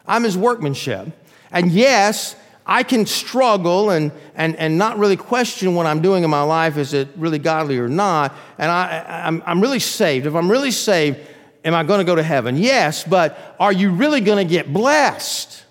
I'm 0.06 0.24
his 0.24 0.38
workmanship. 0.38 1.08
And 1.52 1.72
yes, 1.72 2.36
I 2.64 2.84
can 2.84 3.08
struggle 3.08 3.90
and, 3.90 4.12
and, 4.36 4.56
and 4.58 4.78
not 4.78 5.00
really 5.00 5.18
question 5.18 5.74
what 5.74 5.88
I'm 5.88 6.04
doing 6.04 6.24
in 6.24 6.30
my 6.30 6.44
life. 6.44 6.78
Is 6.78 6.94
it 6.94 7.08
really 7.16 7.40
godly 7.40 7.80
or 7.80 7.88
not? 7.88 8.36
And 8.60 8.70
I, 8.70 9.24
I'm, 9.26 9.42
I'm 9.48 9.62
really 9.62 9.80
saved. 9.80 10.28
If 10.28 10.36
I'm 10.36 10.52
really 10.52 10.72
saved, 10.72 11.18
am 11.66 11.74
I 11.74 11.82
going 11.82 12.00
to 12.00 12.06
go 12.06 12.14
to 12.14 12.24
heaven? 12.24 12.56
Yes, 12.56 13.04
but 13.04 13.56
are 13.60 13.74
you 13.74 13.90
really 13.90 14.22
going 14.22 14.48
to 14.48 14.50
get 14.50 14.72
blessed? 14.72 15.64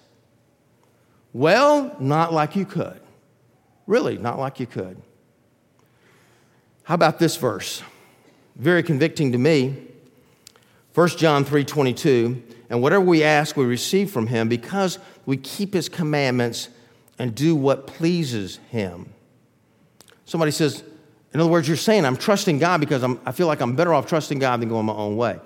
Well, 1.32 1.94
not 2.00 2.32
like 2.32 2.56
you 2.56 2.66
could. 2.66 3.00
Really, 3.86 4.18
not 4.18 4.38
like 4.38 4.58
you 4.58 4.66
could. 4.66 5.00
How 6.84 6.94
about 6.94 7.18
this 7.18 7.36
verse? 7.36 7.82
Very 8.56 8.82
convicting 8.82 9.32
to 9.32 9.38
me. 9.38 9.76
1 10.94 11.08
John 11.18 11.44
3:22, 11.44 12.42
and 12.70 12.80
whatever 12.80 13.04
we 13.04 13.22
ask 13.22 13.56
we 13.56 13.64
receive 13.64 14.10
from 14.10 14.28
him 14.28 14.48
because 14.48 14.98
we 15.26 15.36
keep 15.36 15.74
his 15.74 15.88
commandments 15.88 16.68
and 17.18 17.34
do 17.34 17.54
what 17.54 17.86
pleases 17.86 18.58
him. 18.70 19.12
Somebody 20.24 20.50
says, 20.50 20.82
in 21.34 21.40
other 21.40 21.50
words, 21.50 21.68
you're 21.68 21.76
saying 21.76 22.04
I'm 22.04 22.16
trusting 22.16 22.58
God 22.58 22.80
because 22.80 23.02
I'm, 23.02 23.20
I 23.26 23.32
feel 23.32 23.46
like 23.46 23.60
I'm 23.60 23.76
better 23.76 23.92
off 23.92 24.06
trusting 24.06 24.38
God 24.38 24.60
than 24.60 24.68
going 24.68 24.86
my 24.86 24.94
own 24.94 25.16
way. 25.16 25.38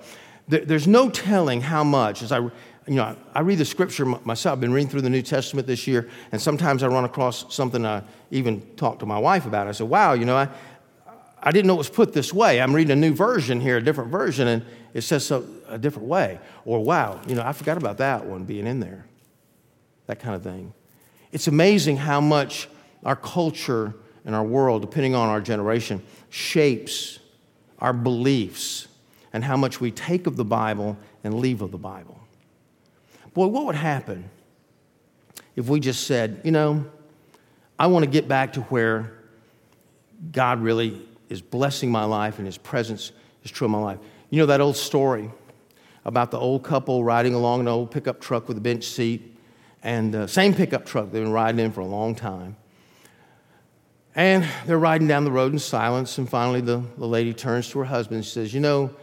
There, 0.47 0.63
there's 0.65 0.87
no 0.87 1.09
telling 1.09 1.61
how 1.61 1.83
much, 1.83 2.21
as 2.21 2.31
I 2.31 2.49
you 2.87 2.95
know, 2.95 3.15
I 3.33 3.41
read 3.41 3.59
the 3.59 3.65
scripture 3.65 4.05
myself. 4.05 4.53
I've 4.53 4.61
been 4.61 4.73
reading 4.73 4.89
through 4.89 5.01
the 5.01 5.09
New 5.09 5.21
Testament 5.21 5.67
this 5.67 5.85
year, 5.85 6.09
and 6.31 6.41
sometimes 6.41 6.81
I 6.81 6.87
run 6.87 7.05
across 7.05 7.53
something 7.53 7.85
I 7.85 8.03
even 8.31 8.61
talk 8.75 8.99
to 8.99 9.05
my 9.05 9.19
wife 9.19 9.45
about. 9.45 9.67
I 9.67 9.71
said, 9.71 9.87
wow, 9.87 10.13
you 10.13 10.25
know, 10.25 10.35
I, 10.35 10.49
I 11.43 11.51
didn't 11.51 11.67
know 11.67 11.75
it 11.75 11.77
was 11.77 11.89
put 11.89 12.13
this 12.13 12.33
way. 12.33 12.59
I'm 12.59 12.75
reading 12.75 12.91
a 12.91 12.95
new 12.95 13.13
version 13.13 13.61
here, 13.61 13.77
a 13.77 13.83
different 13.83 14.09
version, 14.09 14.47
and 14.47 14.65
it 14.93 15.01
says 15.01 15.25
so 15.25 15.45
a 15.67 15.77
different 15.77 16.07
way. 16.07 16.39
Or, 16.65 16.83
wow, 16.83 17.21
you 17.27 17.35
know, 17.35 17.43
I 17.43 17.53
forgot 17.53 17.77
about 17.77 17.97
that 17.99 18.25
one 18.25 18.45
being 18.45 18.65
in 18.65 18.79
there. 18.79 19.05
That 20.07 20.19
kind 20.19 20.35
of 20.35 20.43
thing. 20.43 20.73
It's 21.31 21.47
amazing 21.47 21.97
how 21.97 22.19
much 22.19 22.67
our 23.03 23.15
culture 23.15 23.93
and 24.25 24.35
our 24.35 24.43
world, 24.43 24.81
depending 24.81 25.15
on 25.15 25.29
our 25.29 25.39
generation, 25.39 26.01
shapes 26.29 27.19
our 27.79 27.93
beliefs 27.93 28.87
and 29.33 29.43
how 29.43 29.55
much 29.55 29.79
we 29.79 29.91
take 29.91 30.27
of 30.27 30.35
the 30.35 30.45
Bible 30.45 30.97
and 31.23 31.35
leave 31.35 31.61
of 31.61 31.71
the 31.71 31.77
Bible. 31.77 32.20
Boy, 33.33 33.47
what 33.47 33.65
would 33.65 33.75
happen 33.75 34.29
if 35.55 35.69
we 35.69 35.79
just 35.79 36.05
said, 36.05 36.41
you 36.43 36.51
know, 36.51 36.85
I 37.79 37.87
want 37.87 38.03
to 38.03 38.11
get 38.11 38.27
back 38.27 38.53
to 38.53 38.61
where 38.61 39.13
God 40.31 40.61
really 40.61 41.01
is 41.29 41.41
blessing 41.41 41.89
my 41.89 42.03
life 42.03 42.37
and 42.37 42.45
His 42.45 42.57
presence 42.57 43.11
is 43.43 43.51
true 43.51 43.65
in 43.65 43.71
my 43.71 43.79
life? 43.79 43.99
You 44.29 44.39
know 44.39 44.45
that 44.47 44.61
old 44.61 44.75
story 44.75 45.29
about 46.05 46.31
the 46.31 46.37
old 46.37 46.63
couple 46.63 47.03
riding 47.03 47.33
along 47.33 47.61
an 47.61 47.67
old 47.67 47.91
pickup 47.91 48.19
truck 48.19 48.47
with 48.47 48.57
a 48.57 48.61
bench 48.61 48.83
seat, 48.83 49.37
and 49.83 50.13
the 50.13 50.27
same 50.27 50.53
pickup 50.53 50.85
truck 50.85 51.11
they've 51.11 51.23
been 51.23 51.31
riding 51.31 51.59
in 51.59 51.71
for 51.71 51.81
a 51.81 51.85
long 51.85 52.15
time. 52.15 52.55
And 54.15 54.45
they're 54.65 54.79
riding 54.79 55.07
down 55.07 55.23
the 55.23 55.31
road 55.31 55.53
in 55.53 55.59
silence, 55.59 56.17
and 56.17 56.29
finally 56.29 56.61
the, 56.61 56.83
the 56.97 57.07
lady 57.07 57.33
turns 57.33 57.69
to 57.69 57.79
her 57.79 57.85
husband 57.85 58.17
and 58.17 58.25
says, 58.25 58.53
You 58.53 58.59
know, 58.59 58.93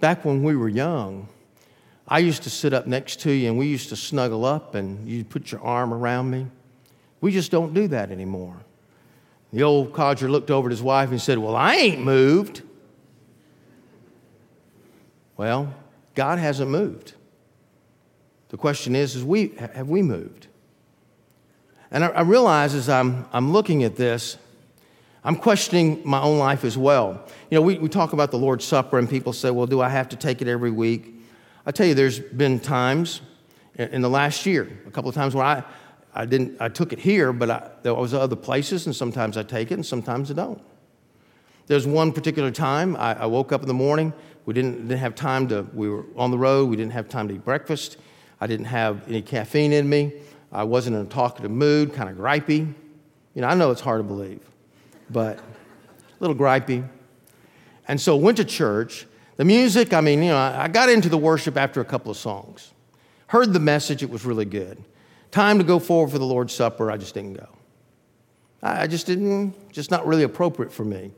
back 0.00 0.24
when 0.24 0.42
we 0.42 0.56
were 0.56 0.68
young, 0.68 1.28
I 2.08 2.20
used 2.20 2.44
to 2.44 2.50
sit 2.50 2.72
up 2.72 2.86
next 2.86 3.20
to 3.20 3.32
you 3.32 3.48
and 3.48 3.58
we 3.58 3.66
used 3.66 3.88
to 3.88 3.96
snuggle 3.96 4.44
up 4.44 4.74
and 4.74 5.08
you'd 5.08 5.28
put 5.28 5.50
your 5.50 5.60
arm 5.62 5.92
around 5.92 6.30
me. 6.30 6.46
We 7.20 7.32
just 7.32 7.50
don't 7.50 7.74
do 7.74 7.88
that 7.88 8.10
anymore. 8.10 8.56
The 9.52 9.62
old 9.62 9.92
codger 9.92 10.28
looked 10.28 10.50
over 10.50 10.68
at 10.68 10.70
his 10.70 10.82
wife 10.82 11.10
and 11.10 11.20
said, 11.20 11.38
Well, 11.38 11.56
I 11.56 11.74
ain't 11.74 12.00
moved. 12.00 12.62
Well, 15.36 15.74
God 16.14 16.38
hasn't 16.38 16.70
moved. 16.70 17.14
The 18.48 18.56
question 18.56 18.94
is, 18.94 19.16
is 19.16 19.24
we, 19.24 19.48
have 19.58 19.88
we 19.88 20.02
moved? 20.02 20.46
And 21.90 22.04
I, 22.04 22.08
I 22.08 22.20
realize 22.22 22.74
as 22.74 22.88
I'm, 22.88 23.26
I'm 23.32 23.52
looking 23.52 23.84
at 23.84 23.96
this, 23.96 24.38
I'm 25.24 25.36
questioning 25.36 26.00
my 26.04 26.20
own 26.20 26.38
life 26.38 26.64
as 26.64 26.78
well. 26.78 27.20
You 27.50 27.56
know, 27.56 27.62
we, 27.62 27.78
we 27.78 27.88
talk 27.88 28.12
about 28.12 28.30
the 28.30 28.38
Lord's 28.38 28.64
Supper, 28.64 28.98
and 28.98 29.10
people 29.10 29.32
say, 29.32 29.50
well, 29.50 29.66
do 29.66 29.80
I 29.80 29.88
have 29.88 30.08
to 30.10 30.16
take 30.16 30.40
it 30.40 30.48
every 30.48 30.70
week? 30.70 31.15
I 31.66 31.72
tell 31.72 31.86
you, 31.86 31.94
there's 31.94 32.20
been 32.20 32.60
times 32.60 33.20
in 33.74 34.00
the 34.00 34.08
last 34.08 34.46
year, 34.46 34.70
a 34.86 34.90
couple 34.90 35.08
of 35.08 35.16
times 35.16 35.34
where 35.34 35.44
I, 35.44 35.64
I 36.14 36.24
didn't, 36.24 36.56
I 36.60 36.68
took 36.68 36.92
it 36.92 37.00
here, 37.00 37.32
but 37.32 37.50
I, 37.50 37.70
there 37.82 37.92
was 37.92 38.14
other 38.14 38.36
places, 38.36 38.86
and 38.86 38.94
sometimes 38.94 39.36
I 39.36 39.42
take 39.42 39.72
it, 39.72 39.74
and 39.74 39.84
sometimes 39.84 40.30
I 40.30 40.34
don't. 40.34 40.62
There's 41.66 41.84
one 41.84 42.12
particular 42.12 42.52
time 42.52 42.94
I, 42.96 43.22
I 43.22 43.26
woke 43.26 43.50
up 43.50 43.62
in 43.62 43.68
the 43.68 43.74
morning. 43.74 44.12
We 44.44 44.54
didn't, 44.54 44.86
didn't 44.86 45.00
have 45.00 45.16
time 45.16 45.48
to, 45.48 45.66
we 45.74 45.88
were 45.88 46.06
on 46.16 46.30
the 46.30 46.38
road. 46.38 46.70
We 46.70 46.76
didn't 46.76 46.92
have 46.92 47.08
time 47.08 47.26
to 47.28 47.34
eat 47.34 47.44
breakfast. 47.44 47.96
I 48.40 48.46
didn't 48.46 48.66
have 48.66 49.06
any 49.08 49.20
caffeine 49.20 49.72
in 49.72 49.88
me. 49.88 50.12
I 50.52 50.62
wasn't 50.62 50.94
in 50.94 51.02
a 51.02 51.06
talkative 51.06 51.50
mood, 51.50 51.92
kind 51.92 52.08
of 52.08 52.16
gripey. 52.16 52.72
You 53.34 53.42
know, 53.42 53.48
I 53.48 53.54
know 53.54 53.72
it's 53.72 53.80
hard 53.80 53.98
to 53.98 54.04
believe, 54.04 54.40
but 55.10 55.38
a 55.38 55.42
little 56.20 56.36
gripey. 56.36 56.88
And 57.88 58.00
so 58.00 58.16
went 58.16 58.36
to 58.36 58.44
church. 58.44 59.06
The 59.36 59.44
music, 59.44 59.92
I 59.92 60.00
mean, 60.00 60.22
you 60.22 60.30
know, 60.30 60.38
I 60.38 60.68
got 60.68 60.88
into 60.88 61.08
the 61.08 61.18
worship 61.18 61.56
after 61.56 61.80
a 61.80 61.84
couple 61.84 62.10
of 62.10 62.16
songs. 62.16 62.72
Heard 63.28 63.52
the 63.52 63.60
message, 63.60 64.02
it 64.02 64.10
was 64.10 64.24
really 64.24 64.44
good. 64.44 64.82
Time 65.30 65.58
to 65.58 65.64
go 65.64 65.78
forward 65.78 66.10
for 66.10 66.18
the 66.18 66.24
Lord's 66.24 66.54
Supper, 66.54 66.90
I 66.90 66.96
just 66.96 67.12
didn't 67.12 67.34
go. 67.34 67.48
I 68.62 68.86
just 68.86 69.06
didn't, 69.06 69.72
just 69.72 69.90
not 69.90 70.06
really 70.06 70.22
appropriate 70.22 70.72
for 70.72 70.84
me. 70.84 71.12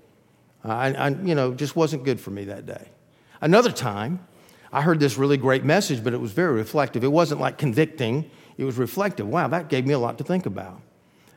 I, 0.65 0.93
I, 0.93 1.09
you 1.11 1.35
know, 1.35 1.55
just 1.55 1.77
wasn't 1.77 2.05
good 2.05 2.21
for 2.21 2.31
me 2.31 2.45
that 2.45 2.67
day. 2.67 2.89
Another 3.41 3.71
time, 3.71 4.27
I 4.73 4.83
heard 4.83 4.99
this 4.99 5.17
really 5.17 5.37
great 5.37 5.65
message, 5.65 6.03
but 6.03 6.13
it 6.13 6.21
was 6.21 6.33
very 6.33 6.55
reflective. 6.55 7.05
It 7.05 7.13
wasn't 7.13 7.41
like 7.41 7.57
convicting, 7.57 8.29
it 8.57 8.65
was 8.65 8.77
reflective. 8.77 9.29
Wow, 9.29 9.49
that 9.49 9.69
gave 9.69 9.87
me 9.87 9.95
a 9.95 9.99
lot 9.99 10.19
to 10.19 10.25
think 10.25 10.47
about. 10.47 10.81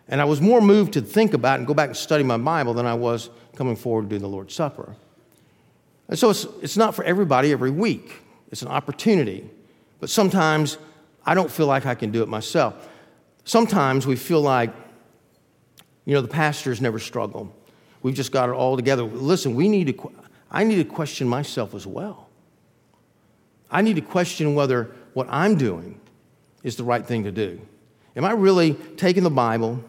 And 0.08 0.20
I 0.20 0.26
was 0.26 0.42
more 0.42 0.60
moved 0.60 0.94
to 0.94 1.02
think 1.02 1.34
about 1.34 1.60
and 1.60 1.68
go 1.68 1.74
back 1.74 1.90
and 1.90 1.98
study 1.98 2.24
my 2.24 2.38
Bible 2.38 2.74
than 2.74 2.86
I 2.86 2.96
was 2.96 3.30
coming 3.56 3.76
forward 3.76 4.10
to 4.10 4.16
do 4.16 4.20
the 4.20 4.28
Lord's 4.28 4.54
Supper. 4.54 4.96
And 6.12 6.20
so 6.20 6.30
it's, 6.30 6.46
it's 6.62 6.78
not 6.78 6.94
for 6.94 7.04
everybody 7.06 7.52
every 7.52 7.72
week, 7.72 8.22
it's 8.52 8.62
an 8.62 8.68
opportunity. 8.68 9.50
But 10.00 10.10
sometimes 10.10 10.78
I 11.26 11.34
don't 11.34 11.50
feel 11.50 11.68
like 11.68 11.86
I 11.86 11.96
can 11.96 12.12
do 12.12 12.22
it 12.22 12.28
myself. 12.28 12.90
Sometimes 13.46 14.06
we 14.06 14.16
feel 14.16 14.42
like, 14.42 14.74
you 16.06 16.14
know, 16.14 16.22
the 16.22 16.28
pastors 16.28 16.82
never 16.82 17.00
struggle. 17.00 17.56
We've 18.04 18.14
just 18.14 18.32
got 18.32 18.50
it 18.50 18.54
all 18.54 18.76
together. 18.76 19.04
Listen, 19.04 19.56
we 19.56 19.70
need 19.70 19.88
to, 19.88 20.12
I 20.52 20.64
need 20.64 20.76
to 20.78 20.84
question 20.84 21.28
myself 21.30 21.74
as 21.74 21.88
well. 21.88 22.28
I 23.70 23.82
need 23.82 23.96
to 23.96 24.02
question 24.02 24.54
whether 24.54 24.92
what 25.14 25.28
I'm 25.30 25.56
doing 25.56 26.02
is 26.64 26.76
the 26.76 26.84
right 26.84 27.06
thing 27.06 27.24
to 27.24 27.32
do. 27.32 27.62
Am 28.18 28.26
I 28.26 28.32
really 28.32 28.74
taking 28.98 29.24
the 29.24 29.30
Bible, 29.30 29.82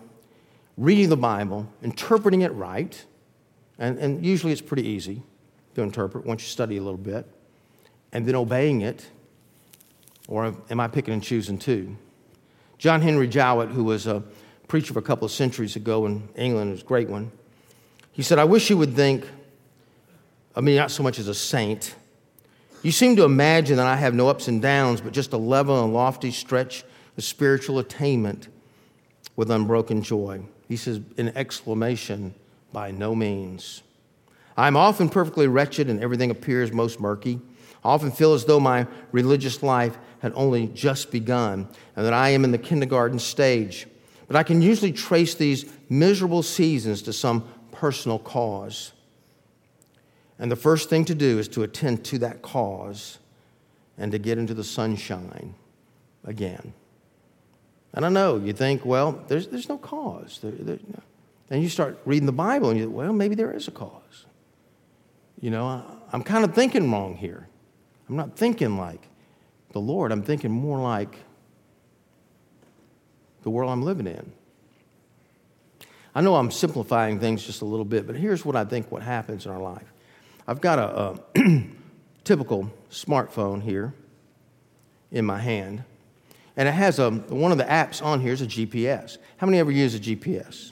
reading 0.77 1.09
the 1.09 1.17
Bible, 1.17 1.67
interpreting 1.83 2.43
it 2.43 2.53
right? 2.53 3.05
And, 3.79 3.99
and 3.99 4.25
usually 4.25 4.53
it's 4.53 4.63
pretty 4.63 4.87
easy 4.87 5.23
to 5.75 5.83
interpret 5.83 6.27
once 6.27 6.43
you 6.43 6.49
study 6.49 6.77
a 6.77 6.83
little 6.83 6.99
bit, 6.99 7.27
and 8.13 8.27
then 8.27 8.35
obeying 8.35 8.83
it? 8.83 9.07
Or 10.29 10.55
am 10.71 10.81
I 10.81 10.89
picking 10.89 11.15
and 11.15 11.23
choosing 11.23 11.59
too? 11.59 11.97
John 12.79 13.01
Henry 13.01 13.29
Jowett, 13.29 13.71
who 13.71 13.85
was 13.85 14.07
a 14.07 14.23
preacher 14.69 14.93
of 14.93 14.97
a 14.97 15.03
couple 15.03 15.25
of 15.25 15.33
centuries 15.33 15.77
ago 15.77 16.07
in 16.07 16.29
England, 16.37 16.73
was 16.73 16.83
a 16.83 16.85
great 16.85 17.09
one. 17.09 17.31
He 18.13 18.23
said, 18.23 18.39
I 18.39 18.45
wish 18.45 18.71
you 18.71 18.77
would 18.77 18.95
think 18.95 19.25
of 20.55 20.65
me 20.65 20.77
not 20.77 20.91
so 20.91 21.03
much 21.03 21.19
as 21.19 21.29
a 21.29 21.35
saint. 21.35 21.95
You 22.83 22.93
seem 22.93 23.17
to 23.17 23.25
imagine 23.25 23.77
that 23.77 23.87
I 23.87 23.97
have 23.97 24.15
no 24.15 24.29
ups 24.29 24.49
and 24.49 24.61
downs, 24.61 25.01
but 25.01 25.13
just 25.13 25.33
a 25.33 25.37
level 25.37 25.83
and 25.85 25.95
lofty 25.95 26.31
stretch 26.31 26.85
of 27.17 27.25
spiritual 27.25 27.79
attainment 27.79 28.49
with 29.37 29.51
unbroken 29.51 30.03
joy. 30.03 30.43
He 30.69 30.77
says, 30.77 31.01
in 31.17 31.29
exclamation, 31.37 32.35
by 32.73 32.91
no 32.91 33.15
means. 33.15 33.83
I'm 34.57 34.77
often 34.77 35.09
perfectly 35.09 35.47
wretched 35.47 35.89
and 35.89 36.03
everything 36.03 36.31
appears 36.31 36.73
most 36.73 37.01
murky. 37.01 37.41
I 37.85 37.89
often 37.89 38.11
feel 38.11 38.35
as 38.35 38.45
though 38.45 38.61
my 38.61 38.87
religious 39.11 39.63
life 39.63 39.97
had 40.21 40.33
only 40.35 40.69
just 40.69 41.11
begun 41.11 41.69
and 41.97 42.07
that 42.07 42.13
I 42.13 42.31
am 42.31 42.45
in 42.45 42.53
the 42.53 42.59
kindergarten 42.59 43.19
stage. 43.19 43.87
But 44.29 44.37
I 44.37 44.43
can 44.43 44.63
usually 44.63 44.93
trace 44.93 45.35
these 45.35 45.71
miserable 45.89 46.43
seasons 46.43 47.03
to 47.03 47.13
some 47.13 47.49
personal 47.73 48.19
cause. 48.19 48.93
And 50.39 50.51
the 50.51 50.57
first 50.57 50.89
thing 50.89 51.05
to 51.07 51.15
do 51.15 51.39
is 51.39 51.49
to 51.49 51.63
attend 51.63 52.05
to 52.07 52.19
that 52.19 52.43
cause 52.43 53.19
and 53.99 54.13
to 54.13 54.19
get 54.19 54.39
into 54.39 54.55
the 54.55 54.65
sunshine 54.65 55.55
again. 56.25 56.73
And 57.95 58.07
I 58.07 58.09
know 58.09 58.37
you 58.39 58.53
think, 58.53 58.85
well, 58.85 59.23
there's, 59.29 59.49
there's 59.49 59.69
no 59.69 59.77
cause. 59.77 60.39
There, 60.43 60.53
there, 60.53 60.79
no. 60.89 61.03
And 61.51 61.63
you 61.63 61.69
start 61.69 62.01
reading 62.07 62.27
the 62.27 62.33
Bible 62.33 62.71
and 62.71 62.79
you 62.79 62.87
think, 62.87 62.97
well, 62.97 63.13
maybe 63.13 63.35
there 63.35 63.53
is 63.53 63.69
a 63.69 63.71
cause. 63.71 64.27
You 65.43 65.51
know, 65.51 65.85
I'm 66.13 66.23
kind 66.23 66.45
of 66.45 66.55
thinking 66.55 66.91
wrong 66.91 67.17
here. 67.17 67.49
I'm 68.09 68.17
not 68.17 68.37
thinking 68.37 68.79
like 68.79 69.09
the 69.73 69.81
Lord, 69.81 70.13
I'm 70.13 70.23
thinking 70.23 70.53
more 70.53 70.81
like 70.81 71.17
the 73.43 73.51
world 73.51 73.73
I'm 73.73 73.83
living 73.83 74.07
in. 74.07 74.33
I 76.15 76.21
know 76.21 76.37
I'm 76.37 76.53
simplifying 76.53 77.19
things 77.19 77.45
just 77.45 77.61
a 77.61 77.65
little 77.65 77.85
bit, 77.85 78.07
but 78.07 78.15
here's 78.15 78.45
what 78.45 78.55
I 78.55 78.65
think 78.65 78.93
what 78.93 79.03
happens 79.03 79.45
in 79.45 79.51
our 79.51 79.61
life. 79.61 79.93
I've 80.47 80.61
got 80.61 80.79
a, 80.79 80.83
uh, 80.83 81.17
a 81.37 81.67
typical 82.25 82.73
smartphone 82.91 83.63
here 83.63 83.95
in 85.11 85.25
my 85.25 85.41
hand, 85.41 85.83
and 86.57 86.69
it 86.69 86.73
has 86.73 87.01
a, 87.01 87.11
one 87.11 87.51
of 87.51 87.59
the 87.59 87.65
apps 87.65 88.05
on 88.05 88.21
here 88.21 88.33
is 88.33 88.43
a 88.43 88.47
GPS. 88.47 89.19
How 89.39 89.47
many 89.49 89.59
ever 89.59 89.73
use 89.73 89.97
a 89.97 90.01
GPS? 90.01 90.71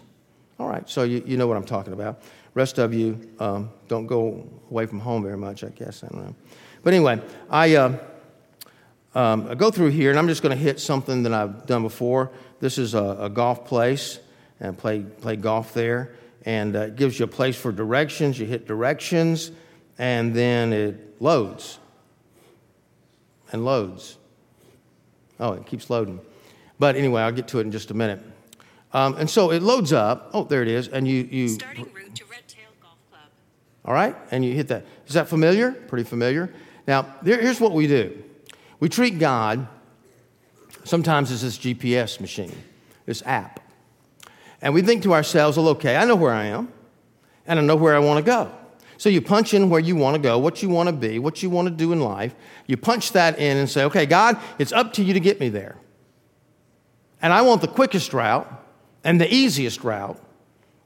All 0.61 0.69
right, 0.69 0.89
so 0.89 1.03
you, 1.03 1.25
you 1.27 1.37
know 1.37 1.49
what 1.49 1.57
I'm 1.57 1.65
talking 1.65 1.95
about. 1.95 2.23
Rest 2.55 2.79
of 2.79 2.93
you 2.93 3.19
um, 3.39 3.71
don't 3.89 4.07
go 4.07 4.49
away 4.71 4.87
from 4.87 5.01
home 5.01 5.23
very 5.23 5.37
much, 5.37 5.63
I 5.63 5.69
guess. 5.69 6.03
I 6.03 6.09
don't 6.09 6.25
know. 6.25 6.35
But 6.83 6.95
anyway, 6.95 7.21
I, 7.49 7.77
uh, 7.77 7.99
um, 9.15 9.49
I 9.49 9.55
go 9.55 9.71
through 9.71 9.91
here, 9.91 10.11
and 10.11 10.19
I'm 10.19 10.29
just 10.29 10.43
going 10.43 10.57
to 10.57 10.63
hit 10.63 10.81
something 10.81 11.23
that 11.25 11.33
I've 11.33 11.67
done 11.67 11.83
before. 11.83 12.31
This 12.59 12.79
is 12.79 12.95
a, 12.95 13.17
a 13.21 13.31
golf 13.31 13.65
place, 13.65 14.19
and 14.59 14.77
play, 14.77 15.01
play 15.01 15.37
golf 15.37 15.75
there. 15.75 16.15
And 16.45 16.75
uh, 16.75 16.81
it 16.81 16.97
gives 16.97 17.19
you 17.19 17.25
a 17.25 17.29
place 17.29 17.57
for 17.57 17.71
directions. 17.71 18.39
You 18.39 18.47
hit 18.47 18.67
directions, 18.67 19.51
and 19.99 20.35
then 20.35 20.73
it 20.73 21.21
loads 21.21 21.79
and 23.53 23.65
loads. 23.65 24.17
Oh, 25.39 25.53
it 25.53 25.67
keeps 25.67 25.91
loading. 25.91 26.21
But 26.79 26.97
anyway, 26.97 27.23
I'll 27.23 27.33
get 27.33 27.49
to 27.49 27.59
it 27.59 27.63
in 27.63 27.73
just 27.73 27.91
a 27.91 27.95
minute. 27.95 28.21
Um, 28.93 29.15
and 29.17 29.31
so 29.31 29.51
it 29.53 29.63
loads 29.63 29.93
up. 29.93 30.31
Oh, 30.33 30.45
there 30.45 30.63
it 30.63 30.69
is. 30.69 30.89
And 30.89 31.07
you. 31.07 31.29
you 31.31 31.49
Starting 31.49 31.85
route 31.93 32.15
to 32.17 32.25
Red 32.25 32.47
Tail 32.49 32.71
Golf 32.83 32.99
Club. 33.09 33.31
All 33.85 33.95
right. 33.95 34.17
And 34.31 34.45
you 34.45 34.53
hit 34.55 34.69
that. 34.69 34.85
Is 35.07 35.15
that 35.15 35.29
familiar? 35.29 35.73
Pretty 35.73 36.05
familiar. 36.05 36.53
Now, 36.87 37.15
there, 37.23 37.41
here's 37.41 37.61
what 37.61 37.73
we 37.73 37.87
do 37.87 38.23
we 38.81 38.89
treat 38.89 39.19
God 39.19 39.69
sometimes 40.85 41.31
as 41.31 41.43
this 41.43 41.59
GPS 41.59 42.21
machine, 42.21 42.57
this 43.07 43.23
app. 43.27 43.61
And 44.63 44.75
we 44.75 44.83
think 44.83 45.03
to 45.05 45.15
ourselves, 45.15 45.57
well, 45.57 45.69
okay, 45.69 45.97
I 45.97 46.05
know 46.05 46.17
where 46.17 46.33
I 46.33 46.47
am, 46.47 46.73
and 47.47 47.59
I 47.59 47.63
know 47.63 47.77
where 47.77 47.95
I 47.95 47.99
want 47.99 48.25
to 48.25 48.29
go. 48.29 48.51
So 48.97 49.09
you 49.09 49.23
punch 49.23 49.55
in 49.55 49.71
where 49.71 49.81
you 49.81 49.97
want 49.97 50.17
to 50.17 50.21
go, 50.21 50.39
what 50.39 50.63
you 50.63 50.69
want 50.69 50.89
to 50.89 50.93
be, 50.95 51.19
what 51.19 51.43
you 51.43 51.49
want 51.49 51.69
to 51.69 51.75
do 51.75 51.93
in 51.93 52.01
life. 52.01 52.35
You 52.67 52.77
punch 52.77 53.13
that 53.13 53.39
in 53.39 53.57
and 53.57 53.69
say, 53.69 53.85
okay, 53.85 54.05
God, 54.05 54.39
it's 54.59 54.73
up 54.73 54.93
to 54.95 55.03
you 55.03 55.15
to 55.15 55.21
get 55.21 55.41
me 55.41 55.49
there. 55.49 55.77
And 57.23 57.33
I 57.33 57.43
want 57.43 57.63
the 57.63 57.69
quickest 57.69 58.13
route 58.13 58.60
and 59.05 59.21
the 59.21 59.33
easiest 59.33 59.83
route, 59.83 60.21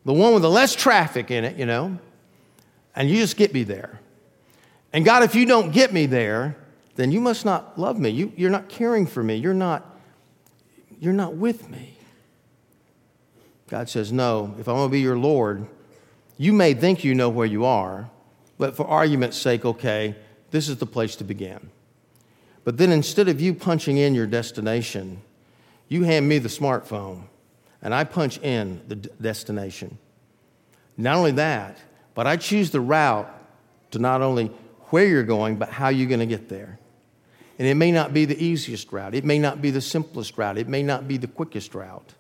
the 0.05 0.13
one 0.13 0.33
with 0.35 0.43
the 0.43 0.51
less 0.51 0.75
traffic 0.75 1.31
in 1.31 1.45
it, 1.45 1.57
you 1.57 1.67
know, 1.67 1.99
and 2.95 3.09
you 3.09 3.17
just 3.17 3.37
get 3.37 3.53
me 3.53 3.63
there. 3.65 4.01
And 4.93 5.05
God, 5.05 5.23
if 5.23 5.35
you 5.35 5.47
don't 5.47 5.73
get 5.73 5.93
me 5.93 6.07
there, 6.07 6.57
then 6.95 7.11
you 7.11 7.21
must 7.21 7.45
not 7.45 7.79
love 7.79 7.99
me. 7.99 8.11
You, 8.11 8.33
you're 8.37 8.51
not 8.51 8.69
caring 8.69 9.07
for 9.07 9.23
me. 9.23 9.37
You're 9.37 9.55
not, 9.55 9.99
you're 11.01 11.13
not 11.13 11.35
with 11.35 11.69
me. 11.69 11.99
God 13.69 13.89
says, 13.89 14.13
No, 14.13 14.55
if 14.61 14.69
I'm 14.69 14.77
going 14.77 14.89
to 14.89 14.93
be 14.93 15.01
your 15.01 15.19
Lord, 15.19 15.67
you 16.37 16.53
may 16.53 16.75
think 16.75 17.03
you 17.03 17.15
know 17.15 17.29
where 17.29 17.47
you 17.47 17.65
are, 17.65 18.09
but 18.59 18.77
for 18.77 18.87
argument's 18.87 19.37
sake, 19.37 19.65
okay, 19.65 20.15
this 20.53 20.69
is 20.69 20.77
the 20.77 20.87
place 20.87 21.17
to 21.17 21.25
begin. 21.25 21.71
But 22.63 22.79
then 22.79 22.93
instead 22.93 23.29
of 23.29 23.41
you 23.41 23.55
punching 23.55 23.97
in 23.97 24.15
your 24.15 24.27
destination, 24.27 25.21
you 25.89 26.05
hand 26.05 26.29
me 26.29 26.39
the 26.39 26.49
smartphone 26.49 27.25
and 27.85 27.95
I 27.95 28.03
punch 28.05 28.39
in 28.39 28.81
the 28.89 28.97
destination. 28.97 29.99
Not 30.97 31.17
only 31.17 31.33
that, 31.33 31.77
but 32.15 32.27
I 32.27 32.37
choose 32.37 32.71
the 32.71 32.81
route 32.81 33.31
to 33.91 33.99
not 33.99 34.23
only 34.23 34.47
where 34.91 35.07
you're 35.07 35.23
going, 35.23 35.57
but 35.57 35.69
how 35.69 35.89
you're 35.89 36.09
going 36.09 36.21
to 36.21 36.27
get 36.27 36.49
there. 36.49 36.79
And 37.59 37.69
it 37.69 37.75
may 37.75 37.93
not 37.93 38.13
be 38.13 38.25
the 38.25 38.43
easiest 38.43 38.91
route, 38.93 39.15
it 39.15 39.25
may 39.25 39.39
not 39.39 39.63
be 39.63 39.71
the 39.71 39.81
simplest 39.81 40.37
route, 40.37 40.59
it 40.59 40.67
may 40.67 40.83
not 40.83 41.07
be 41.07 41.19
the 41.19 41.29
quickest 41.29 41.75
route. 41.75 42.15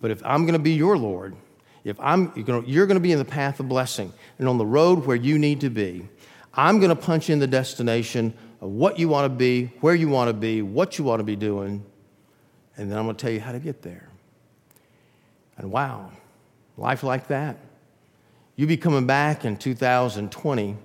But 0.00 0.10
if 0.10 0.24
I'm 0.24 0.42
going 0.42 0.52
to 0.52 0.62
be 0.62 0.72
your 0.72 0.98
Lord, 0.98 1.34
if 1.82 1.98
I'm, 1.98 2.32
you're 2.66 2.86
going 2.86 2.96
to 2.96 3.00
be 3.00 3.12
in 3.12 3.18
the 3.18 3.24
path 3.24 3.58
of 3.60 3.68
blessing 3.68 4.12
and 4.38 4.48
on 4.48 4.58
the 4.58 4.66
road 4.66 5.06
where 5.06 5.16
you 5.16 5.38
need 5.38 5.60
to 5.62 5.70
be, 5.70 6.08
I'm 6.52 6.78
going 6.78 6.90
to 6.90 6.96
punch 6.96 7.30
in 7.30 7.38
the 7.38 7.46
destination 7.46 8.34
of 8.60 8.70
what 8.70 8.98
you 8.98 9.08
want 9.08 9.24
to 9.24 9.36
be, 9.36 9.66
where 9.80 9.94
you 9.94 10.08
want 10.08 10.28
to 10.28 10.34
be, 10.34 10.62
what 10.62 10.98
you 10.98 11.04
want 11.04 11.20
to 11.20 11.24
be 11.24 11.36
doing, 11.36 11.84
and 12.76 12.90
then 12.90 12.98
I'm 12.98 13.04
going 13.04 13.16
to 13.16 13.22
tell 13.22 13.32
you 13.32 13.40
how 13.40 13.52
to 13.52 13.58
get 13.58 13.82
there. 13.82 14.08
And 15.56 15.70
wow, 15.70 16.10
life 16.76 17.02
like 17.02 17.28
that, 17.28 17.58
you 18.56 18.66
be 18.66 18.76
coming 18.76 19.06
back 19.06 19.44
in 19.44 19.56
2020 19.56 20.76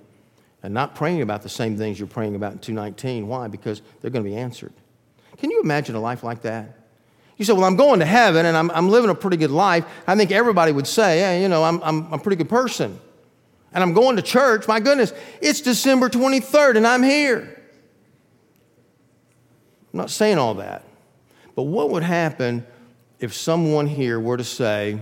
and 0.62 0.74
not 0.74 0.94
praying 0.94 1.22
about 1.22 1.42
the 1.42 1.48
same 1.48 1.76
things 1.76 1.98
you're 1.98 2.08
praying 2.08 2.34
about 2.34 2.52
in 2.52 2.58
2019. 2.58 3.26
Why? 3.26 3.48
Because 3.48 3.82
they're 4.00 4.10
going 4.10 4.24
to 4.24 4.30
be 4.30 4.36
answered. 4.36 4.72
Can 5.38 5.50
you 5.50 5.60
imagine 5.62 5.94
a 5.94 6.00
life 6.00 6.22
like 6.22 6.42
that? 6.42 6.76
You 7.36 7.44
say, 7.44 7.54
Well, 7.54 7.64
I'm 7.64 7.76
going 7.76 8.00
to 8.00 8.06
heaven 8.06 8.44
and 8.44 8.56
I'm, 8.56 8.70
I'm 8.72 8.90
living 8.90 9.10
a 9.10 9.14
pretty 9.14 9.38
good 9.38 9.50
life. 9.50 9.84
I 10.06 10.14
think 10.14 10.30
everybody 10.30 10.72
would 10.72 10.86
say, 10.86 11.20
Hey, 11.20 11.42
you 11.42 11.48
know, 11.48 11.64
I'm, 11.64 11.82
I'm, 11.82 12.06
I'm 12.06 12.12
a 12.12 12.18
pretty 12.18 12.36
good 12.36 12.50
person. 12.50 13.00
And 13.72 13.82
I'm 13.82 13.94
going 13.94 14.16
to 14.16 14.22
church. 14.22 14.66
My 14.68 14.80
goodness, 14.80 15.12
it's 15.40 15.60
December 15.60 16.08
23rd 16.08 16.76
and 16.76 16.86
I'm 16.86 17.02
here. 17.02 17.56
I'm 19.92 19.96
not 19.96 20.10
saying 20.10 20.38
all 20.38 20.54
that. 20.54 20.84
But 21.54 21.62
what 21.62 21.90
would 21.90 22.02
happen 22.02 22.66
if 23.20 23.34
someone 23.34 23.86
here 23.86 24.18
were 24.18 24.38
to 24.38 24.44
say, 24.44 24.98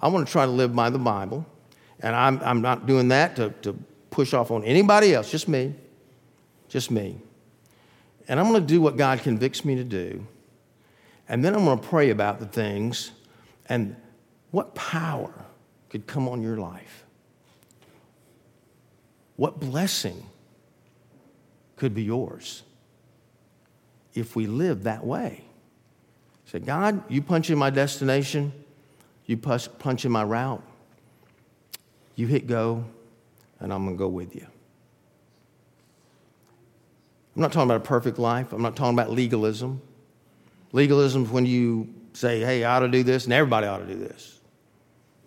I 0.00 0.08
want 0.08 0.26
to 0.26 0.32
try 0.32 0.46
to 0.46 0.50
live 0.50 0.74
by 0.74 0.90
the 0.90 0.98
Bible, 0.98 1.44
and 2.00 2.14
I'm, 2.14 2.40
I'm 2.42 2.62
not 2.62 2.86
doing 2.86 3.08
that 3.08 3.36
to, 3.36 3.50
to 3.62 3.76
push 4.10 4.32
off 4.32 4.50
on 4.50 4.64
anybody 4.64 5.12
else, 5.12 5.30
just 5.30 5.48
me, 5.48 5.74
just 6.68 6.90
me. 6.90 7.20
And 8.28 8.38
I'm 8.38 8.48
going 8.48 8.60
to 8.60 8.66
do 8.66 8.80
what 8.80 8.96
God 8.96 9.20
convicts 9.20 9.64
me 9.64 9.74
to 9.74 9.84
do. 9.84 10.26
And 11.28 11.44
then 11.44 11.54
I'm 11.54 11.64
going 11.64 11.78
to 11.78 11.86
pray 11.86 12.10
about 12.10 12.38
the 12.38 12.46
things 12.46 13.10
and 13.66 13.96
what 14.50 14.74
power 14.74 15.32
could 15.90 16.06
come 16.06 16.28
on 16.28 16.42
your 16.42 16.56
life. 16.56 17.04
What 19.36 19.60
blessing 19.60 20.24
could 21.76 21.94
be 21.94 22.02
yours 22.02 22.62
if 24.14 24.36
we 24.36 24.46
live 24.46 24.84
that 24.84 25.04
way? 25.04 25.44
Say, 26.50 26.60
God, 26.60 27.02
you 27.10 27.20
punch 27.20 27.50
in 27.50 27.58
my 27.58 27.68
destination, 27.68 28.52
you 29.26 29.36
punch 29.36 30.06
in 30.06 30.10
my 30.10 30.24
route, 30.24 30.62
you 32.16 32.26
hit 32.26 32.46
go, 32.46 32.84
and 33.60 33.70
I'm 33.70 33.84
going 33.84 33.96
to 33.96 33.98
go 33.98 34.08
with 34.08 34.34
you. 34.34 34.46
I'm 37.36 37.42
not 37.42 37.52
talking 37.52 37.70
about 37.70 37.82
a 37.82 37.86
perfect 37.86 38.18
life. 38.18 38.54
I'm 38.54 38.62
not 38.62 38.76
talking 38.76 38.98
about 38.98 39.10
legalism. 39.10 39.82
Legalism 40.72 41.24
is 41.24 41.28
when 41.28 41.44
you 41.44 41.92
say, 42.14 42.40
hey, 42.40 42.64
I 42.64 42.76
ought 42.76 42.80
to 42.80 42.88
do 42.88 43.02
this, 43.02 43.24
and 43.24 43.34
everybody 43.34 43.66
ought 43.66 43.78
to 43.78 43.86
do 43.86 43.96
this. 43.96 44.40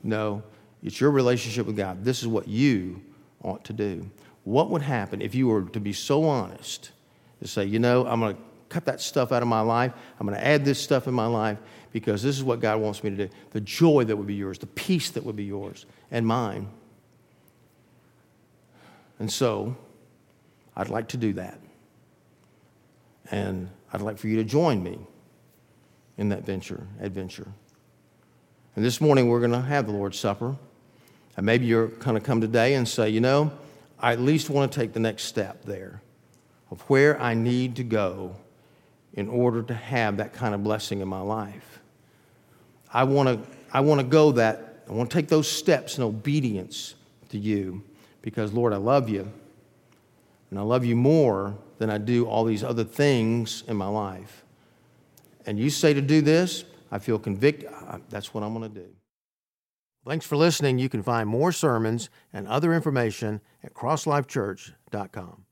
No, 0.01 0.41
it's 0.81 0.99
your 0.99 1.11
relationship 1.11 1.67
with 1.67 1.77
God. 1.77 2.03
This 2.03 2.21
is 2.21 2.27
what 2.27 2.47
you 2.47 2.99
ought 3.43 3.63
to 3.65 3.73
do. 3.73 4.09
What 4.43 4.71
would 4.71 4.81
happen 4.81 5.21
if 5.21 5.35
you 5.35 5.49
were 5.49 5.61
to 5.65 5.79
be 5.79 5.93
so 5.93 6.23
honest 6.23 6.89
to 7.41 7.47
say, 7.47 7.63
you 7.63 7.77
know, 7.77 8.07
I'm 8.07 8.21
going 8.21 8.35
to 8.35 8.41
cut 8.71 8.85
that 8.85 9.01
stuff 9.01 9.31
out 9.31 9.41
of 9.41 9.47
my 9.47 9.61
life. 9.61 9.91
I'm 10.19 10.25
going 10.25 10.39
to 10.39 10.45
add 10.45 10.65
this 10.65 10.81
stuff 10.81 11.07
in 11.07 11.13
my 11.13 11.27
life 11.27 11.57
because 11.91 12.23
this 12.23 12.37
is 12.37 12.43
what 12.43 12.59
God 12.59 12.79
wants 12.79 13.03
me 13.03 13.09
to 13.11 13.27
do. 13.27 13.29
The 13.51 13.61
joy 13.61 14.05
that 14.05 14.15
would 14.15 14.27
be 14.27 14.35
yours, 14.35 14.57
the 14.57 14.67
peace 14.67 15.11
that 15.11 15.23
would 15.23 15.35
be 15.35 15.43
yours 15.43 15.85
and 16.09 16.25
mine. 16.25 16.69
And 19.19 19.31
so, 19.31 19.75
I'd 20.75 20.89
like 20.89 21.09
to 21.09 21.17
do 21.17 21.33
that. 21.33 21.59
And 23.29 23.69
I'd 23.93 24.01
like 24.01 24.17
for 24.17 24.27
you 24.27 24.37
to 24.37 24.43
join 24.43 24.81
me 24.81 24.99
in 26.17 26.29
that 26.29 26.45
venture, 26.45 26.87
adventure. 26.99 27.47
And 28.75 28.85
this 28.85 29.01
morning, 29.01 29.27
we're 29.27 29.39
going 29.39 29.51
to 29.51 29.61
have 29.61 29.85
the 29.85 29.91
Lord's 29.91 30.17
Supper. 30.17 30.55
And 31.37 31.45
maybe 31.45 31.65
you're 31.65 31.87
going 31.87 32.15
to 32.15 32.21
come 32.21 32.41
today 32.41 32.73
and 32.75 32.87
say, 32.87 33.09
you 33.09 33.19
know, 33.19 33.51
I 33.99 34.13
at 34.13 34.19
least 34.19 34.49
want 34.49 34.71
to 34.71 34.79
take 34.79 34.93
the 34.93 34.99
next 34.99 35.25
step 35.25 35.65
there 35.65 36.01
of 36.71 36.81
where 36.81 37.21
I 37.21 37.33
need 37.33 37.75
to 37.75 37.83
go 37.83 38.37
in 39.13 39.27
order 39.27 39.61
to 39.63 39.73
have 39.73 40.17
that 40.17 40.33
kind 40.33 40.55
of 40.55 40.63
blessing 40.63 41.01
in 41.01 41.07
my 41.07 41.21
life. 41.21 41.79
I 42.93 43.03
want 43.03 43.29
to, 43.29 43.51
I 43.71 43.81
want 43.81 44.01
to 44.01 44.07
go 44.07 44.31
that, 44.33 44.83
I 44.89 44.93
want 44.93 45.09
to 45.09 45.15
take 45.15 45.27
those 45.27 45.49
steps 45.49 45.97
in 45.97 46.03
obedience 46.03 46.95
to 47.29 47.37
you 47.37 47.83
because, 48.21 48.53
Lord, 48.53 48.73
I 48.73 48.77
love 48.77 49.09
you. 49.09 49.31
And 50.49 50.59
I 50.59 50.63
love 50.63 50.83
you 50.83 50.95
more 50.95 51.57
than 51.77 51.89
I 51.89 51.97
do 51.97 52.25
all 52.25 52.43
these 52.43 52.63
other 52.63 52.83
things 52.83 53.63
in 53.67 53.77
my 53.77 53.87
life. 53.87 54.43
And 55.45 55.57
you 55.57 55.69
say 55.69 55.93
to 55.93 56.01
do 56.01 56.21
this, 56.21 56.65
I 56.91 56.99
feel 56.99 57.17
convicted. 57.17 57.69
That's 58.09 58.33
what 58.33 58.43
I'm 58.43 58.53
going 58.53 58.71
to 58.71 58.79
do. 58.79 58.87
Thanks 60.05 60.25
for 60.25 60.35
listening. 60.35 60.77
You 60.79 60.89
can 60.89 61.03
find 61.03 61.29
more 61.29 61.51
sermons 61.51 62.09
and 62.33 62.47
other 62.47 62.73
information 62.73 63.39
at 63.63 63.73
crosslifechurch.com. 63.73 65.45